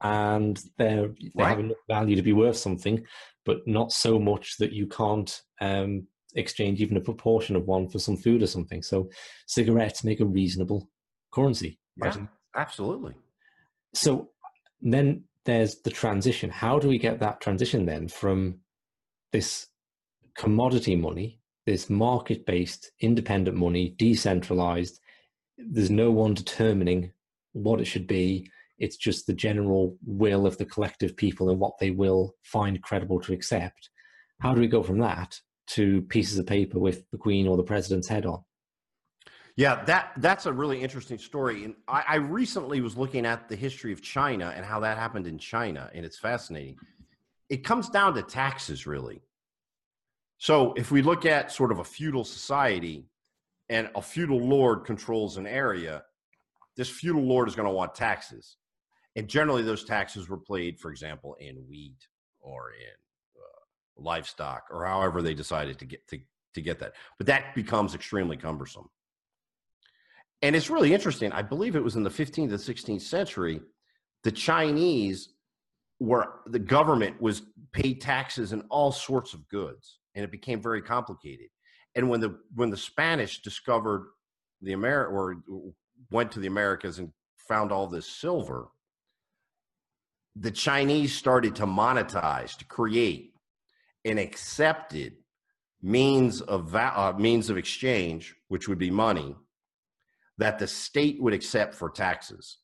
and 0.02 0.60
they're 0.78 1.10
they 1.36 1.44
have 1.44 1.60
enough 1.60 1.78
value 1.88 2.16
to 2.16 2.22
be 2.22 2.34
worth 2.34 2.58
something, 2.58 3.04
but 3.46 3.60
not 3.68 3.92
so 3.92 4.18
much 4.20 4.58
that 4.58 4.72
you 4.72 4.88
can't 4.88 5.42
um, 5.62 6.08
exchange 6.36 6.82
even 6.82 6.98
a 6.98 7.02
proportion 7.02 7.56
of 7.56 7.66
one 7.68 7.90
for 7.90 8.00
some 8.00 8.18
food 8.18 8.42
or 8.42 8.48
something. 8.48 8.82
So 8.82 9.10
cigarettes 9.48 10.04
make 10.04 10.22
a 10.22 10.26
reasonable 10.26 10.90
currency. 11.32 11.80
right? 11.98 12.16
Yeah. 12.16 12.26
Absolutely. 12.56 13.14
so 13.94 14.30
then 14.82 15.24
there's 15.46 15.82
the 15.82 15.92
transition. 15.92 16.50
How 16.50 16.80
do 16.80 16.88
we 16.88 16.98
get 16.98 17.20
that 17.20 17.42
transition 17.42 17.86
then 17.86 18.08
from 18.08 18.60
this 19.32 19.68
commodity 20.40 20.96
money, 20.96 21.38
this 21.66 21.90
market 21.90 22.46
based 22.46 22.92
independent 23.02 23.58
money, 23.58 23.94
decentralized? 23.98 25.00
There's 25.58 25.92
no 25.92 26.12
one 26.12 26.34
determining 26.34 27.12
what 27.52 27.82
it 27.82 27.86
should 27.86 28.08
be. 28.08 28.50
It's 28.78 28.96
just 28.96 29.28
the 29.28 29.34
general 29.34 29.98
will 30.06 30.48
of 30.48 30.58
the 30.58 30.66
collective 30.66 31.18
people 31.18 31.50
and 31.50 31.60
what 31.60 31.78
they 31.78 31.92
will 31.92 32.36
find 32.44 32.82
credible 32.82 33.20
to 33.20 33.34
accept. 33.34 33.90
How 34.40 34.54
do 34.54 34.62
we 34.62 34.68
go 34.68 34.82
from 34.82 35.00
that 35.00 35.38
to 35.72 36.02
pieces 36.04 36.40
of 36.40 36.48
paper 36.48 36.80
with 36.80 37.04
the 37.12 37.18
Queen 37.18 37.46
or 37.46 37.58
the 37.58 37.64
President's 37.64 38.08
head 38.08 38.26
on? 38.26 38.42
Yeah, 39.58 39.84
that 39.84 40.14
that's 40.18 40.46
a 40.46 40.54
really 40.54 40.82
interesting 40.82 41.18
story. 41.18 41.66
And 41.66 41.76
I, 41.86 42.04
I 42.08 42.16
recently 42.16 42.80
was 42.80 42.96
looking 42.96 43.26
at 43.26 43.50
the 43.50 43.58
history 43.58 43.92
of 43.92 44.02
China 44.02 44.54
and 44.56 44.66
how 44.66 44.80
that 44.80 44.98
happened 44.98 45.28
in 45.28 45.38
China, 45.38 45.92
and 45.94 46.06
it's 46.06 46.18
fascinating. 46.18 46.78
It 47.50 47.66
comes 47.66 47.90
down 47.90 48.14
to 48.14 48.22
taxes, 48.22 48.88
really. 48.88 49.22
So 50.40 50.74
if 50.74 50.90
we 50.90 51.02
look 51.02 51.26
at 51.26 51.52
sort 51.52 51.72
of 51.72 51.80
a 51.80 51.84
feudal 51.84 52.24
society 52.24 53.06
and 53.68 53.90
a 53.94 54.02
feudal 54.02 54.40
lord 54.40 54.86
controls 54.86 55.38
an 55.38 55.46
area, 55.46 56.04
this 56.76 56.90
feudal 56.90 57.22
lord 57.22 57.48
is 57.48 57.56
going 57.56 57.68
to 57.68 57.74
want 57.74 57.94
taxes. 57.94 58.56
And 59.16 59.28
generally, 59.28 59.64
those 59.64 59.84
taxes 59.84 60.30
were 60.30 60.38
paid, 60.38 60.80
for 60.80 60.92
example, 60.92 61.36
in 61.42 61.56
wheat 61.70 62.08
or 62.40 62.72
in 62.72 63.42
uh, 63.42 64.02
livestock 64.02 64.64
or 64.72 64.86
however 64.86 65.22
they 65.22 65.34
decided 65.34 65.78
to 65.80 65.86
get 65.86 66.08
to 66.08 66.20
to 66.54 66.62
get 66.62 66.80
that. 66.80 66.94
But 67.18 67.28
that 67.28 67.54
becomes 67.54 67.94
extremely 67.94 68.38
cumbersome. 68.38 68.90
And 70.42 70.56
it's 70.56 70.70
really 70.70 70.94
interesting. 70.94 71.32
I 71.34 71.42
believe 71.42 71.76
it 71.76 71.84
was 71.84 71.96
in 71.96 72.04
the 72.04 72.10
15th 72.10 72.38
and 72.38 72.52
16th 72.52 73.02
century, 73.02 73.60
the 74.24 74.32
Chinese 74.32 75.30
were 76.00 76.40
the 76.46 76.60
government 76.60 77.22
was 77.22 77.42
paid 77.74 78.00
taxes 78.00 78.54
in 78.54 78.62
all 78.70 78.92
sorts 78.92 79.34
of 79.34 79.48
goods, 79.50 79.99
and 80.16 80.24
it 80.24 80.32
became 80.32 80.62
very 80.62 80.82
complicated. 80.82 81.48
And 81.96 82.10
when 82.10 82.20
the 82.20 82.40
when 82.56 82.70
the 82.70 82.78
Spanish 82.78 83.42
discovered 83.42 84.08
the 84.62 84.74
America 84.74 85.12
or 85.12 85.38
went 86.12 86.32
to 86.34 86.40
the 86.40 86.48
Americas 86.48 87.00
and 87.00 87.12
found 87.38 87.72
all 87.72 87.88
this 87.88 88.08
silver, 88.08 88.68
the 90.36 90.52
Chinese 90.52 91.16
started 91.16 91.56
to 91.56 91.66
monetize 91.66 92.58
to 92.58 92.66
create 92.66 93.34
an 94.06 94.18
accepted 94.18 95.14
means 95.82 96.42
of 96.42 96.76
uh, 96.76 97.14
means 97.18 97.50
of 97.50 97.58
exchange, 97.58 98.36
which 98.48 98.68
would 98.68 98.78
be 98.80 98.92
money, 98.92 99.36
that 100.38 100.60
the 100.60 100.68
state 100.68 101.22
would 101.22 101.34
accept 101.34 101.74
for 101.76 101.90
taxes, 101.90 102.58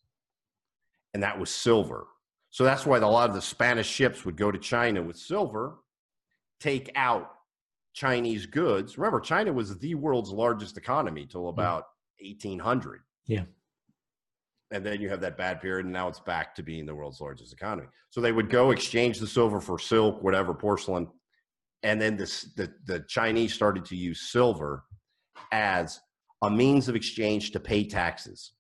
and 1.14 1.24
that 1.24 1.40
was 1.40 1.50
silver. 1.50 2.08
So 2.50 2.64
that's 2.64 2.86
why 2.86 2.98
a 3.00 3.08
lot 3.08 3.30
of 3.30 3.36
the 3.36 3.42
Spanish 3.42 3.88
ships 3.88 4.24
would 4.24 4.38
go 4.38 4.50
to 4.52 4.58
China 4.58 5.02
with 5.02 5.18
silver, 5.18 5.80
take 6.62 6.90
out 6.96 7.35
Chinese 7.96 8.46
goods. 8.46 8.98
Remember, 8.98 9.20
China 9.20 9.54
was 9.54 9.78
the 9.80 9.96
world's 9.96 10.30
largest 10.30 10.78
economy 10.78 11.26
till 11.26 11.48
about 11.48 11.86
yeah. 12.20 12.30
1800. 12.30 13.02
Yeah. 13.26 13.44
And 14.72 14.86
then 14.86 15.00
you 15.00 15.10
have 15.10 15.22
that 15.22 15.38
bad 15.38 15.62
period, 15.62 15.86
and 15.86 15.94
now 15.94 16.10
it's 16.10 16.20
back 16.20 16.54
to 16.56 16.64
being 16.64 16.86
the 16.86 16.94
world's 16.94 17.22
largest 17.22 17.54
economy. 17.54 17.88
So 18.10 18.20
they 18.20 18.34
would 18.34 18.50
go 18.50 18.72
exchange 18.72 19.20
the 19.20 19.28
silver 19.28 19.62
for 19.62 19.80
silk, 19.80 20.22
whatever, 20.22 20.54
porcelain. 20.54 21.08
And 21.84 22.02
then 22.02 22.18
this, 22.18 22.54
the, 22.56 22.74
the 22.86 23.00
Chinese 23.08 23.54
started 23.54 23.86
to 23.86 23.96
use 23.96 24.30
silver 24.30 24.84
as 25.52 26.00
a 26.42 26.50
means 26.50 26.90
of 26.90 26.96
exchange 26.96 27.52
to 27.52 27.60
pay 27.60 27.88
taxes. 27.88 28.52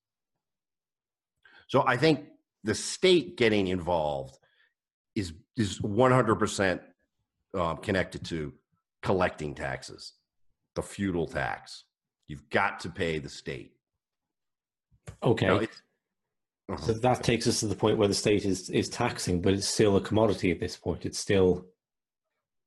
So 1.67 1.83
I 1.85 1.97
think 1.97 2.27
the 2.63 2.75
state 2.75 3.35
getting 3.35 3.67
involved 3.67 4.37
is 5.15 5.33
is 5.57 5.79
100% 5.79 6.79
uh, 7.57 7.75
connected 7.75 8.25
to 8.25 8.53
collecting 9.05 9.55
taxes, 9.55 10.13
the 10.75 10.81
feudal 10.81 11.27
tax. 11.27 11.83
You've 12.27 12.49
got 12.49 12.79
to 12.81 12.89
pay 12.89 13.19
the 13.19 13.29
state. 13.29 13.73
Okay. 15.23 15.45
You 15.45 15.51
know, 15.51 15.67
uh-huh. 16.67 16.77
So 16.77 16.93
that 16.93 17.23
takes 17.23 17.45
us 17.45 17.59
to 17.59 17.67
the 17.67 17.75
point 17.75 17.99
where 17.99 18.07
the 18.07 18.13
state 18.13 18.43
is 18.43 18.71
is 18.71 18.89
taxing, 18.89 19.41
but 19.41 19.53
it's 19.53 19.67
still 19.67 19.95
a 19.97 20.01
commodity 20.01 20.51
at 20.51 20.59
this 20.59 20.75
point. 20.75 21.05
It's 21.05 21.19
still, 21.19 21.67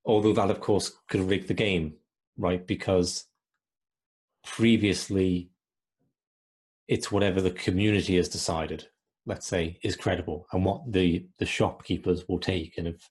although 0.04 0.32
that 0.34 0.50
of 0.50 0.60
course 0.60 0.92
could 1.08 1.28
rig 1.28 1.48
the 1.48 1.54
game, 1.54 1.94
right? 2.36 2.64
Because 2.64 3.24
previously, 4.46 5.50
it's 6.86 7.10
whatever 7.10 7.40
the 7.40 7.50
community 7.50 8.16
has 8.16 8.28
decided 8.28 8.86
let's 9.28 9.46
say, 9.46 9.78
is 9.82 9.94
credible 9.94 10.46
and 10.52 10.64
what 10.64 10.90
the 10.90 11.26
the 11.38 11.46
shopkeepers 11.46 12.26
will 12.26 12.40
take. 12.40 12.78
And 12.78 12.88
if 12.88 13.08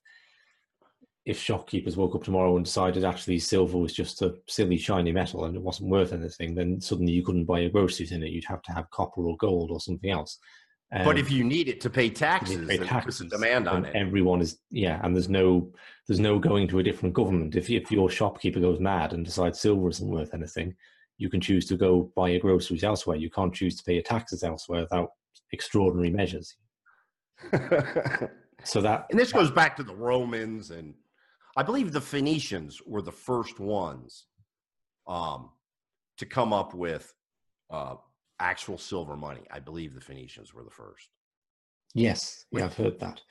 if 1.28 1.38
shopkeepers 1.38 1.94
woke 1.94 2.14
up 2.14 2.24
tomorrow 2.24 2.56
and 2.56 2.64
decided 2.64 3.04
actually 3.04 3.38
silver 3.38 3.76
was 3.76 3.92
just 3.92 4.22
a 4.22 4.34
silly 4.46 4.78
shiny 4.78 5.12
metal 5.12 5.44
and 5.44 5.54
it 5.54 5.60
wasn't 5.60 5.90
worth 5.90 6.14
anything, 6.14 6.54
then 6.54 6.80
suddenly 6.80 7.12
you 7.12 7.22
couldn't 7.22 7.44
buy 7.44 7.58
your 7.58 7.68
groceries 7.68 8.12
in 8.12 8.22
it. 8.22 8.30
You'd 8.30 8.46
have 8.46 8.62
to 8.62 8.72
have 8.72 8.90
copper 8.90 9.20
or 9.20 9.36
gold 9.36 9.70
or 9.70 9.78
something 9.78 10.10
else. 10.10 10.38
Um, 10.90 11.04
but 11.04 11.18
if 11.18 11.30
you 11.30 11.44
need 11.44 11.68
it 11.68 11.82
to 11.82 11.90
pay 11.90 12.08
taxes, 12.08 12.66
pay 12.66 12.78
taxes 12.78 13.20
a 13.20 13.26
demand 13.26 13.68
on 13.68 13.84
it. 13.84 13.94
Everyone 13.94 14.40
is 14.40 14.60
yeah, 14.70 15.00
and 15.04 15.14
there's 15.14 15.28
no 15.28 15.70
there's 16.06 16.18
no 16.18 16.38
going 16.38 16.66
to 16.68 16.78
a 16.78 16.82
different 16.82 17.14
government. 17.14 17.56
If 17.56 17.68
if 17.68 17.92
your 17.92 18.08
shopkeeper 18.08 18.58
goes 18.58 18.80
mad 18.80 19.12
and 19.12 19.22
decides 19.22 19.60
silver 19.60 19.90
isn't 19.90 20.08
worth 20.08 20.32
anything, 20.32 20.74
you 21.18 21.28
can 21.28 21.42
choose 21.42 21.66
to 21.66 21.76
go 21.76 22.10
buy 22.16 22.30
your 22.30 22.40
groceries 22.40 22.84
elsewhere. 22.84 23.18
You 23.18 23.28
can't 23.28 23.54
choose 23.54 23.76
to 23.76 23.84
pay 23.84 23.92
your 23.94 24.02
taxes 24.02 24.42
elsewhere 24.42 24.80
without 24.80 25.10
extraordinary 25.52 26.08
measures. 26.08 26.56
so 28.64 28.80
that 28.80 29.08
and 29.10 29.20
this 29.20 29.30
goes 29.30 29.50
back 29.50 29.76
to 29.76 29.82
the 29.82 29.94
Romans 29.94 30.70
and 30.70 30.94
I 31.58 31.64
believe 31.64 31.90
the 31.90 32.00
Phoenicians 32.00 32.80
were 32.86 33.02
the 33.02 33.10
first 33.10 33.58
ones 33.58 34.26
um, 35.08 35.50
to 36.18 36.24
come 36.24 36.52
up 36.52 36.72
with 36.72 37.12
uh, 37.68 37.96
actual 38.38 38.78
silver 38.78 39.16
money. 39.16 39.40
I 39.50 39.58
believe 39.58 39.92
the 39.92 40.00
Phoenicians 40.00 40.54
were 40.54 40.62
the 40.62 40.70
first. 40.70 41.08
Yes, 41.94 42.44
yeah, 42.52 42.66
I've 42.66 42.76
heard 42.76 43.00
that. 43.00 43.22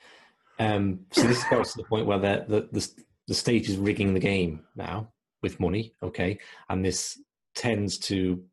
Um, 0.58 1.00
so 1.10 1.22
this 1.22 1.42
goes 1.44 1.72
to 1.72 1.78
the 1.78 1.88
point 1.88 2.04
where 2.04 2.18
the, 2.18 2.68
the 2.70 2.92
the 3.28 3.34
state 3.34 3.66
is 3.66 3.78
rigging 3.78 4.12
the 4.12 4.20
game 4.20 4.60
now 4.76 5.08
with 5.42 5.58
money, 5.58 5.94
okay, 6.02 6.38
and 6.68 6.84
this 6.84 7.18
tends 7.54 7.96
to 8.10 8.44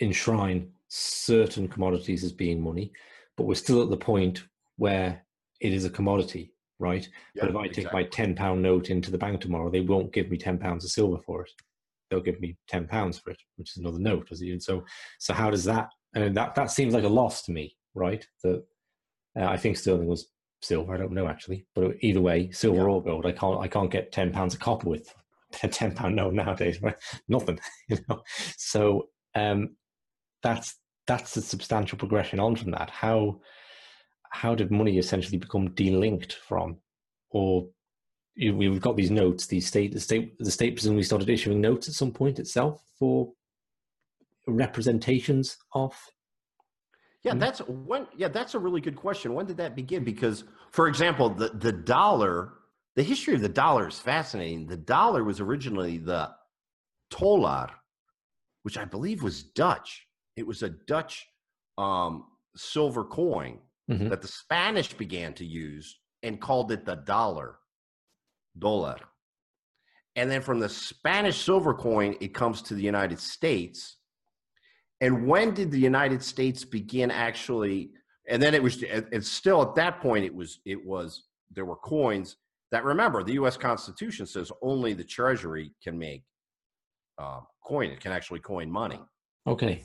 enshrine 0.00 0.70
certain 0.88 1.68
commodities 1.68 2.24
as 2.24 2.32
being 2.32 2.62
money, 2.62 2.92
but 3.36 3.44
we're 3.44 3.56
still 3.56 3.82
at 3.82 3.90
the 3.90 3.96
point 3.96 4.44
where 4.76 5.22
it 5.60 5.74
is 5.74 5.84
a 5.84 5.90
commodity, 5.90 6.53
right? 6.78 7.06
Yeah, 7.34 7.44
but 7.44 7.50
if 7.50 7.56
I 7.56 7.68
take 7.68 7.92
my 7.92 8.04
ten 8.04 8.34
pound 8.34 8.62
note 8.62 8.90
into 8.90 9.10
the 9.10 9.18
bank 9.18 9.40
tomorrow, 9.40 9.70
they 9.70 9.80
won't 9.80 10.12
give 10.12 10.30
me 10.30 10.36
ten 10.36 10.58
pounds 10.58 10.84
of 10.84 10.90
silver 10.90 11.18
for 11.18 11.42
it. 11.42 11.50
They'll 12.10 12.20
give 12.20 12.40
me 12.40 12.56
ten 12.68 12.86
pounds 12.86 13.18
for 13.18 13.30
it, 13.30 13.38
which 13.56 13.70
is 13.70 13.76
another 13.78 13.98
note. 13.98 14.28
And 14.30 14.62
so, 14.62 14.84
so 15.18 15.34
how 15.34 15.50
does 15.50 15.64
that? 15.64 15.88
And 16.14 16.36
that 16.36 16.54
that 16.54 16.70
seems 16.70 16.94
like 16.94 17.04
a 17.04 17.08
loss 17.08 17.42
to 17.42 17.52
me, 17.52 17.76
right? 17.94 18.26
That 18.42 18.64
uh, 19.38 19.44
I 19.44 19.56
think 19.56 19.76
sterling 19.76 20.06
was 20.06 20.28
silver. 20.62 20.94
I 20.94 20.98
don't 20.98 21.12
know 21.12 21.28
actually, 21.28 21.66
but 21.74 21.96
either 22.00 22.20
way, 22.20 22.50
silver 22.50 22.82
yeah. 22.82 22.84
or 22.84 23.02
gold, 23.02 23.26
I 23.26 23.32
can't 23.32 23.60
I 23.60 23.68
can't 23.68 23.90
get 23.90 24.12
ten 24.12 24.32
pounds 24.32 24.54
of 24.54 24.60
copper 24.60 24.88
with 24.88 25.12
a 25.62 25.68
ten 25.68 25.94
pound 25.94 26.16
note 26.16 26.34
nowadays. 26.34 26.82
Right? 26.82 26.96
Nothing, 27.28 27.58
you 27.88 27.98
know. 28.08 28.22
So 28.56 29.08
um, 29.34 29.76
that's 30.42 30.76
that's 31.06 31.36
a 31.36 31.42
substantial 31.42 31.98
progression 31.98 32.40
on 32.40 32.56
from 32.56 32.70
that. 32.72 32.90
How 32.90 33.40
how 34.34 34.54
did 34.54 34.70
money 34.70 34.98
essentially 34.98 35.38
become 35.38 35.68
delinked 35.70 36.32
from, 36.32 36.76
or 37.30 37.68
we've 38.36 38.80
got 38.80 38.96
these 38.96 39.10
notes, 39.10 39.46
The 39.46 39.60
state 39.60 39.92
the 39.92 40.00
state 40.00 40.36
the 40.38 40.50
state 40.50 40.74
presumably 40.76 41.04
started 41.04 41.30
issuing 41.30 41.60
notes 41.60 41.88
at 41.88 41.94
some 41.94 42.12
point 42.12 42.38
itself 42.38 42.82
for 42.98 43.32
representations 44.46 45.56
of. 45.72 45.94
Yeah, 47.22 47.34
that's 47.34 47.60
when. 47.60 48.06
Yeah, 48.16 48.28
that's 48.28 48.54
a 48.54 48.58
really 48.58 48.80
good 48.82 48.96
question. 48.96 49.34
When 49.34 49.46
did 49.46 49.56
that 49.56 49.74
begin? 49.74 50.04
Because, 50.04 50.44
for 50.72 50.88
example, 50.88 51.30
the 51.30 51.48
the 51.48 51.72
dollar, 51.72 52.52
the 52.96 53.02
history 53.02 53.34
of 53.34 53.40
the 53.40 53.48
dollar 53.48 53.88
is 53.88 53.98
fascinating. 53.98 54.66
The 54.66 54.76
dollar 54.76 55.24
was 55.24 55.40
originally 55.40 55.96
the 55.96 56.30
tolar, 57.10 57.68
which 58.64 58.76
I 58.76 58.84
believe 58.84 59.22
was 59.22 59.42
Dutch 59.42 60.06
it 60.36 60.46
was 60.46 60.62
a 60.62 60.70
Dutch 60.70 61.26
um, 61.78 62.24
silver 62.56 63.04
coin 63.04 63.58
mm-hmm. 63.90 64.08
that 64.08 64.22
the 64.22 64.28
Spanish 64.28 64.92
began 64.92 65.32
to 65.34 65.44
use 65.44 65.98
and 66.22 66.40
called 66.40 66.72
it 66.72 66.84
the 66.84 66.96
dollar, 66.96 67.58
dollar. 68.58 68.96
And 70.16 70.30
then 70.30 70.40
from 70.40 70.60
the 70.60 70.68
Spanish 70.68 71.42
silver 71.44 71.74
coin, 71.74 72.16
it 72.20 72.34
comes 72.34 72.62
to 72.62 72.74
the 72.74 72.82
United 72.82 73.18
States. 73.18 73.98
And 75.00 75.26
when 75.26 75.54
did 75.54 75.70
the 75.70 75.78
United 75.78 76.22
States 76.22 76.64
begin 76.64 77.10
actually? 77.10 77.90
And 78.28 78.42
then 78.42 78.54
it 78.54 78.62
was, 78.62 78.82
it's 78.82 79.28
still 79.28 79.60
at 79.62 79.74
that 79.74 80.00
point, 80.00 80.24
it 80.24 80.34
was, 80.34 80.60
it 80.64 80.84
was, 80.86 81.24
there 81.52 81.64
were 81.64 81.76
coins 81.76 82.36
that 82.70 82.84
remember 82.84 83.22
the 83.22 83.34
U.S. 83.34 83.56
Constitution 83.56 84.26
says 84.26 84.50
only 84.62 84.94
the 84.94 85.04
Treasury 85.04 85.72
can 85.82 85.98
make 85.98 86.24
uh, 87.18 87.40
coin. 87.64 87.90
It 87.90 88.00
can 88.00 88.12
actually 88.12 88.40
coin 88.40 88.70
money. 88.70 89.00
Okay. 89.46 89.84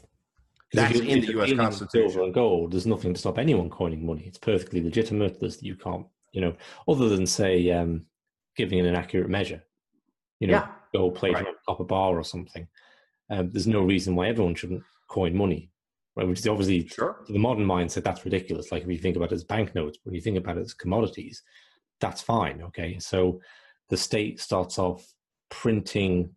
That's 0.74 1.00
in 1.00 1.22
the 1.22 1.32
U.S. 1.32 1.54
Constitution. 1.54 2.10
Silver 2.10 2.26
and 2.26 2.34
gold. 2.34 2.72
There's 2.72 2.86
nothing 2.86 3.14
to 3.14 3.20
stop 3.20 3.40
anyone 3.40 3.70
coining 3.70 4.06
money. 4.06 4.24
It's 4.28 4.38
perfectly 4.38 4.84
legitimate. 4.84 5.40
There's, 5.40 5.62
you 5.64 5.76
can't, 5.76 6.06
you 6.32 6.42
know, 6.42 6.56
other 6.88 7.10
than 7.10 7.26
say 7.26 7.72
um, 7.72 8.06
giving 8.56 8.80
it 8.80 8.86
an 8.86 8.96
accurate 8.96 9.30
measure. 9.30 9.64
You 10.40 10.48
know, 10.48 10.54
yeah. 10.54 10.68
gold 10.94 11.16
plate 11.16 11.34
right. 11.34 11.48
on 11.48 11.54
a 11.54 11.58
copper 11.68 11.84
bar 11.84 12.18
or 12.18 12.24
something. 12.24 12.68
Um, 13.32 13.50
there's 13.52 13.68
no 13.68 13.82
reason 13.82 14.16
why 14.16 14.28
everyone 14.28 14.56
shouldn't 14.56 14.84
coin 15.08 15.36
money. 15.36 15.72
Right, 16.16 16.28
which 16.28 16.40
is 16.40 16.48
obviously 16.48 16.88
sure. 16.88 17.22
to 17.26 17.32
the 17.32 17.40
modern 17.40 17.66
mindset 17.66 18.04
that's 18.04 18.26
ridiculous. 18.26 18.72
Like 18.72 18.84
if 18.84 18.90
you 18.90 18.98
think 18.98 19.16
about 19.16 19.32
it 19.32 19.36
as 19.36 19.44
banknotes, 19.44 20.00
when 20.04 20.16
you 20.16 20.22
think 20.22 20.38
about 20.38 20.58
it 20.58 20.62
as 20.62 20.74
commodities, 20.74 21.44
that's 22.02 22.22
fine. 22.22 22.62
Okay, 22.62 23.00
so 23.00 23.40
the 23.90 23.98
state 23.98 24.40
starts 24.40 24.80
off 24.80 25.08
printing, 25.50 26.32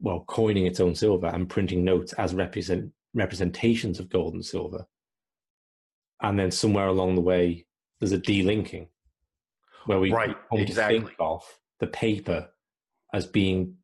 well, 0.00 0.24
coining 0.26 0.66
its 0.66 0.80
own 0.80 0.94
silver 0.94 1.26
and 1.26 1.48
printing 1.48 1.84
notes 1.84 2.12
as 2.14 2.34
represent 2.34 2.90
representations 3.14 3.98
of 3.98 4.08
gold 4.08 4.34
and 4.34 4.44
silver. 4.44 4.86
And 6.22 6.38
then 6.38 6.50
somewhere 6.50 6.86
along 6.86 7.14
the 7.14 7.20
way, 7.20 7.66
there's 7.98 8.12
a 8.12 8.18
delinking 8.18 8.88
where 9.86 10.00
we 10.00 10.12
right, 10.12 10.36
exactly. 10.52 11.00
think 11.00 11.12
of 11.18 11.42
the 11.80 11.86
paper 11.86 12.48
as 13.12 13.26
being 13.26 13.76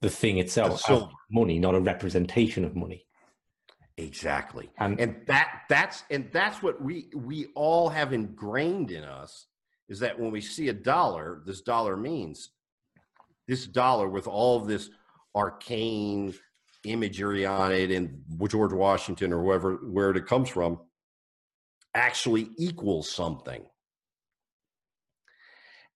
the 0.00 0.10
thing 0.10 0.38
itself, 0.38 0.82
money, 1.30 1.58
not 1.58 1.74
a 1.74 1.80
representation 1.80 2.64
of 2.64 2.74
money. 2.74 3.06
Exactly. 3.98 4.70
And, 4.78 4.98
and 4.98 5.16
that 5.26 5.62
that's 5.68 6.04
and 6.10 6.28
that's 6.32 6.62
what 6.62 6.82
we 6.82 7.08
we 7.14 7.48
all 7.54 7.88
have 7.88 8.12
ingrained 8.12 8.90
in 8.90 9.04
us 9.04 9.46
is 9.88 10.00
that 10.00 10.18
when 10.18 10.30
we 10.30 10.40
see 10.40 10.68
a 10.68 10.72
dollar, 10.72 11.42
this 11.44 11.60
dollar 11.60 11.96
means 11.96 12.50
this 13.46 13.66
dollar 13.66 14.08
with 14.08 14.26
all 14.26 14.60
this 14.60 14.88
arcane 15.34 16.34
imagery 16.84 17.46
on 17.46 17.72
it 17.72 17.90
and 17.90 18.22
George 18.48 18.72
Washington 18.72 19.32
or 19.32 19.42
whoever 19.42 19.74
where 19.76 20.10
it 20.10 20.26
comes 20.26 20.48
from 20.48 20.80
actually 21.94 22.50
equals 22.58 23.10
something. 23.10 23.64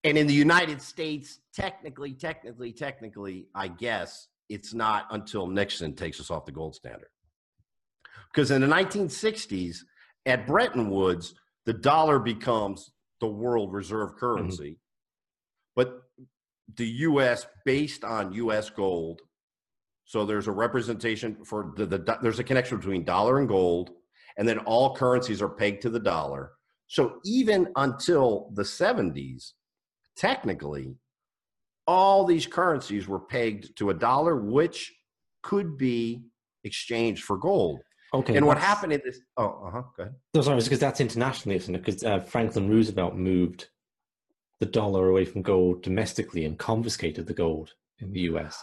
And 0.05 0.17
in 0.17 0.27
the 0.27 0.35
United 0.35 0.81
States, 0.81 1.41
technically, 1.55 2.13
technically, 2.13 2.73
technically, 2.73 3.49
I 3.55 3.69
guess 3.69 4.29
it's 4.49 4.73
not 4.73 5.07
until 5.11 5.49
Nixon 5.49 5.95
takes 5.95 6.21
us 6.21 6.31
off 6.31 6.45
the 6.45 6.53
gold 6.53 6.77
standard. 6.77 7.09
Because 8.33 8.51
in 8.51 8.61
the 8.61 8.69
1960s, 8.69 9.79
at 10.25 10.47
Bretton 10.47 10.91
Woods, 10.91 11.35
the 11.65 11.73
dollar 11.73 12.19
becomes 12.19 12.93
the 13.21 13.27
world 13.27 13.73
reserve 13.73 14.11
mm-hmm. 14.11 14.19
currency. 14.19 14.71
Mm-hmm. 14.71 14.73
But 15.75 16.03
the 16.77 16.87
US, 16.87 17.47
based 17.65 18.05
on 18.05 18.33
US 18.33 18.71
gold, 18.71 19.23
so 20.07 20.25
there's 20.25 20.47
a 20.47 20.53
representation 20.53 21.45
for 21.45 21.73
the, 21.77 21.85
the 21.85 22.19
there's 22.23 22.39
a 22.39 22.45
connection 22.45 22.79
between 22.79 23.05
dollar 23.05 23.41
and 23.41 23.49
gold, 23.49 23.91
and 24.39 24.49
then 24.49 24.61
all 24.61 24.95
currencies 24.95 25.43
are 25.43 25.49
pegged 25.49 25.83
to 25.83 25.91
the 25.91 26.01
dollar. 26.01 26.53
So 26.87 27.19
even 27.25 27.69
until 27.75 28.51
the 28.55 28.63
70s, 28.63 29.53
technically, 30.17 30.95
all 31.89 32.25
these 32.25 32.47
currencies 32.47 33.09
were 33.09 33.19
pegged 33.19 33.77
to 33.79 33.91
a 33.91 33.95
dollar, 33.95 34.37
which 34.37 34.95
could 35.43 35.77
be 35.77 36.23
exchanged 36.63 37.25
for 37.25 37.37
gold. 37.37 37.81
Okay. 38.15 38.37
And 38.37 38.47
what 38.47 38.59
happened 38.59 38.93
in 38.93 39.01
this? 39.05 39.19
Oh, 39.37 39.67
uh 39.67 39.71
huh. 39.71 39.83
Go 39.97 40.03
ahead. 40.05 40.15
No, 40.35 40.41
sorry, 40.41 40.61
because 40.63 40.79
that's 40.79 41.01
internationally, 41.01 41.57
isn't 41.57 41.75
it? 41.75 41.85
Because 41.85 42.05
uh, 42.05 42.21
Franklin 42.21 42.71
Roosevelt 42.71 43.17
moved 43.17 43.67
the 44.61 44.67
dollar 44.67 45.09
away 45.09 45.25
from 45.25 45.43
gold 45.43 45.83
domestically 45.83 46.45
and 46.45 46.57
confiscated 46.57 47.27
the 47.27 47.35
gold 47.35 47.75
in 47.99 48.13
the 48.13 48.21
U.S. 48.21 48.63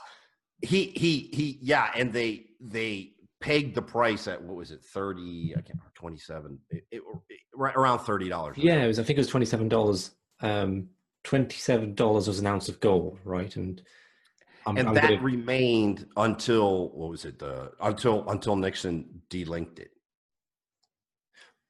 He 0.64 0.86
he 0.96 1.30
he. 1.34 1.60
Yeah, 1.62 1.92
and 1.96 2.12
they 2.12 2.46
they 2.60 3.12
pegged 3.42 3.76
the 3.76 3.82
price 3.82 4.28
at 4.28 4.42
what 4.42 4.56
was 4.56 4.72
it, 4.72 4.82
thirty? 4.84 5.52
I 5.52 5.62
can't 5.62 5.68
remember, 5.70 5.92
twenty-seven. 5.94 6.60
It, 6.72 6.86
it, 6.92 7.02
it, 7.30 7.40
right 7.54 7.76
around 7.76 8.00
thirty 8.00 8.30
dollars. 8.30 8.58
Yeah, 8.58 8.84
it 8.84 8.88
was. 8.88 9.00
I 9.00 9.04
think 9.04 9.18
it 9.18 9.22
was 9.22 9.28
twenty-seven 9.28 9.68
dollars. 9.68 10.12
Um, 10.40 10.88
twenty-seven 11.24 11.96
dollars 11.96 12.28
was 12.28 12.40
an 12.40 12.48
ounce 12.48 12.70
of 12.70 12.80
gold, 12.80 13.20
right? 13.26 13.54
And 13.56 13.82
I'm, 14.66 14.78
and 14.78 14.88
I'm 14.88 14.96
that 14.96 15.10
gonna... 15.10 15.22
remained 15.22 16.08
until 16.16 16.90
what 16.90 17.10
was 17.10 17.26
it? 17.26 17.44
Uh, 17.44 17.68
until 17.82 18.28
until 18.30 18.56
Nixon 18.56 19.22
delinked 19.30 19.80
it. 19.80 19.92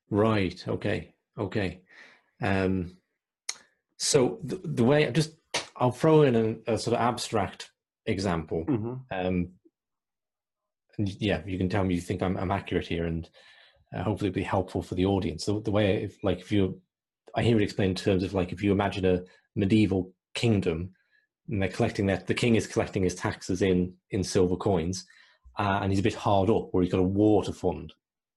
Right. 0.10 0.64
Okay. 0.68 1.16
Okay. 1.40 1.82
Um, 2.42 2.98
so 3.98 4.40
the, 4.44 4.60
the 4.64 4.84
way 4.84 5.08
i 5.08 5.12
just 5.12 5.32
I'll 5.76 5.92
throw 5.92 6.22
in 6.22 6.36
a, 6.68 6.74
a 6.74 6.78
sort 6.78 6.96
of 6.96 7.02
abstract 7.02 7.72
example. 8.06 8.66
Mm-hmm. 8.68 8.94
Um, 9.12 9.50
and 10.98 11.10
yeah, 11.22 11.42
you 11.46 11.58
can 11.58 11.70
tell 11.70 11.84
me 11.84 11.96
you 11.96 12.02
think 12.02 12.22
I'm, 12.22 12.38
I'm 12.38 12.52
accurate 12.52 12.88
here, 12.88 13.06
and 13.06 13.30
uh, 13.96 14.04
hopefully 14.04 14.30
it'll 14.30 14.36
be 14.36 14.44
helpful 14.44 14.82
for 14.82 14.96
the 14.96 15.06
audience. 15.06 15.46
So 15.46 15.60
the 15.60 15.72
way, 15.72 16.04
if, 16.04 16.24
like, 16.24 16.40
if 16.40 16.52
you, 16.52 16.82
I 17.36 17.44
hear 17.44 17.58
it 17.60 17.64
explained 17.64 18.00
in 18.00 18.04
terms 18.04 18.24
of 18.24 18.34
like 18.34 18.52
if 18.52 18.62
you 18.62 18.72
imagine 18.72 19.06
a 19.06 19.22
medieval 19.56 20.14
kingdom, 20.36 20.92
and 21.50 21.62
they're 21.62 21.70
collecting 21.70 22.06
that 22.08 22.28
the 22.28 22.34
king 22.34 22.56
is 22.56 22.68
collecting 22.68 23.04
his 23.04 23.16
taxes 23.16 23.62
in 23.62 23.94
in 24.12 24.24
silver 24.24 24.56
coins, 24.56 25.06
uh, 25.58 25.80
and 25.82 25.92
he's 25.92 26.00
a 26.00 26.04
bit 26.04 26.16
hard 26.16 26.50
up, 26.50 26.70
or 26.74 26.82
he's 26.82 26.92
got 26.92 27.00
a 27.00 27.04
war 27.04 27.44
to 27.44 27.54
fund. 27.54 27.94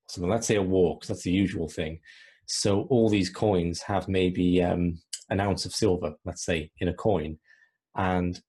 So 0.08 0.24
let's 0.26 0.46
say 0.46 0.56
a 0.56 0.62
war, 0.62 0.96
because 0.96 1.08
that's 1.08 1.24
the 1.24 1.32
usual 1.32 1.68
thing. 1.68 2.00
So 2.46 2.82
all 2.90 3.08
these 3.08 3.28
coins 3.28 3.82
have 3.82 4.08
maybe 4.08 4.62
um, 4.62 5.00
an 5.30 5.40
ounce 5.40 5.66
of 5.66 5.74
silver, 5.74 6.14
let's 6.24 6.44
say, 6.44 6.70
in 6.78 6.88
a 6.88 6.94
coin, 6.94 7.38
and 7.96 8.40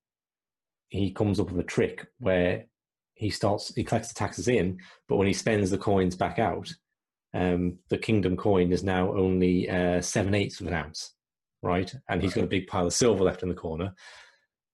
he 0.89 1.11
comes 1.11 1.39
up 1.39 1.51
with 1.51 1.59
a 1.59 1.67
trick 1.67 2.07
where 2.19 2.65
he 3.13 3.29
starts 3.29 3.73
he 3.75 3.83
collects 3.83 4.09
the 4.09 4.13
taxes 4.13 4.47
in, 4.47 4.77
but 5.07 5.17
when 5.17 5.27
he 5.27 5.33
spends 5.33 5.69
the 5.69 5.77
coins 5.77 6.15
back 6.15 6.39
out, 6.39 6.71
um, 7.33 7.79
the 7.89 7.97
kingdom 7.97 8.37
coin 8.37 8.71
is 8.71 8.83
now 8.83 9.11
only 9.15 9.69
uh, 9.69 10.01
seven 10.01 10.33
eighths 10.33 10.61
of 10.61 10.67
an 10.67 10.73
ounce, 10.73 11.13
right? 11.61 11.93
And 12.09 12.21
he's 12.21 12.33
got 12.33 12.43
a 12.43 12.47
big 12.47 12.67
pile 12.67 12.87
of 12.87 12.93
silver 12.93 13.23
left 13.23 13.43
in 13.43 13.49
the 13.49 13.55
corner. 13.55 13.93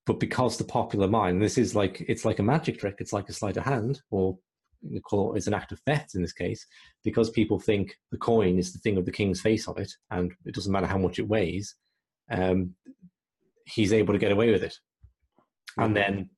But 0.05 0.19
because 0.19 0.57
the 0.57 0.65
popular 0.65 1.07
mind, 1.07 1.41
this 1.41 1.57
is 1.57 1.75
like 1.75 2.03
it's 2.07 2.25
like 2.25 2.39
a 2.39 2.43
magic 2.43 2.79
trick, 2.79 2.95
it's 2.99 3.13
like 3.13 3.29
a 3.29 3.33
sleight 3.33 3.57
of 3.57 3.63
hand, 3.63 4.01
or 4.11 4.37
call 5.03 5.33
it's 5.35 5.47
an 5.47 5.53
act 5.53 5.71
of 5.71 5.79
theft 5.81 6.15
in 6.15 6.21
this 6.21 6.33
case, 6.33 6.65
because 7.03 7.29
people 7.29 7.59
think 7.59 7.95
the 8.11 8.17
coin 8.17 8.59
is 8.59 8.73
the 8.73 8.79
thing 8.79 8.95
with 8.95 9.05
the 9.05 9.11
king's 9.11 9.41
face 9.41 9.67
on 9.67 9.79
it, 9.79 9.91
and 10.11 10.33
it 10.45 10.53
doesn't 10.53 10.73
matter 10.73 10.87
how 10.87 10.97
much 10.97 11.19
it 11.19 11.27
weighs. 11.27 11.75
Um, 12.29 12.75
he's 13.65 13.93
able 13.93 14.13
to 14.13 14.19
get 14.19 14.33
away 14.33 14.51
with 14.51 14.63
it, 14.63 14.75
and 15.77 15.95
mm-hmm. 15.95 16.15
then 16.15 16.29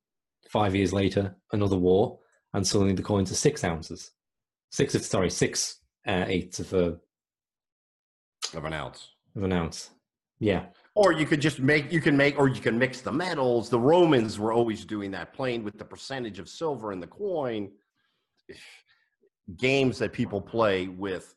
Five 0.48 0.74
years 0.74 0.92
later, 0.92 1.34
another 1.52 1.76
war, 1.76 2.18
and 2.54 2.66
suddenly 2.66 2.94
the 2.94 3.02
coins 3.02 3.32
are 3.32 3.36
six 3.36 3.64
ounces. 3.64 4.12
Six, 4.70 4.94
of, 4.94 5.02
sorry, 5.02 5.30
six 5.30 5.80
uh, 6.06 6.24
eighths 6.26 6.60
of 6.60 6.72
a 6.72 6.98
of 8.54 8.64
an 8.64 8.72
ounce 8.72 9.08
of 9.34 9.42
an 9.42 9.52
ounce. 9.52 9.90
Yeah. 10.38 10.66
Or 10.94 11.12
you 11.12 11.26
could 11.26 11.40
just 11.40 11.60
make 11.60 11.92
you 11.92 12.00
can 12.00 12.16
make 12.16 12.38
or 12.38 12.48
you 12.48 12.60
can 12.60 12.78
mix 12.78 13.00
the 13.00 13.12
metals. 13.12 13.68
The 13.68 13.78
Romans 13.78 14.38
were 14.38 14.52
always 14.52 14.84
doing 14.84 15.10
that, 15.12 15.32
playing 15.32 15.64
with 15.64 15.78
the 15.78 15.84
percentage 15.84 16.38
of 16.38 16.48
silver 16.48 16.92
in 16.92 17.00
the 17.00 17.06
coin. 17.06 17.70
Games 19.56 19.98
that 19.98 20.12
people 20.12 20.40
play 20.40 20.88
with 20.88 21.34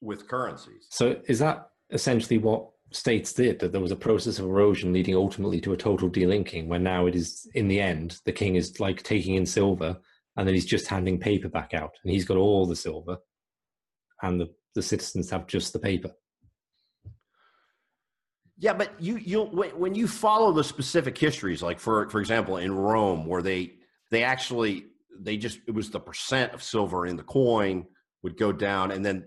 with 0.00 0.28
currencies. 0.28 0.86
So 0.90 1.20
is 1.26 1.38
that 1.40 1.68
essentially 1.90 2.38
what 2.38 2.68
states 2.92 3.32
did 3.32 3.58
that 3.58 3.72
there 3.72 3.80
was 3.80 3.90
a 3.90 3.96
process 3.96 4.38
of 4.38 4.46
erosion 4.46 4.92
leading 4.92 5.16
ultimately 5.16 5.60
to 5.60 5.72
a 5.72 5.76
total 5.76 6.10
delinking 6.10 6.66
where 6.66 6.78
now 6.78 7.06
it 7.06 7.14
is 7.14 7.48
in 7.54 7.68
the 7.68 7.80
end 7.80 8.18
the 8.24 8.32
king 8.32 8.56
is 8.56 8.80
like 8.80 9.02
taking 9.02 9.34
in 9.34 9.46
silver 9.46 9.96
and 10.36 10.46
then 10.46 10.54
he's 10.54 10.66
just 10.66 10.86
handing 10.86 11.18
paper 11.18 11.48
back 11.48 11.74
out 11.74 11.92
and 12.04 12.12
he's 12.12 12.24
got 12.24 12.36
all 12.36 12.66
the 12.66 12.76
silver 12.76 13.16
and 14.22 14.40
the, 14.40 14.48
the 14.74 14.82
citizens 14.82 15.30
have 15.30 15.46
just 15.46 15.72
the 15.72 15.78
paper. 15.78 16.10
Yeah 18.58 18.74
but 18.74 18.92
you 19.00 19.16
you 19.16 19.42
when 19.42 19.94
you 19.94 20.06
follow 20.06 20.52
the 20.52 20.62
specific 20.62 21.18
histories 21.18 21.62
like 21.62 21.80
for 21.80 22.08
for 22.10 22.20
example 22.20 22.58
in 22.58 22.72
rome 22.72 23.26
where 23.26 23.42
they 23.42 23.72
they 24.10 24.22
actually 24.22 24.86
they 25.18 25.36
just 25.36 25.58
it 25.66 25.74
was 25.74 25.90
the 25.90 25.98
percent 25.98 26.52
of 26.52 26.62
silver 26.62 27.06
in 27.06 27.16
the 27.16 27.24
coin 27.24 27.84
would 28.22 28.36
go 28.36 28.52
down 28.52 28.92
and 28.92 29.04
then 29.04 29.26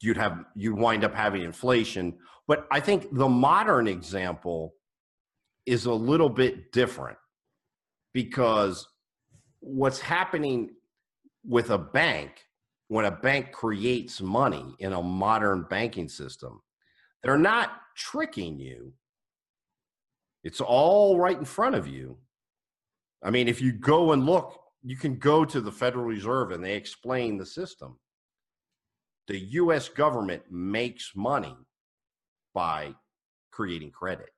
you'd 0.00 0.16
have 0.16 0.44
you'd 0.54 0.78
wind 0.78 1.04
up 1.04 1.14
having 1.14 1.42
inflation 1.42 2.16
but 2.48 2.66
I 2.70 2.80
think 2.80 3.14
the 3.14 3.28
modern 3.28 3.86
example 3.86 4.74
is 5.66 5.84
a 5.84 5.92
little 5.92 6.30
bit 6.30 6.72
different 6.72 7.18
because 8.14 8.88
what's 9.60 10.00
happening 10.00 10.70
with 11.44 11.70
a 11.70 11.78
bank 11.78 12.42
when 12.88 13.04
a 13.04 13.10
bank 13.10 13.52
creates 13.52 14.22
money 14.22 14.74
in 14.78 14.94
a 14.94 15.02
modern 15.02 15.66
banking 15.68 16.08
system, 16.08 16.62
they're 17.22 17.36
not 17.36 17.72
tricking 17.94 18.58
you. 18.58 18.94
It's 20.42 20.62
all 20.62 21.18
right 21.18 21.36
in 21.36 21.44
front 21.44 21.74
of 21.74 21.86
you. 21.86 22.16
I 23.22 23.30
mean, 23.30 23.46
if 23.46 23.60
you 23.60 23.72
go 23.72 24.12
and 24.12 24.24
look, 24.24 24.58
you 24.82 24.96
can 24.96 25.16
go 25.16 25.44
to 25.44 25.60
the 25.60 25.72
Federal 25.72 26.06
Reserve 26.06 26.52
and 26.52 26.64
they 26.64 26.76
explain 26.76 27.36
the 27.36 27.44
system. 27.44 27.98
The 29.26 29.38
US 29.38 29.90
government 29.90 30.44
makes 30.50 31.12
money 31.14 31.54
by 32.58 32.92
creating 33.52 33.92
credit. 33.92 34.30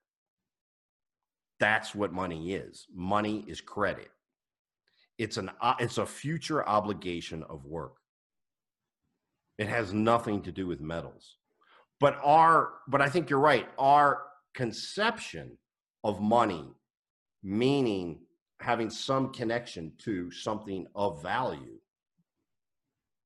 That's 1.58 1.94
what 1.94 2.12
money 2.12 2.52
is. 2.52 2.86
Money 2.94 3.46
is 3.48 3.62
credit. 3.62 4.10
It's 5.16 5.38
an 5.38 5.50
uh, 5.62 5.76
it's 5.78 5.96
a 5.96 6.04
future 6.04 6.66
obligation 6.68 7.42
of 7.44 7.64
work. 7.64 7.94
It 9.56 9.68
has 9.68 9.94
nothing 9.94 10.42
to 10.42 10.52
do 10.52 10.66
with 10.66 10.82
metals. 10.82 11.38
But 11.98 12.18
our 12.22 12.74
but 12.88 13.00
I 13.00 13.08
think 13.08 13.30
you're 13.30 13.38
right. 13.54 13.66
Our 13.78 14.22
conception 14.52 15.56
of 16.04 16.20
money 16.20 16.66
meaning 17.42 18.20
having 18.60 18.90
some 18.90 19.32
connection 19.32 19.92
to 20.04 20.30
something 20.30 20.86
of 20.94 21.22
value 21.22 21.78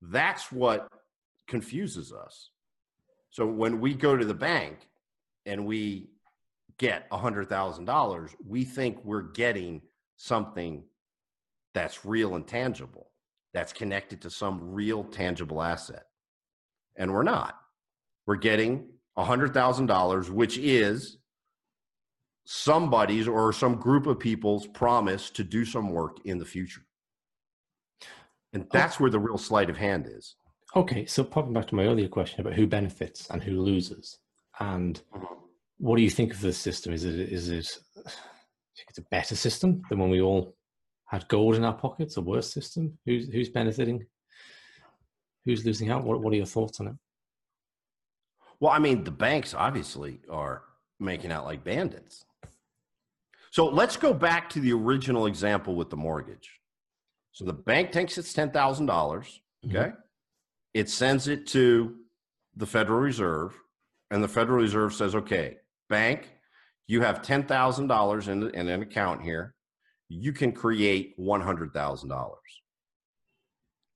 that's 0.03 0.53
what 0.53 0.87
confuses 1.49 2.13
us 2.13 2.51
so 3.35 3.45
when 3.45 3.81
we 3.81 3.95
go 3.95 4.17
to 4.17 4.25
the 4.25 4.33
bank 4.33 4.89
and 5.45 5.67
we 5.67 6.07
get 6.79 7.09
a 7.11 7.19
hundred 7.19 7.49
thousand 7.49 7.85
dollars, 7.85 8.31
we 8.47 8.63
think 8.63 9.01
we're 9.03 9.33
getting 9.33 9.83
something 10.15 10.85
that's 11.75 12.05
real 12.05 12.37
and 12.37 12.47
tangible, 12.47 13.11
that's 13.53 13.73
connected 13.73 14.21
to 14.21 14.31
some 14.31 14.73
real 14.73 15.03
tangible 15.03 15.61
asset. 15.61 16.05
And 16.95 17.13
we're 17.13 17.25
not. 17.25 17.59
We're 18.25 18.37
getting 18.37 18.87
a 19.17 19.25
hundred 19.25 19.53
thousand 19.53 19.87
dollars, 19.87 20.31
which 20.31 20.57
is 20.57 21.19
somebody's 22.47 23.27
or 23.27 23.53
some 23.53 23.75
group 23.75 24.07
of 24.07 24.21
people's 24.21 24.69
promise 24.69 25.29
to 25.31 25.43
do 25.43 25.65
some 25.65 25.91
work 25.91 26.19
in 26.25 26.39
the 26.39 26.45
future. 26.45 26.83
And 28.53 28.69
that's 28.71 28.95
oh. 28.95 28.99
where 28.99 29.11
the 29.11 29.19
real 29.19 29.39
sleight 29.39 29.71
of 29.71 29.77
hand 29.77 30.07
is. 30.09 30.37
Okay, 30.77 31.07
so 31.07 31.23
popping 31.23 31.53
back 31.53 31.69
to 31.69 31.75
my 31.77 31.85
earlier 31.85 32.09
question 32.09 32.41
about 32.41 32.55
who 32.55 32.67
benefits 32.67 33.31
and 33.31 33.43
who 33.43 33.63
loses, 33.63 34.19
and 34.59 35.01
mm-hmm. 35.15 35.35
what 35.79 35.97
do 35.97 36.03
you 36.03 36.11
think 36.11 36.33
of 36.33 36.41
the 36.41 36.53
system? 36.53 36.93
Is 36.93 37.05
it 37.05 37.15
is 37.15 37.49
it 37.49 37.79
it's 38.89 38.99
a 38.99 39.03
better 39.11 39.37
system 39.37 39.83
than 39.89 40.01
when 40.01 40.11
we 40.11 40.21
all 40.21 40.57
had 41.07 41.29
gold 41.29 41.55
in 41.55 41.65
our 41.65 41.75
pockets, 41.75 42.17
a 42.17 42.21
worse 42.21 42.53
system? 42.53 42.99
Who's 43.07 43.29
who's 43.29 43.51
benefiting? 43.51 44.05
Who's 45.45 45.65
losing 45.65 45.91
out? 45.91 46.03
What 46.03 46.21
what 46.21 46.33
are 46.33 46.37
your 46.37 46.47
thoughts 46.47 46.81
on 46.81 46.89
it? 46.89 46.95
Well, 48.59 48.73
I 48.73 48.81
mean, 48.81 49.05
the 49.05 49.13
banks 49.13 49.55
obviously 49.55 50.23
are 50.29 50.63
making 50.99 51.31
out 51.31 51.45
like 51.45 51.63
bandits. 51.63 52.25
So 53.53 53.67
let's 53.67 53.97
go 53.97 54.13
back 54.13 54.51
to 54.51 54.61
the 54.61 54.73
original 54.73 55.27
example 55.27 55.77
with 55.77 55.91
the 55.91 55.97
mortgage. 55.97 56.51
So 57.31 57.45
the 57.45 57.53
bank 57.53 57.93
takes 57.93 58.19
its 58.19 58.33
ten 58.33 58.51
thousand 58.51 58.87
dollars, 58.87 59.41
okay? 59.67 59.77
Mm-hmm. 59.77 60.01
It 60.75 60.91
sends 60.91 61.29
it 61.29 61.47
to 61.49 61.95
the 62.57 62.67
Federal 62.67 63.01
Reserve, 63.01 63.57
and 64.11 64.23
the 64.23 64.29
Federal 64.29 64.59
Reserve 64.59 64.93
says, 64.93 65.15
"Okay, 65.15 65.57
bank, 65.89 66.31
you 66.87 67.01
have 67.01 67.23
ten 67.23 67.45
thousand 67.45 67.87
dollars 67.87 68.29
in 68.29 68.51
in 68.51 68.69
an 68.69 68.83
account 68.83 69.23
here. 69.23 69.55
You 70.09 70.33
can 70.33 70.53
create 70.53 71.15
one 71.17 71.41
hundred 71.41 71.73
thousand 71.73 72.11
dollars. 72.11 72.39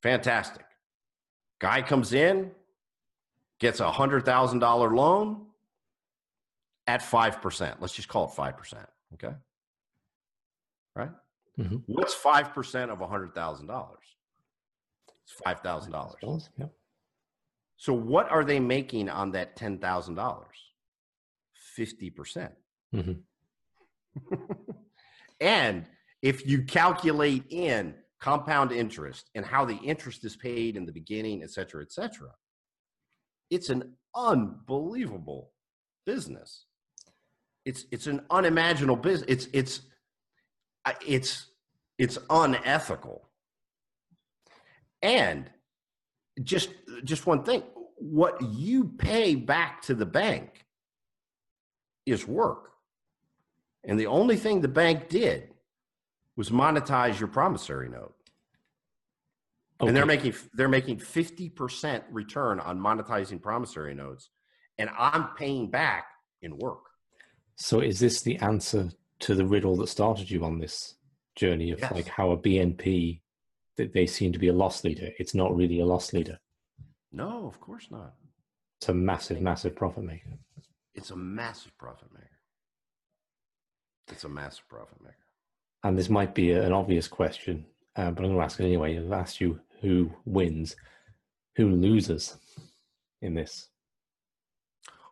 Fantastic. 0.02 0.64
Guy 1.60 1.82
comes 1.82 2.12
in, 2.12 2.52
gets 3.58 3.80
a 3.80 3.90
hundred 3.90 4.24
thousand 4.24 4.60
dollar 4.60 4.94
loan 4.94 5.46
at 6.86 7.02
five 7.02 7.42
percent. 7.42 7.80
Let's 7.80 7.94
just 7.94 8.08
call 8.08 8.26
it 8.26 8.34
five 8.34 8.56
percent. 8.56 8.86
Okay. 9.14 9.34
Right. 10.94 11.10
Mm-hmm. 11.58 11.78
What's 11.86 12.14
five 12.14 12.54
percent 12.54 12.90
of 12.90 13.00
a 13.00 13.06
hundred 13.06 13.34
thousand 13.34 13.66
dollars? 13.66 13.97
It's 15.28 15.40
five 15.44 15.60
thousand 15.60 15.92
dollars. 15.92 16.48
Yep. 16.58 16.72
So 17.76 17.92
what 17.92 18.30
are 18.30 18.44
they 18.44 18.60
making 18.60 19.10
on 19.10 19.32
that 19.32 19.56
ten 19.56 19.78
thousand 19.78 20.14
dollars? 20.14 20.56
Fifty 21.76 22.08
percent. 22.08 22.52
Mm-hmm. 22.94 24.32
and 25.40 25.84
if 26.22 26.46
you 26.46 26.62
calculate 26.62 27.44
in 27.50 27.94
compound 28.20 28.72
interest 28.72 29.30
and 29.34 29.44
how 29.44 29.64
the 29.66 29.76
interest 29.76 30.24
is 30.24 30.34
paid 30.34 30.76
in 30.76 30.86
the 30.86 30.92
beginning, 30.92 31.42
et 31.42 31.50
cetera, 31.50 31.82
et 31.82 31.92
cetera, 31.92 32.30
it's 33.50 33.68
an 33.68 33.94
unbelievable 34.14 35.52
business. 36.06 36.64
It's 37.66 37.84
it's 37.92 38.06
an 38.06 38.22
unimaginable 38.30 38.96
business. 38.96 39.28
It's 39.28 39.48
it's 39.52 39.82
it's 41.06 41.46
it's 41.98 42.16
unethical. 42.30 43.27
And 45.03 45.51
just 46.42 46.70
just 47.05 47.26
one 47.26 47.44
thing, 47.44 47.62
what 47.96 48.40
you 48.42 48.84
pay 48.84 49.34
back 49.34 49.82
to 49.82 49.94
the 49.94 50.07
bank 50.07 50.64
is 52.07 52.26
work. 52.26 52.70
And 53.84 53.99
the 53.99 54.07
only 54.07 54.36
thing 54.36 54.61
the 54.61 54.68
bank 54.68 55.09
did 55.09 55.51
was 56.36 56.51
monetize 56.51 57.18
your 57.18 57.28
promissory 57.28 57.88
note. 57.88 58.14
Okay. 59.80 59.88
And 59.88 59.96
they're 59.96 60.07
making 60.07 60.34
they're 60.55 60.68
making 60.68 60.99
50% 60.99 62.03
return 62.11 62.59
on 62.61 62.80
monetizing 62.80 63.40
promissory 63.40 63.94
notes 63.94 64.30
and 64.78 64.90
I'm 64.96 65.28
paying 65.36 65.70
back 65.70 66.07
in 66.42 66.57
work. 66.57 66.84
So 67.57 67.80
is 67.80 67.99
this 67.99 68.22
the 68.22 68.36
answer 68.38 68.90
to 69.20 69.34
the 69.34 69.44
riddle 69.44 69.76
that 69.76 69.88
started 69.88 70.30
you 70.30 70.44
on 70.44 70.59
this 70.59 70.94
journey 71.34 71.70
of 71.70 71.80
yes. 71.80 71.92
like 71.92 72.09
how 72.09 72.30
a 72.30 72.36
BNP 72.36 73.20
that 73.78 73.94
they 73.94 74.06
seem 74.06 74.32
to 74.32 74.38
be 74.38 74.48
a 74.48 74.52
loss 74.52 74.84
leader. 74.84 75.08
It's 75.18 75.34
not 75.34 75.56
really 75.56 75.80
a 75.80 75.86
loss 75.86 76.12
leader. 76.12 76.38
No, 77.10 77.46
of 77.46 77.58
course 77.60 77.88
not. 77.90 78.14
It's 78.80 78.90
a 78.90 78.94
massive, 78.94 79.40
massive 79.40 79.74
profit 79.74 80.04
maker. 80.04 80.30
It's 80.94 81.10
a 81.10 81.16
massive 81.16 81.76
profit 81.78 82.12
maker. 82.12 82.26
It's 84.08 84.24
a 84.24 84.28
massive 84.28 84.68
profit 84.68 85.00
maker. 85.02 85.14
And 85.84 85.96
this 85.96 86.10
might 86.10 86.34
be 86.34 86.52
an 86.52 86.72
obvious 86.72 87.08
question, 87.08 87.64
uh, 87.96 88.10
but 88.10 88.24
I'm 88.24 88.30
going 88.30 88.36
to 88.36 88.44
ask 88.44 88.60
it 88.60 88.64
anyway. 88.64 88.98
I've 88.98 89.12
asked 89.12 89.40
you 89.40 89.60
who 89.80 90.12
wins, 90.24 90.76
who 91.56 91.70
loses 91.70 92.36
in 93.22 93.34
this. 93.34 93.68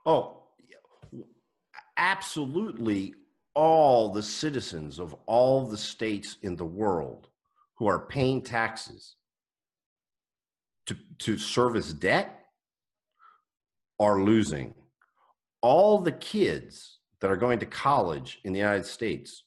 Oh, 0.04 0.42
absolutely 1.96 3.14
all 3.54 4.12
the 4.12 4.22
citizens 4.22 4.98
of 4.98 5.14
all 5.26 5.66
the 5.66 5.78
states 5.78 6.36
in 6.42 6.56
the 6.56 6.64
world 6.64 7.28
who 7.79 7.87
are 7.87 8.07
paying 8.07 8.43
taxes 8.43 9.16
to, 10.87 10.97
to 11.18 11.37
service 11.37 11.93
debt 11.93 12.47
are 13.99 14.22
losing. 14.22 14.74
All 15.62 15.99
the 15.99 16.12
kids 16.12 16.99
that 17.20 17.31
are 17.31 17.37
going 17.37 17.59
to 17.59 17.66
college 17.66 18.39
in 18.45 18.53
the 18.53 18.59
United 18.59 18.87
States 18.87 19.45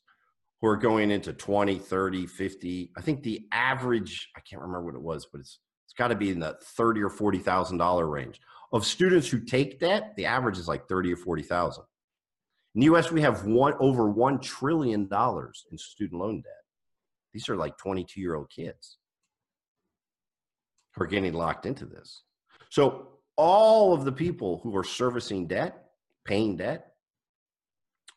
who 0.62 0.68
are 0.68 0.78
going 0.78 1.12
into 1.12 1.32
20, 1.32 1.78
30, 1.78 2.26
50, 2.26 2.92
I 2.98 3.02
think 3.02 3.24
the 3.24 3.48
average, 3.52 4.30
I 4.36 4.42
can't 4.42 4.62
remember 4.62 4.86
what 4.86 4.96
it 4.96 5.02
was, 5.02 5.28
but 5.32 5.40
it's 5.40 5.60
it's 5.90 5.98
got 5.98 6.10
to 6.10 6.16
be 6.16 6.30
in 6.30 6.40
the 6.40 6.56
30 6.62 7.02
or 7.02 7.10
$40,000 7.10 8.12
range. 8.12 8.40
Of 8.72 8.86
students 8.86 9.28
who 9.28 9.40
take 9.40 9.80
debt, 9.80 10.14
the 10.18 10.28
average 10.28 10.60
is 10.60 10.68
like 10.68 10.88
30 10.88 11.14
or 11.14 11.18
40,000. 11.18 11.84
In 12.76 12.82
the 12.82 12.86
US, 12.94 13.12
we 13.12 13.22
have 13.22 13.46
one 13.46 13.74
over 13.80 14.04
$1 14.04 14.40
trillion 14.40 15.10
in 15.12 15.78
student 15.80 16.22
loan 16.22 16.42
debt. 16.42 16.54
These 17.34 17.50
are 17.50 17.56
like 17.56 17.78
22 17.78 18.20
year 18.20 18.36
old 18.36 18.50
kids 18.50 18.98
who 20.94 21.04
are 21.04 21.08
getting 21.08 21.34
locked 21.34 21.66
into 21.66 21.86
this. 21.86 22.24
So, 22.70 23.08
all 23.36 23.94
of 23.94 24.04
the 24.04 24.12
people 24.12 24.60
who 24.64 24.76
are 24.76 24.84
servicing 24.84 25.48
debt, 25.48 25.92
paying 26.26 26.58
debt, 26.58 26.94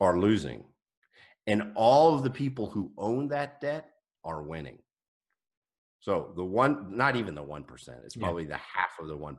are 0.00 0.18
losing. 0.18 0.64
And 1.46 1.72
all 1.76 2.14
of 2.14 2.24
the 2.24 2.30
people 2.30 2.66
who 2.66 2.92
own 2.98 3.28
that 3.28 3.60
debt 3.60 3.90
are 4.24 4.42
winning. 4.42 4.78
So, 6.00 6.32
the 6.34 6.44
one, 6.44 6.96
not 6.96 7.14
even 7.14 7.34
the 7.34 7.44
1%, 7.44 7.64
it's 8.04 8.16
probably 8.16 8.42
yeah. 8.42 8.50
the 8.50 8.56
half 8.56 8.98
of 9.00 9.06
the 9.06 9.16
1%, 9.16 9.36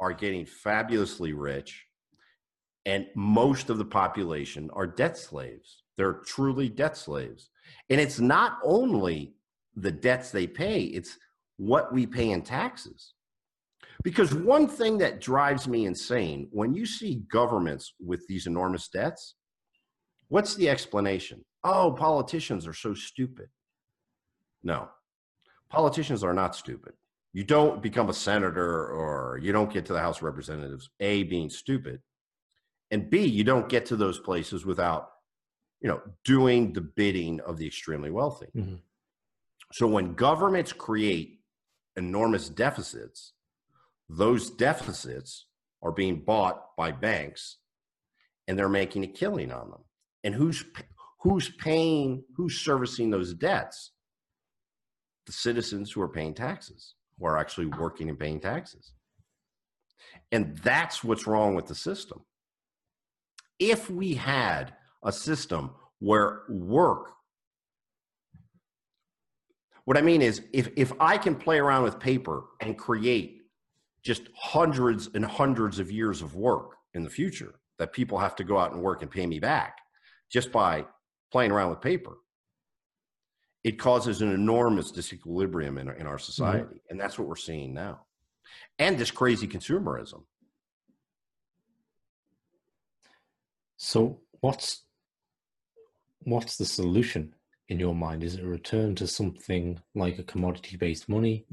are 0.00 0.12
getting 0.12 0.44
fabulously 0.44 1.32
rich. 1.32 1.86
And 2.84 3.06
most 3.14 3.70
of 3.70 3.78
the 3.78 3.84
population 3.84 4.70
are 4.72 4.86
debt 4.86 5.16
slaves. 5.16 5.82
They're 5.98 6.22
truly 6.24 6.68
debt 6.68 6.96
slaves. 6.96 7.50
And 7.90 8.00
it's 8.00 8.20
not 8.20 8.58
only 8.62 9.34
the 9.76 9.90
debts 9.90 10.30
they 10.30 10.46
pay, 10.46 10.84
it's 10.84 11.18
what 11.58 11.92
we 11.92 12.06
pay 12.06 12.30
in 12.30 12.42
taxes. 12.42 13.14
Because 14.04 14.32
one 14.32 14.68
thing 14.68 14.96
that 14.98 15.20
drives 15.20 15.66
me 15.66 15.84
insane 15.84 16.48
when 16.52 16.72
you 16.72 16.86
see 16.86 17.22
governments 17.30 17.94
with 18.00 18.24
these 18.28 18.46
enormous 18.46 18.88
debts, 18.88 19.34
what's 20.28 20.54
the 20.54 20.68
explanation? 20.68 21.44
Oh, 21.64 21.92
politicians 21.98 22.66
are 22.66 22.72
so 22.72 22.94
stupid. 22.94 23.48
No, 24.62 24.88
politicians 25.68 26.22
are 26.22 26.32
not 26.32 26.54
stupid. 26.54 26.92
You 27.32 27.42
don't 27.42 27.82
become 27.82 28.08
a 28.08 28.14
senator 28.14 28.86
or 28.86 29.38
you 29.42 29.52
don't 29.52 29.72
get 29.72 29.84
to 29.86 29.92
the 29.92 30.00
House 30.00 30.18
of 30.18 30.22
Representatives, 30.22 30.90
A, 31.00 31.24
being 31.24 31.50
stupid, 31.50 32.00
and 32.90 33.10
B, 33.10 33.24
you 33.24 33.44
don't 33.44 33.68
get 33.68 33.84
to 33.86 33.96
those 33.96 34.18
places 34.18 34.64
without 34.64 35.10
you 35.80 35.88
know, 35.88 36.00
doing 36.24 36.72
the 36.72 36.80
bidding 36.80 37.40
of 37.40 37.56
the 37.56 37.66
extremely 37.66 38.10
wealthy. 38.10 38.46
Mm-hmm. 38.56 38.76
So 39.72 39.86
when 39.86 40.14
governments 40.14 40.72
create 40.72 41.40
enormous 41.96 42.48
deficits, 42.48 43.32
those 44.08 44.50
deficits 44.50 45.46
are 45.82 45.92
being 45.92 46.20
bought 46.20 46.76
by 46.76 46.90
banks 46.92 47.58
and 48.46 48.58
they're 48.58 48.68
making 48.68 49.04
a 49.04 49.08
killing 49.08 49.52
on 49.52 49.70
them. 49.70 49.84
And 50.24 50.34
who's 50.34 50.64
who's 51.20 51.50
paying 51.50 52.24
who's 52.36 52.58
servicing 52.58 53.10
those 53.10 53.34
debts? 53.34 53.92
The 55.26 55.32
citizens 55.32 55.92
who 55.92 56.00
are 56.00 56.08
paying 56.08 56.34
taxes, 56.34 56.94
who 57.18 57.26
are 57.26 57.36
actually 57.36 57.66
working 57.66 58.08
and 58.08 58.18
paying 58.18 58.40
taxes. 58.40 58.94
And 60.32 60.56
that's 60.58 61.04
what's 61.04 61.26
wrong 61.26 61.54
with 61.54 61.66
the 61.66 61.74
system. 61.74 62.22
If 63.58 63.90
we 63.90 64.14
had 64.14 64.74
a 65.04 65.12
system 65.12 65.70
where 66.00 66.42
work 66.48 67.12
what 69.84 69.96
i 69.96 70.00
mean 70.00 70.22
is 70.22 70.42
if 70.52 70.68
if 70.76 70.92
i 71.00 71.16
can 71.16 71.34
play 71.34 71.58
around 71.58 71.82
with 71.82 71.98
paper 71.98 72.44
and 72.60 72.78
create 72.78 73.42
just 74.02 74.22
hundreds 74.36 75.10
and 75.14 75.24
hundreds 75.24 75.78
of 75.78 75.90
years 75.90 76.22
of 76.22 76.34
work 76.34 76.76
in 76.94 77.02
the 77.02 77.10
future 77.10 77.54
that 77.78 77.92
people 77.92 78.18
have 78.18 78.34
to 78.36 78.44
go 78.44 78.58
out 78.58 78.72
and 78.72 78.82
work 78.82 79.02
and 79.02 79.10
pay 79.10 79.26
me 79.26 79.38
back 79.38 79.78
just 80.30 80.50
by 80.52 80.84
playing 81.30 81.50
around 81.50 81.70
with 81.70 81.80
paper 81.80 82.16
it 83.64 83.78
causes 83.78 84.22
an 84.22 84.32
enormous 84.32 84.92
disequilibrium 84.92 85.78
in, 85.78 85.88
in 85.90 86.06
our 86.06 86.18
society. 86.18 86.64
Mm-hmm. 86.64 86.90
and 86.90 87.00
that's 87.00 87.18
what 87.18 87.28
we're 87.28 87.36
seeing 87.36 87.74
now. 87.74 88.00
And 88.78 88.96
this 88.96 89.10
crazy 89.10 89.46
consumerism. 89.46 90.22
So 93.76 94.20
what's 94.40 94.84
what's 96.30 96.56
the 96.56 96.64
solution 96.64 97.34
in 97.68 97.78
your 97.78 97.94
mind? 97.94 98.24
Is 98.24 98.34
it 98.34 98.44
a 98.44 98.48
return 98.48 98.94
to 98.96 99.06
something 99.06 99.80
like 99.94 100.18
a 100.18 100.22
commodity 100.22 100.76
based 100.76 101.08
money? 101.08 101.46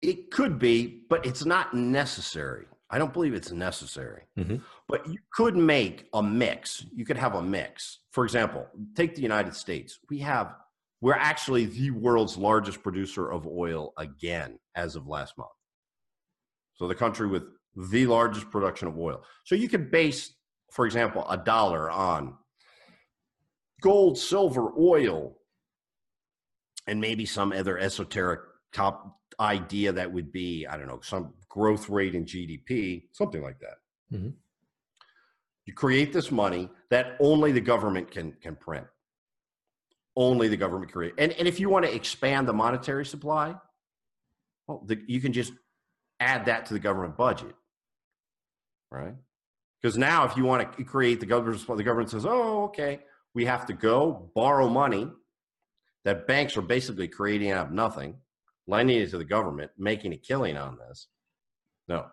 It 0.00 0.30
could 0.30 0.58
be, 0.58 1.04
but 1.08 1.24
it's 1.24 1.44
not 1.44 1.74
necessary. 1.74 2.66
I 2.90 2.98
don't 2.98 3.12
believe 3.12 3.34
it's 3.34 3.52
necessary. 3.52 4.24
Mhm. 4.36 4.62
But 4.88 5.06
you 5.08 5.18
could 5.32 5.56
make 5.56 6.08
a 6.12 6.22
mix. 6.22 6.84
You 6.92 7.04
could 7.04 7.16
have 7.16 7.34
a 7.34 7.42
mix. 7.42 8.00
For 8.10 8.24
example, 8.24 8.68
take 8.94 9.14
the 9.14 9.22
United 9.22 9.54
States. 9.54 9.98
We 10.10 10.18
have 10.18 10.56
we're 11.00 11.14
actually 11.14 11.64
the 11.64 11.90
world's 11.90 12.38
largest 12.38 12.80
producer 12.80 13.28
of 13.28 13.44
oil 13.44 13.92
again 13.96 14.56
as 14.76 14.94
of 14.94 15.08
last 15.08 15.36
month. 15.36 15.50
So 16.74 16.86
the 16.86 16.94
country 16.94 17.26
with 17.26 17.42
the 17.74 18.06
largest 18.06 18.52
production 18.52 18.86
of 18.86 18.96
oil. 18.96 19.24
So 19.44 19.56
you 19.56 19.68
could 19.68 19.90
base, 19.90 20.32
for 20.70 20.86
example, 20.86 21.28
a 21.28 21.36
dollar 21.36 21.90
on 21.90 22.38
gold, 23.82 24.16
silver, 24.16 24.72
oil, 24.78 25.36
and 26.86 27.00
maybe 27.00 27.26
some 27.26 27.52
other 27.52 27.78
esoteric 27.78 28.40
top 28.72 29.20
idea 29.38 29.92
that 29.92 30.10
would 30.10 30.32
be, 30.32 30.66
I 30.66 30.78
don't 30.78 30.86
know, 30.86 31.00
some 31.02 31.34
growth 31.48 31.90
rate 31.90 32.14
in 32.14 32.24
GDP, 32.24 33.08
something 33.12 33.42
like 33.42 33.58
that. 33.60 33.76
Mhm. 34.16 34.34
You 35.66 35.74
create 35.74 36.12
this 36.12 36.30
money 36.30 36.70
that 36.88 37.16
only 37.20 37.52
the 37.52 37.60
government 37.60 38.10
can 38.10 38.32
can 38.32 38.56
print. 38.56 38.86
Only 40.16 40.48
the 40.48 40.56
government 40.56 40.92
create. 40.92 41.14
And, 41.18 41.32
and 41.32 41.48
if 41.48 41.58
you 41.60 41.68
want 41.70 41.86
to 41.86 41.94
expand 41.94 42.46
the 42.46 42.52
monetary 42.52 43.06
supply, 43.06 43.54
well, 44.66 44.82
the, 44.84 45.02
you 45.06 45.20
can 45.20 45.32
just 45.32 45.52
add 46.20 46.46
that 46.46 46.66
to 46.66 46.74
the 46.74 46.80
government 46.80 47.16
budget, 47.16 47.54
right? 48.90 49.14
Because 49.80 49.96
now, 49.96 50.24
if 50.24 50.36
you 50.36 50.44
want 50.44 50.76
to 50.76 50.84
create 50.84 51.18
the 51.20 51.26
government, 51.26 51.66
the 51.66 51.82
government 51.82 52.10
says, 52.10 52.26
"Oh, 52.26 52.64
okay, 52.64 53.00
we 53.34 53.44
have 53.46 53.66
to 53.66 53.72
go 53.72 54.30
borrow 54.34 54.68
money 54.68 55.10
that 56.04 56.26
banks 56.26 56.56
are 56.56 56.62
basically 56.62 57.08
creating 57.08 57.50
out 57.50 57.66
of 57.66 57.72
nothing, 57.72 58.16
lending 58.66 59.00
it 59.00 59.10
to 59.10 59.18
the 59.18 59.24
government, 59.24 59.70
making 59.78 60.12
a 60.12 60.16
killing 60.16 60.56
on 60.56 60.76
this." 60.76 61.08
No, 61.88 62.10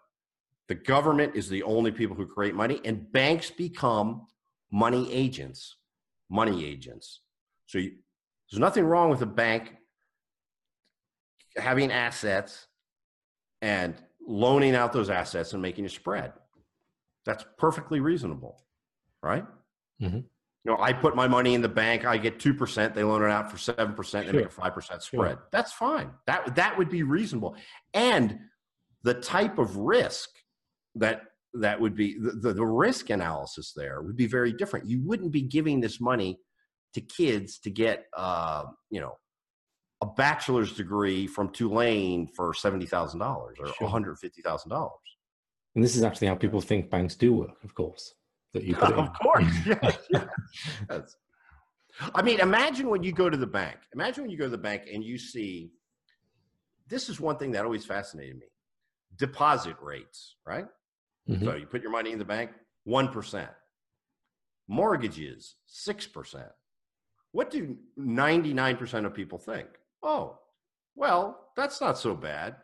the 0.68 0.76
government 0.76 1.36
is 1.36 1.50
the 1.50 1.64
only 1.64 1.92
people 1.92 2.16
who 2.16 2.26
create 2.28 2.56
money, 2.56 2.80
and 2.86 3.12
banks 3.12 3.50
become 3.52 4.28
money 4.72 5.12
agents. 5.12 5.78
Money 6.30 6.64
agents. 6.66 7.22
So 7.66 7.80
you, 7.80 7.98
there's 8.50 8.60
nothing 8.60 8.86
wrong 8.86 9.10
with 9.10 9.22
a 9.22 9.26
bank 9.26 9.76
having 11.56 11.92
assets 11.92 12.68
and 13.62 13.96
loaning 14.26 14.76
out 14.76 14.94
those 14.94 15.10
assets 15.10 15.54
and 15.54 15.62
making 15.62 15.86
a 15.86 15.90
spread. 15.90 16.34
That's 17.26 17.44
perfectly 17.58 18.00
reasonable, 18.00 18.64
right? 19.22 19.46
Mhm. 20.02 20.26
You 20.70 20.76
know, 20.76 20.84
I 20.84 20.94
put 20.94 21.16
my 21.16 21.28
money 21.28 21.56
in 21.56 21.64
the 21.64 21.70
bank, 21.70 22.06
I 22.06 22.18
get 22.18 22.40
two 22.40 22.54
percent, 22.54 22.94
they 22.94 23.04
loan 23.04 23.24
it 23.24 23.32
out 23.32 23.50
for 23.50 23.58
seven 23.58 23.96
percent, 23.96 24.28
they 24.28 24.34
make 24.34 24.46
a 24.46 24.50
five 24.50 24.76
percent 24.76 25.02
spread. 25.02 25.32
Sure. 25.32 25.48
That's 25.52 25.74
fine. 25.74 26.12
That 26.28 26.56
that 26.58 26.78
would 26.78 26.90
be 26.90 27.02
reasonable. 27.02 27.56
And 27.96 28.38
the 29.02 29.16
type 29.16 29.58
of 29.58 29.78
risk 29.78 30.30
that 30.94 31.24
that 31.56 31.82
would 31.82 31.96
be 31.96 32.20
the, 32.20 32.54
the, 32.54 32.64
risk 32.64 33.10
analysis 33.10 33.74
there 33.76 34.04
would 34.04 34.16
be 34.16 34.28
very 34.28 34.54
different. 34.54 34.88
You 34.88 35.02
wouldn't 35.04 35.32
be 35.32 35.42
giving 35.42 35.82
this 35.82 36.00
money 36.00 36.38
to 36.94 37.02
kids 37.02 37.58
to 37.62 37.72
get 37.72 38.06
uh, 38.16 38.66
you 38.92 39.00
know 39.00 39.18
a 40.02 40.06
bachelor's 40.06 40.74
degree 40.74 41.26
from 41.26 41.50
Tulane 41.50 42.28
for 42.28 42.54
seventy 42.54 42.86
thousand 42.86 43.22
dollars 43.22 43.58
or 43.60 43.66
Sure. 43.66 43.76
one 43.80 43.92
hundred 43.92 44.20
fifty 44.20 44.44
thousand 44.44 44.70
dollars. 44.70 45.18
And 45.74 45.84
this 45.84 45.96
is 45.96 46.04
actually 46.04 46.28
how 46.28 46.36
people 46.36 46.62
think 46.62 46.92
banks 46.92 47.16
do 47.16 47.34
work, 47.34 47.64
of 47.64 47.74
course. 47.74 48.14
That 48.54 48.64
you 48.64 48.76
put. 48.82 48.94
Of 48.94 49.14
course, 49.22 49.54
yes, 49.66 49.98
yes. 50.90 51.16
I 52.16 52.22
mean, 52.22 52.40
imagine 52.40 52.90
when 52.90 53.04
you 53.04 53.12
go 53.12 53.30
to 53.30 53.38
the 53.38 53.48
bank. 53.48 53.78
Imagine 53.94 54.24
when 54.24 54.32
you 54.32 54.38
go 54.38 54.46
to 54.46 54.50
the 54.52 54.58
bank 54.58 54.84
and 54.92 55.04
you 55.04 55.18
see. 55.18 55.72
This 56.88 57.08
is 57.10 57.20
one 57.20 57.38
thing 57.38 57.52
that 57.52 57.66
always 57.66 57.86
fascinated 57.86 58.38
me: 58.38 58.48
deposit 59.18 59.76
rates, 59.82 60.36
right? 60.46 60.66
Mhm. 61.30 61.44
So 61.46 61.56
you 61.56 61.68
put 61.68 61.82
your 61.82 61.92
money 61.92 62.12
in 62.12 62.18
the 62.20 62.26
bank, 62.26 62.52
one 62.84 63.10
percent. 63.10 63.52
Mortgages, 64.68 65.56
six 65.66 66.08
percent. 66.08 66.50
What 67.32 67.52
do 67.52 67.78
ninety-nine 67.98 68.78
percent 68.78 69.06
of 69.06 69.14
people 69.14 69.38
think? 69.38 69.68
Oh, 70.02 70.40
well, 70.96 71.50
that's 71.56 71.82
not 71.82 71.98
so 71.98 72.16
bad. 72.16 72.56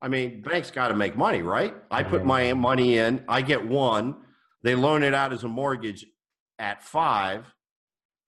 I 0.00 0.08
mean, 0.08 0.42
banks 0.42 0.70
got 0.72 0.88
to 0.88 0.96
make 0.96 1.16
money, 1.16 1.42
right? 1.42 1.74
I 1.90 2.02
put 2.02 2.24
my 2.24 2.52
money 2.54 2.98
in, 2.98 3.24
I 3.28 3.40
get 3.42 3.64
one. 3.64 4.16
They 4.62 4.74
loan 4.74 5.02
it 5.02 5.14
out 5.14 5.32
as 5.32 5.44
a 5.44 5.48
mortgage 5.48 6.06
at 6.58 6.82
five. 6.82 7.46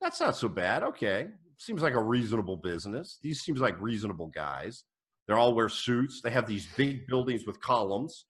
That's 0.01 0.21
not 0.21 0.37
so 0.37 0.49
bad. 0.49 0.83
Okay, 0.83 1.29
seems 1.59 1.83
like 1.83 1.95
a 1.95 2.03
reasonable 2.03 2.57
business. 2.57 3.19
These 3.23 3.41
seems 3.41 3.61
like 3.61 3.81
reasonable 3.81 4.29
guys. 4.29 4.85
They 5.27 5.35
all 5.35 5.55
wear 5.55 5.69
suits. 5.69 6.21
They 6.23 6.31
have 6.31 6.47
these 6.47 6.67
big 6.77 7.07
buildings 7.07 7.47
with 7.47 7.61
columns. 7.61 8.27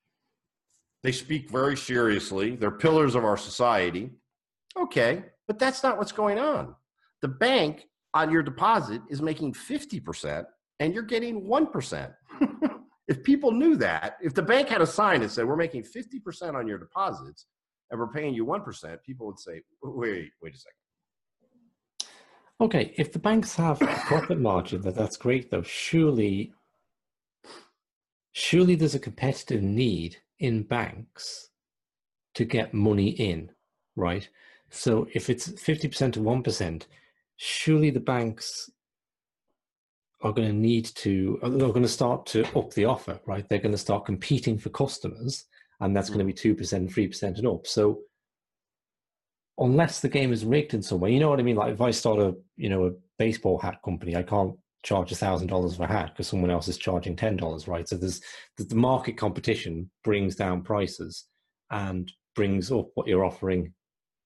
They 1.02 1.12
speak 1.12 1.50
very 1.50 1.76
seriously. 1.76 2.56
They're 2.56 2.70
pillars 2.70 3.14
of 3.14 3.24
our 3.24 3.36
society. 3.36 4.10
Okay, 4.76 5.24
but 5.46 5.58
that's 5.58 5.82
not 5.82 5.98
what's 5.98 6.12
going 6.12 6.38
on. 6.38 6.74
The 7.22 7.28
bank 7.28 7.86
on 8.12 8.30
your 8.30 8.42
deposit 8.42 9.02
is 9.10 9.20
making 9.20 9.54
50% 9.54 10.44
and 10.80 10.94
you're 10.94 11.02
getting 11.02 11.46
1%. 11.46 12.14
if 13.08 13.22
people 13.22 13.50
knew 13.50 13.76
that, 13.76 14.16
if 14.22 14.34
the 14.34 14.42
bank 14.42 14.68
had 14.68 14.80
a 14.80 14.86
sign 14.86 15.20
that 15.20 15.30
said, 15.30 15.46
we're 15.46 15.56
making 15.56 15.82
50% 15.84 16.54
on 16.54 16.66
your 16.66 16.78
deposits 16.78 17.46
and 17.94 18.00
we're 18.00 18.08
paying 18.08 18.34
you 18.34 18.44
1%, 18.44 19.02
people 19.06 19.24
would 19.28 19.38
say, 19.38 19.60
wait, 19.80 20.32
wait 20.42 20.52
a 20.52 20.58
second. 20.58 22.10
Okay, 22.60 22.92
if 22.96 23.12
the 23.12 23.20
banks 23.20 23.54
have 23.54 23.80
a 23.80 23.86
profit 23.86 24.40
margin, 24.40 24.82
that 24.82 24.96
that's 24.96 25.16
great 25.16 25.48
though. 25.48 25.62
Surely, 25.62 26.52
surely 28.32 28.74
there's 28.74 28.96
a 28.96 29.00
competitive 29.00 29.62
need 29.62 30.16
in 30.40 30.64
banks 30.64 31.50
to 32.34 32.44
get 32.44 32.74
money 32.74 33.10
in, 33.10 33.52
right? 33.94 34.28
So 34.70 35.06
if 35.14 35.30
it's 35.30 35.48
fifty 35.60 35.86
percent 35.86 36.14
to 36.14 36.22
one 36.22 36.42
percent, 36.42 36.88
surely 37.36 37.90
the 37.90 38.00
banks 38.00 38.70
are 40.22 40.32
going 40.32 40.48
to 40.48 40.54
need 40.54 40.86
to 40.86 41.38
they're 41.42 41.68
going 41.68 41.82
to 41.82 41.88
start 41.88 42.26
to 42.26 42.44
up 42.58 42.72
the 42.74 42.86
offer, 42.86 43.20
right? 43.26 43.48
They're 43.48 43.58
going 43.58 43.72
to 43.72 43.78
start 43.78 44.06
competing 44.06 44.58
for 44.58 44.70
customers, 44.70 45.44
and 45.80 45.96
that's 45.96 46.08
going 46.08 46.18
to 46.18 46.24
mm. 46.24 46.34
be 46.34 46.40
two 46.40 46.54
percent, 46.54 46.92
three 46.92 47.08
percent, 47.08 47.38
and 47.38 47.46
up. 47.46 47.66
So 47.66 48.00
unless 49.58 50.00
the 50.00 50.08
game 50.08 50.32
is 50.32 50.44
rigged 50.44 50.74
in 50.74 50.82
some 50.82 51.00
way, 51.00 51.12
you 51.12 51.20
know 51.20 51.30
what 51.30 51.40
I 51.40 51.44
mean? 51.44 51.56
Like 51.56 51.72
if 51.72 51.80
I 51.80 51.90
start 51.90 52.18
a 52.18 52.34
you 52.56 52.68
know 52.68 52.86
a 52.86 52.90
baseball 53.18 53.58
hat 53.58 53.78
company, 53.84 54.16
I 54.16 54.22
can't 54.22 54.54
charge 54.82 55.12
a 55.12 55.16
thousand 55.16 55.48
dollars 55.48 55.76
for 55.76 55.84
a 55.84 55.88
hat 55.88 56.10
because 56.12 56.28
someone 56.28 56.50
else 56.50 56.68
is 56.68 56.78
charging 56.78 57.16
ten 57.16 57.36
dollars, 57.36 57.68
right? 57.68 57.88
So 57.88 57.96
there's 57.96 58.20
the 58.58 58.74
market 58.74 59.16
competition 59.16 59.90
brings 60.02 60.36
down 60.36 60.62
prices 60.62 61.26
and 61.70 62.10
brings 62.36 62.70
up 62.70 62.88
what 62.94 63.06
you're 63.06 63.24
offering 63.24 63.72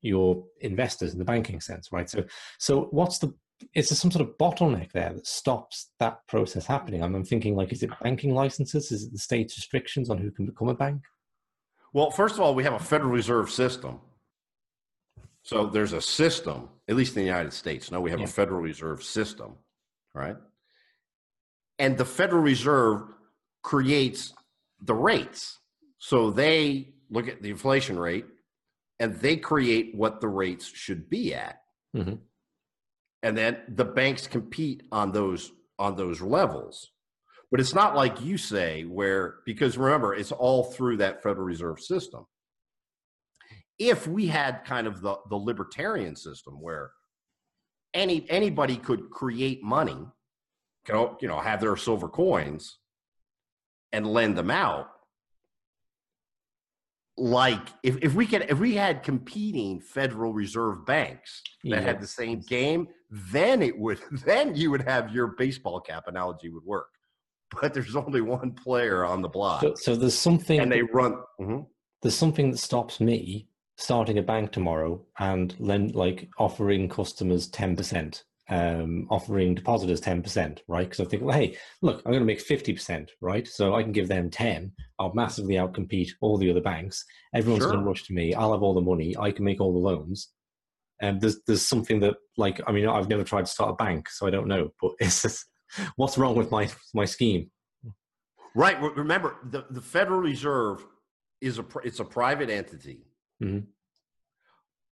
your 0.01 0.44
investors 0.61 1.12
in 1.12 1.18
the 1.18 1.24
banking 1.24 1.61
sense, 1.61 1.88
right? 1.92 2.09
So 2.09 2.24
so 2.59 2.88
what's 2.90 3.18
the 3.18 3.32
is 3.74 3.88
there 3.88 3.96
some 3.96 4.11
sort 4.11 4.28
of 4.28 4.36
bottleneck 4.38 4.92
there 4.92 5.12
that 5.14 5.26
stops 5.26 5.90
that 5.99 6.18
process 6.28 6.66
happening? 6.66 7.03
I'm, 7.03 7.14
I'm 7.14 7.24
thinking 7.24 7.57
like, 7.57 7.72
is 7.72 7.82
it 7.82 7.90
banking 8.03 8.34
licenses? 8.34 8.92
Is 8.92 9.05
it 9.05 9.12
the 9.12 9.18
state's 9.18 9.57
restrictions 9.57 10.11
on 10.11 10.18
who 10.18 10.30
can 10.30 10.46
become 10.46 10.68
a 10.68 10.74
bank? 10.74 11.03
Well, 11.93 12.11
first 12.11 12.34
of 12.34 12.41
all, 12.41 12.55
we 12.55 12.64
have 12.64 12.74
a 12.74 12.78
Federal 12.78 13.11
Reserve 13.11 13.51
system. 13.51 14.01
So 15.43 15.66
there's 15.66 15.95
a 15.95 16.03
system, 16.03 16.68
at 16.89 16.97
least 16.97 17.16
in 17.16 17.22
the 17.22 17.26
United 17.26 17.53
States. 17.53 17.91
Now 17.91 18.01
we 18.01 18.11
have 18.11 18.20
Yeah. 18.20 18.26
a 18.26 18.28
Federal 18.28 18.61
Reserve 18.61 19.03
system, 19.03 19.57
right? 20.14 20.36
And 21.78 21.97
the 21.97 22.05
Federal 22.05 22.43
Reserve 22.43 23.09
creates 23.62 24.34
the 24.80 24.95
rates. 24.95 25.59
So 25.99 26.30
they 26.30 26.95
look 27.09 27.28
at 27.28 27.41
the 27.43 27.51
inflation 27.51 27.99
rate 27.99 28.26
and 29.01 29.14
they 29.16 29.36
create 29.36 29.95
what 29.95 30.20
the 30.20 30.28
rates 30.28 30.66
should 30.66 31.09
be 31.09 31.34
at. 31.34 31.64
Mhm. 31.95 32.20
And 33.22 33.36
then 33.36 33.64
the 33.68 33.84
banks 33.84 34.26
compete 34.26 34.82
on 34.93 35.12
those 35.12 35.53
on 35.80 35.95
those 35.95 36.20
levels. 36.20 36.91
But 37.51 37.61
it's 37.61 37.74
not 37.74 37.96
like 37.96 38.22
you 38.22 38.36
say 38.36 38.82
where 38.82 39.36
because 39.46 39.78
remember 39.78 40.14
it's 40.14 40.32
all 40.32 40.64
through 40.64 40.99
that 40.99 41.22
Federal 41.22 41.46
Reserve 41.46 41.80
system. 41.80 42.26
If 43.78 44.07
we 44.07 44.26
had 44.26 44.64
kind 44.64 44.86
of 44.86 45.01
the 45.01 45.16
the 45.30 45.36
libertarian 45.36 46.14
system 46.16 46.61
where 46.61 46.90
any 47.94 48.26
anybody 48.28 48.76
could 48.76 49.11
create 49.11 49.62
money, 49.62 50.07
go, 50.86 51.16
you 51.20 51.28
know, 51.28 51.38
have 51.38 51.61
their 51.61 51.76
silver 51.76 52.09
coins 52.09 52.78
and 53.92 54.07
lend 54.07 54.36
them 54.36 54.51
out, 54.51 54.88
like 57.18 57.68
if, 57.82 57.96
if 58.01 58.14
we 58.14 58.26
could 58.26 58.46
if 58.49 58.59
we 58.59 58.74
had 58.74 59.03
competing 59.03 59.80
federal 59.80 60.32
reserve 60.32 60.86
banks 60.86 61.42
that 61.64 61.82
had 61.82 62.01
the 62.01 62.07
same 62.07 62.40
game 62.40 62.86
then 63.11 63.61
it 63.61 63.76
would 63.76 63.99
then 64.24 64.55
you 64.55 64.70
would 64.70 64.82
have 64.82 65.12
your 65.12 65.28
baseball 65.38 65.80
cap 65.80 66.05
analogy 66.07 66.49
would 66.49 66.64
work 66.64 66.88
but 67.61 67.72
there's 67.74 67.96
only 67.96 68.20
one 68.20 68.53
player 68.53 69.05
on 69.05 69.22
the 69.22 69.28
block 69.28 69.62
So, 69.62 69.74
so 69.74 69.96
there's 69.96 70.18
something 70.18 70.61
and 70.61 70.70
they 70.70 70.82
run 70.82 71.16
Mhm. 71.40 71.66
there's 72.03 72.14
something 72.14 72.51
that 72.51 72.59
stops 72.59 73.01
me 73.01 73.49
starting 73.76 74.18
a 74.18 74.22
bank 74.22 74.53
tomorrow 74.53 75.05
and 75.18 75.55
lend 75.61 75.94
like 75.94 76.28
offering 76.38 76.88
customers 76.88 77.51
10% 77.51 78.22
um, 78.51 79.07
offering 79.11 79.55
depositors 79.55 80.01
10%, 80.01 80.61
right? 80.68 80.88
Because 80.88 81.05
I 81.07 81.09
think, 81.11 81.22
well, 81.22 81.36
hey, 81.36 81.55
look, 81.82 81.99
I'm 82.07 82.12
going 82.12 82.22
to 82.22 82.26
make 82.26 82.42
50%, 82.42 83.11
right? 83.20 83.46
So 83.46 83.74
I 83.74 83.82
can 83.82 83.92
give 83.92 84.09
them 84.09 84.30
10. 84.30 84.72
I'll 84.99 85.12
massively 85.12 85.57
outcompete 85.57 86.09
all 86.22 86.38
the 86.38 86.51
other 86.51 86.62
banks. 86.62 87.05
Everyone's 87.34 87.64
Sure. 87.64 87.72
going 87.72 87.84
to 87.84 87.88
rush 87.90 88.05
to 88.05 88.14
me. 88.14 88.32
I'll 88.32 88.53
have 88.53 88.62
all 88.62 88.72
the 88.72 88.80
money. 88.80 89.14
I 89.18 89.32
can 89.32 89.44
make 89.44 89.61
all 89.61 89.74
the 89.74 89.78
loans. 89.78 90.32
And 91.03 91.20
there's 91.20 91.42
there's 91.46 91.61
something 91.61 92.01
that, 92.01 92.14
like, 92.38 92.59
I 92.66 92.72
mean, 92.72 92.88
I've 92.88 93.11
never 93.11 93.22
tried 93.22 93.44
to 93.44 93.51
start 93.53 93.72
a 93.72 93.74
bank, 93.74 94.09
so 94.09 94.26
I 94.26 94.30
don't 94.30 94.49
know. 94.49 94.70
But 94.80 94.92
it's 95.01 95.20
just, 95.20 95.44
what's 95.96 96.18
wrong 96.18 96.34
with 96.36 96.50
my 96.50 96.68
my 96.94 97.04
scheme? 97.04 97.50
Right. 98.54 98.80
Remember, 98.96 99.36
the, 99.44 99.66
the 99.70 99.80
Federal 99.80 100.20
Reserve 100.20 100.84
is 101.40 101.58
a 101.58 101.64
it's 101.84 102.00
a 102.00 102.04
private 102.04 102.50
entity, 102.50 103.06
Mhm. 103.42 103.66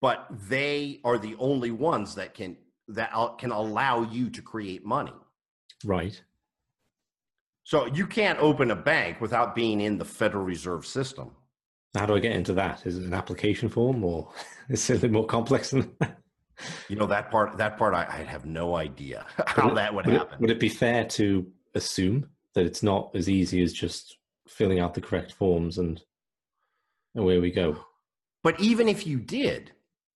but 0.01 0.27
they 0.49 1.01
are 1.05 1.19
the 1.19 1.35
only 1.39 1.71
ones 1.71 2.15
that 2.15 2.35
can 2.35 2.57
that 2.89 3.11
can 3.39 3.51
allow 3.51 4.03
you 4.03 4.31
to 4.31 4.43
create 4.43 4.85
money. 4.85 5.13
Right. 5.85 6.21
So 7.65 7.87
you 7.87 8.07
can't 8.07 8.39
open 8.39 8.71
a 8.71 8.77
bank 8.77 9.21
without 9.21 9.55
being 9.55 9.81
in 9.81 9.99
the 9.99 10.05
Federal 10.05 10.45
Reserve 10.45 10.87
system. 10.87 11.33
How 11.95 12.07
do 12.07 12.15
I 12.15 12.19
get 12.21 12.33
into 12.33 12.55
that? 12.55 12.87
Is 12.87 12.97
it 12.97 13.05
an 13.05 13.13
application 13.13 13.69
form 13.69 14.03
or 14.05 14.33
is 14.71 14.89
it 14.89 15.11
more 15.11 15.27
complex 15.27 15.71
than 15.71 15.95
that? 16.01 16.19
You 16.89 16.97
know 16.97 17.07
that 17.07 17.31
part. 17.31 17.57
That 17.59 17.77
part, 17.79 17.95
I, 17.95 18.07
I 18.09 18.23
have 18.25 18.45
no 18.47 18.77
idea 18.77 19.27
how 19.47 19.71
it- 19.71 19.75
that 19.75 19.95
would 19.95 20.07
would 20.07 20.15
it- 20.15 20.19
happen. 20.19 20.39
would 20.41 20.51
it 20.51 20.61
be 20.61 20.69
fair 20.69 21.05
to 21.05 21.47
assume 21.75 22.29
that 22.55 22.67
it's 22.67 22.83
not 22.83 23.11
as 23.15 23.29
easy 23.29 23.63
as 23.63 23.73
just 23.73 24.19
filling 24.49 24.81
out 24.81 24.95
the 24.95 25.01
correct 25.01 25.33
forms 25.33 25.79
and 25.79 26.01
away 27.17 27.39
we 27.39 27.51
go? 27.51 27.77
But 28.43 28.59
even 28.61 28.89
if 28.89 29.07
you 29.07 29.19
did, 29.19 29.73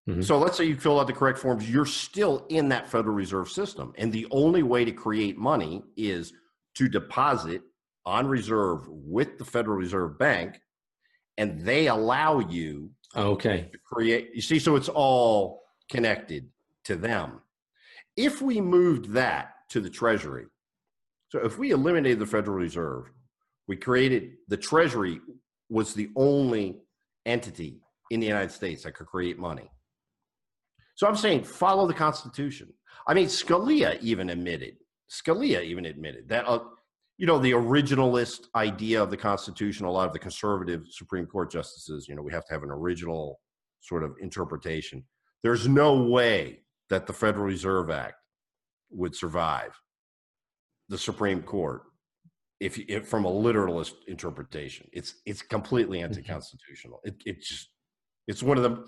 Mhm. 0.09 0.25
so 0.25 0.39
let's 0.39 0.57
say 0.57 0.65
you 0.65 0.77
fill 0.77 0.99
out 0.99 1.07
the 1.07 1.13
correct 1.13 1.39
forms, 1.39 1.69
you're 1.71 1.87
still 1.87 2.47
in 2.49 2.69
that 2.71 2.89
Federal 2.89 3.15
Reserve 3.15 3.49
system. 3.51 3.93
And 3.99 4.13
the 4.13 4.27
only 4.31 4.63
way 4.63 4.85
to 4.85 4.93
create 4.93 5.37
money 5.39 5.83
is 5.97 6.33
to 6.75 6.89
deposit 6.89 7.63
on 8.05 8.27
reserve 8.27 8.89
with 8.89 9.39
the 9.39 9.45
Federal 9.45 9.77
Reserve 9.77 10.19
Bank, 10.19 10.61
and 11.39 11.61
they 11.61 11.87
allow 11.87 12.41
you 12.41 12.91
Okay. 13.15 13.69
to 13.71 13.79
create. 13.79 14.31
You 14.35 14.41
see, 14.43 14.59
so 14.59 14.75
it's 14.75 14.89
all 14.89 15.62
connected 15.93 16.49
to 16.85 16.97
them. 16.97 17.41
If 18.17 18.43
we 18.43 18.61
moved 18.61 19.13
that 19.13 19.53
to 19.69 19.81
the 19.81 19.91
Treasury, 19.91 20.47
so 21.29 21.39
if 21.45 21.59
we 21.59 21.71
eliminated 21.71 22.19
the 22.19 22.27
Federal 22.27 22.57
Reserve, 22.57 23.05
we 23.69 23.77
created 23.77 24.33
the 24.49 24.57
Treasury 24.57 25.21
was 25.69 25.95
the 25.95 26.09
only 26.17 26.81
entity 27.27 27.81
in 28.11 28.21
the 28.21 28.27
United 28.27 28.51
States 28.51 28.83
that 28.83 28.95
could 28.95 29.07
create 29.07 29.39
money. 29.39 29.71
So 30.95 31.07
I'm 31.07 31.17
saying 31.17 31.45
follow 31.45 31.87
the 31.87 31.95
Constitution. 31.95 32.73
I 33.07 33.15
mean, 33.15 33.27
Scalia 33.27 34.01
even 34.01 34.31
admitted, 34.31 34.77
Scalia 35.11 35.63
even 35.63 35.87
admitted 35.87 36.29
that, 36.29 36.47
uh, 36.47 36.61
you 37.19 37.27
know, 37.27 37.39
the 37.39 37.53
originalist 37.53 38.47
idea 38.57 39.03
of 39.03 39.11
the 39.11 39.17
Constitution, 39.17 39.87
a 39.87 39.91
lot 39.91 40.07
of 40.07 40.13
the 40.13 40.19
conservative 40.19 40.87
Supreme 40.91 41.27
Court 41.27 41.51
justices, 41.51 42.09
you 42.09 42.15
know, 42.15 42.23
we 42.23 42.33
have 42.33 42.47
to 42.47 42.53
have 42.53 42.63
an 42.63 42.71
original 42.71 43.41
sort 43.81 44.03
of 44.05 44.13
interpretation. 44.21 45.05
There's 45.43 45.67
no 45.67 46.03
way 46.03 46.61
that 46.91 47.07
the 47.07 47.13
Federal 47.13 47.45
Reserve 47.47 47.91
Act 47.91 48.17
would 48.91 49.17
survive 49.17 49.73
the 50.89 50.99
Supreme 50.99 51.43
Court 51.43 51.83
if, 52.61 52.79
if 52.79 53.09
from 53.09 53.25
a 53.25 53.31
literalist 53.31 53.97
interpretation. 54.07 54.89
It's 54.93 55.15
it's 55.27 55.43
completely 55.43 55.99
mm-hmm. 55.99 56.13
anti-constitutional. 56.13 57.01
It 57.05 57.17
it 57.25 57.43
just 57.43 57.69
it's 58.29 58.43
one 58.43 58.57
of 58.57 58.63
the 58.63 58.85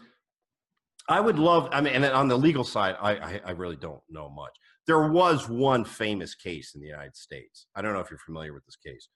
I 1.08 1.20
would 1.20 1.38
love. 1.38 1.68
I 1.72 1.80
mean, 1.80 1.94
and 1.94 2.04
on 2.04 2.28
the 2.28 2.38
legal 2.38 2.64
side, 2.64 2.96
I, 3.00 3.12
I 3.16 3.40
I 3.46 3.50
really 3.52 3.76
don't 3.76 4.02
know 4.08 4.30
much. 4.30 4.52
There 4.86 5.10
was 5.10 5.48
one 5.48 5.84
famous 5.84 6.34
case 6.34 6.74
in 6.74 6.80
the 6.80 6.86
United 6.86 7.16
States. 7.16 7.66
I 7.74 7.82
don't 7.82 7.94
know 7.94 8.00
if 8.00 8.10
you're 8.10 8.18
familiar 8.18 8.52
with 8.52 8.64
this 8.66 8.76
case, 8.76 9.08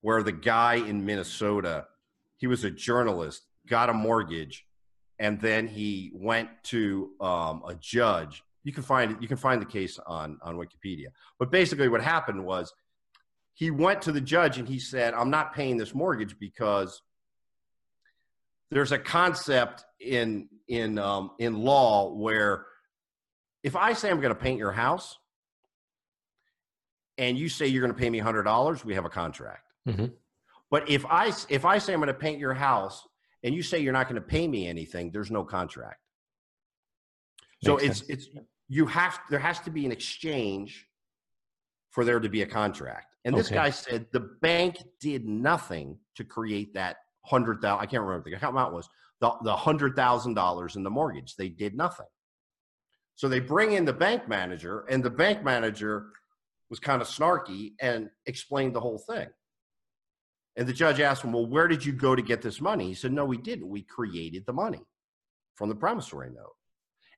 where 0.00 0.22
the 0.22 0.32
guy 0.32 0.74
in 0.74 1.04
Minnesota, 1.04 1.86
he 2.38 2.46
was 2.46 2.64
a 2.64 2.70
journalist, 2.70 3.42
got 3.68 3.90
a 3.90 3.94
mortgage, 3.94 4.66
and 5.20 5.38
then 5.38 5.68
he 5.68 6.10
went 6.14 6.48
to 6.64 7.10
um, 7.20 7.62
a 7.68 7.74
judge. 7.78 8.42
You 8.64 8.72
can 8.72 8.82
find. 8.82 9.18
You 9.20 9.28
can 9.28 9.36
find 9.36 9.62
the 9.62 9.66
case 9.66 10.00
on 10.04 10.38
on 10.42 10.56
Wikipedia. 10.56 11.08
But 11.38 11.52
basically, 11.52 11.88
what 11.88 12.02
happened 12.02 12.44
was 12.44 12.72
he 13.52 13.70
went 13.70 14.02
to 14.02 14.12
the 14.12 14.20
judge 14.20 14.58
and 14.58 14.66
he 14.66 14.78
said, 14.78 15.14
"I'm 15.14 15.30
not 15.30 15.54
paying 15.54 15.76
this 15.76 15.94
mortgage 15.94 16.38
because." 16.40 17.00
There's 18.72 18.92
a 18.92 19.00
concept 19.00 19.84
in 19.98 20.48
in 20.68 20.96
um, 20.96 21.32
in 21.40 21.58
law 21.58 22.14
where 22.14 22.66
if 23.64 23.74
I 23.74 23.94
say 23.94 24.08
I'm 24.08 24.20
going 24.20 24.32
to 24.32 24.40
paint 24.40 24.60
your 24.60 24.70
house 24.70 25.18
and 27.18 27.36
you 27.36 27.48
say 27.48 27.66
you're 27.66 27.82
going 27.82 27.92
to 27.92 27.98
pay 27.98 28.08
me 28.08 28.20
hundred 28.20 28.44
dollars, 28.44 28.84
we 28.84 28.94
have 28.94 29.04
a 29.04 29.10
contract. 29.10 29.72
Mhm. 29.88 30.12
But 30.70 30.88
if 30.88 31.04
I 31.04 31.32
if 31.48 31.64
I 31.64 31.78
say 31.78 31.92
I'm 31.92 31.98
going 31.98 32.06
to 32.06 32.14
paint 32.14 32.38
your 32.38 32.54
house 32.54 33.08
and 33.42 33.54
you 33.54 33.62
say 33.62 33.78
you're 33.78 33.92
not 33.92 34.08
going 34.08 34.20
to 34.20 34.26
pay 34.26 34.46
me 34.46 34.66
anything, 34.66 35.10
there's 35.10 35.30
no 35.30 35.44
contract. 35.44 36.00
So 37.62 37.76
Makes 37.76 38.00
it's 38.02 38.10
it's 38.10 38.28
you 38.68 38.86
have 38.86 39.18
there 39.28 39.38
has 39.38 39.60
to 39.60 39.70
be 39.70 39.84
an 39.84 39.92
exchange 39.92 40.86
for 41.90 42.04
there 42.04 42.20
to 42.20 42.28
be 42.28 42.42
a 42.42 42.46
contract. 42.46 43.16
And 43.24 43.36
this 43.36 43.48
Okay. 43.48 43.56
guy 43.56 43.70
said 43.70 44.06
the 44.12 44.20
bank 44.40 44.78
did 45.00 45.26
nothing 45.26 45.98
to 46.16 46.24
create 46.24 46.72
that 46.74 46.98
hundred 47.26 47.60
thousand. 47.60 47.82
I 47.82 47.86
can't 47.86 48.02
remember 48.02 48.30
the 48.30 48.48
amount 48.48 48.72
was 48.72 48.88
the 49.20 49.30
the 49.42 49.54
hundred 49.56 49.94
thousand 49.96 50.34
dollars 50.34 50.76
in 50.76 50.82
the 50.82 50.90
mortgage. 50.90 51.36
They 51.36 51.48
did 51.48 51.74
nothing. 51.74 52.06
So 53.16 53.28
they 53.28 53.40
bring 53.40 53.72
in 53.72 53.84
the 53.84 53.92
bank 53.92 54.28
manager, 54.28 54.86
and 54.88 55.04
the 55.04 55.10
bank 55.10 55.44
manager 55.44 56.06
was 56.70 56.78
kind 56.78 57.02
of 57.02 57.08
snarky 57.08 57.74
and 57.80 58.08
explained 58.24 58.74
the 58.74 58.80
whole 58.80 58.98
thing. 58.98 59.28
And 60.60 60.68
the 60.68 60.74
judge 60.74 61.00
asked 61.00 61.24
him, 61.24 61.32
"Well, 61.32 61.46
where 61.46 61.66
did 61.68 61.86
you 61.86 61.92
go 61.94 62.14
to 62.14 62.20
get 62.20 62.42
this 62.42 62.60
money?" 62.60 62.88
He 62.88 62.94
said, 62.94 63.12
"No, 63.14 63.24
we 63.24 63.38
didn't. 63.38 63.66
We 63.70 63.80
created 63.82 64.44
the 64.44 64.52
money 64.52 64.82
from 65.54 65.70
the 65.70 65.74
promissory 65.74 66.28
note." 66.28 66.54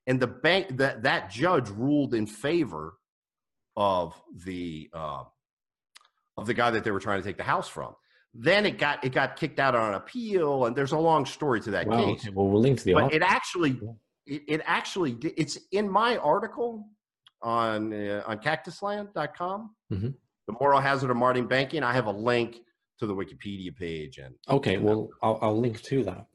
And 0.07 0.17
the 0.17 0.27
bank 0.27 0.77
that 0.77 1.03
that 1.03 1.29
judge 1.29 1.69
ruled 1.69 2.13
in 2.13 2.25
favor 2.25 2.97
of 3.75 4.15
the 4.45 4.89
uh, 4.93 5.25
of 6.37 6.47
the 6.47 6.53
guy 6.53 6.71
that 6.71 6.85
they 6.85 6.91
were 6.91 7.01
trying 7.01 7.21
to 7.21 7.27
take 7.27 7.35
the 7.35 7.43
house 7.43 7.67
from. 7.67 7.93
Then 8.33 8.65
it 8.65 8.77
got 8.77 9.03
it 9.03 9.09
got 9.11 9.35
kicked 9.35 9.59
out 9.59 9.75
on 9.75 9.93
appeal, 9.93 10.65
and 10.65 10.73
there's 10.73 10.93
a 10.93 10.97
long 10.97 11.25
story 11.25 11.59
to 11.61 11.71
that 11.71 11.85
Wow. 11.85 11.97
case. 11.97 12.21
Okay. 12.25 12.29
Well, 12.33 12.47
we'll 12.47 12.61
link 12.61 12.79
to 12.79 12.85
the 12.85 12.93
But 12.93 13.13
it 13.13 13.21
actually 13.23 13.77
it, 14.25 14.43
it 14.47 14.61
actually 14.63 15.17
it's 15.35 15.59
in 15.73 15.89
my 15.89 16.15
article 16.15 16.87
on 17.41 17.91
uh, 17.91 18.23
on 18.25 18.39
cactusland.com. 18.39 19.75
Mhm. 19.91 20.15
The 20.47 20.53
moral 20.61 20.79
hazard 20.79 21.09
of 21.11 21.17
modern 21.17 21.45
banking. 21.47 21.83
I 21.83 21.91
have 21.91 22.05
a 22.05 22.11
link 22.11 22.61
to 22.99 23.07
the 23.07 23.15
Wikipedia 23.15 23.75
page 23.75 24.17
and 24.17 24.35
Okay. 24.49 24.77
Well, 24.77 25.09
I'll, 25.21 25.39
I'll 25.41 25.59
link 25.59 25.81
to 25.83 26.03
that. 26.03 26.25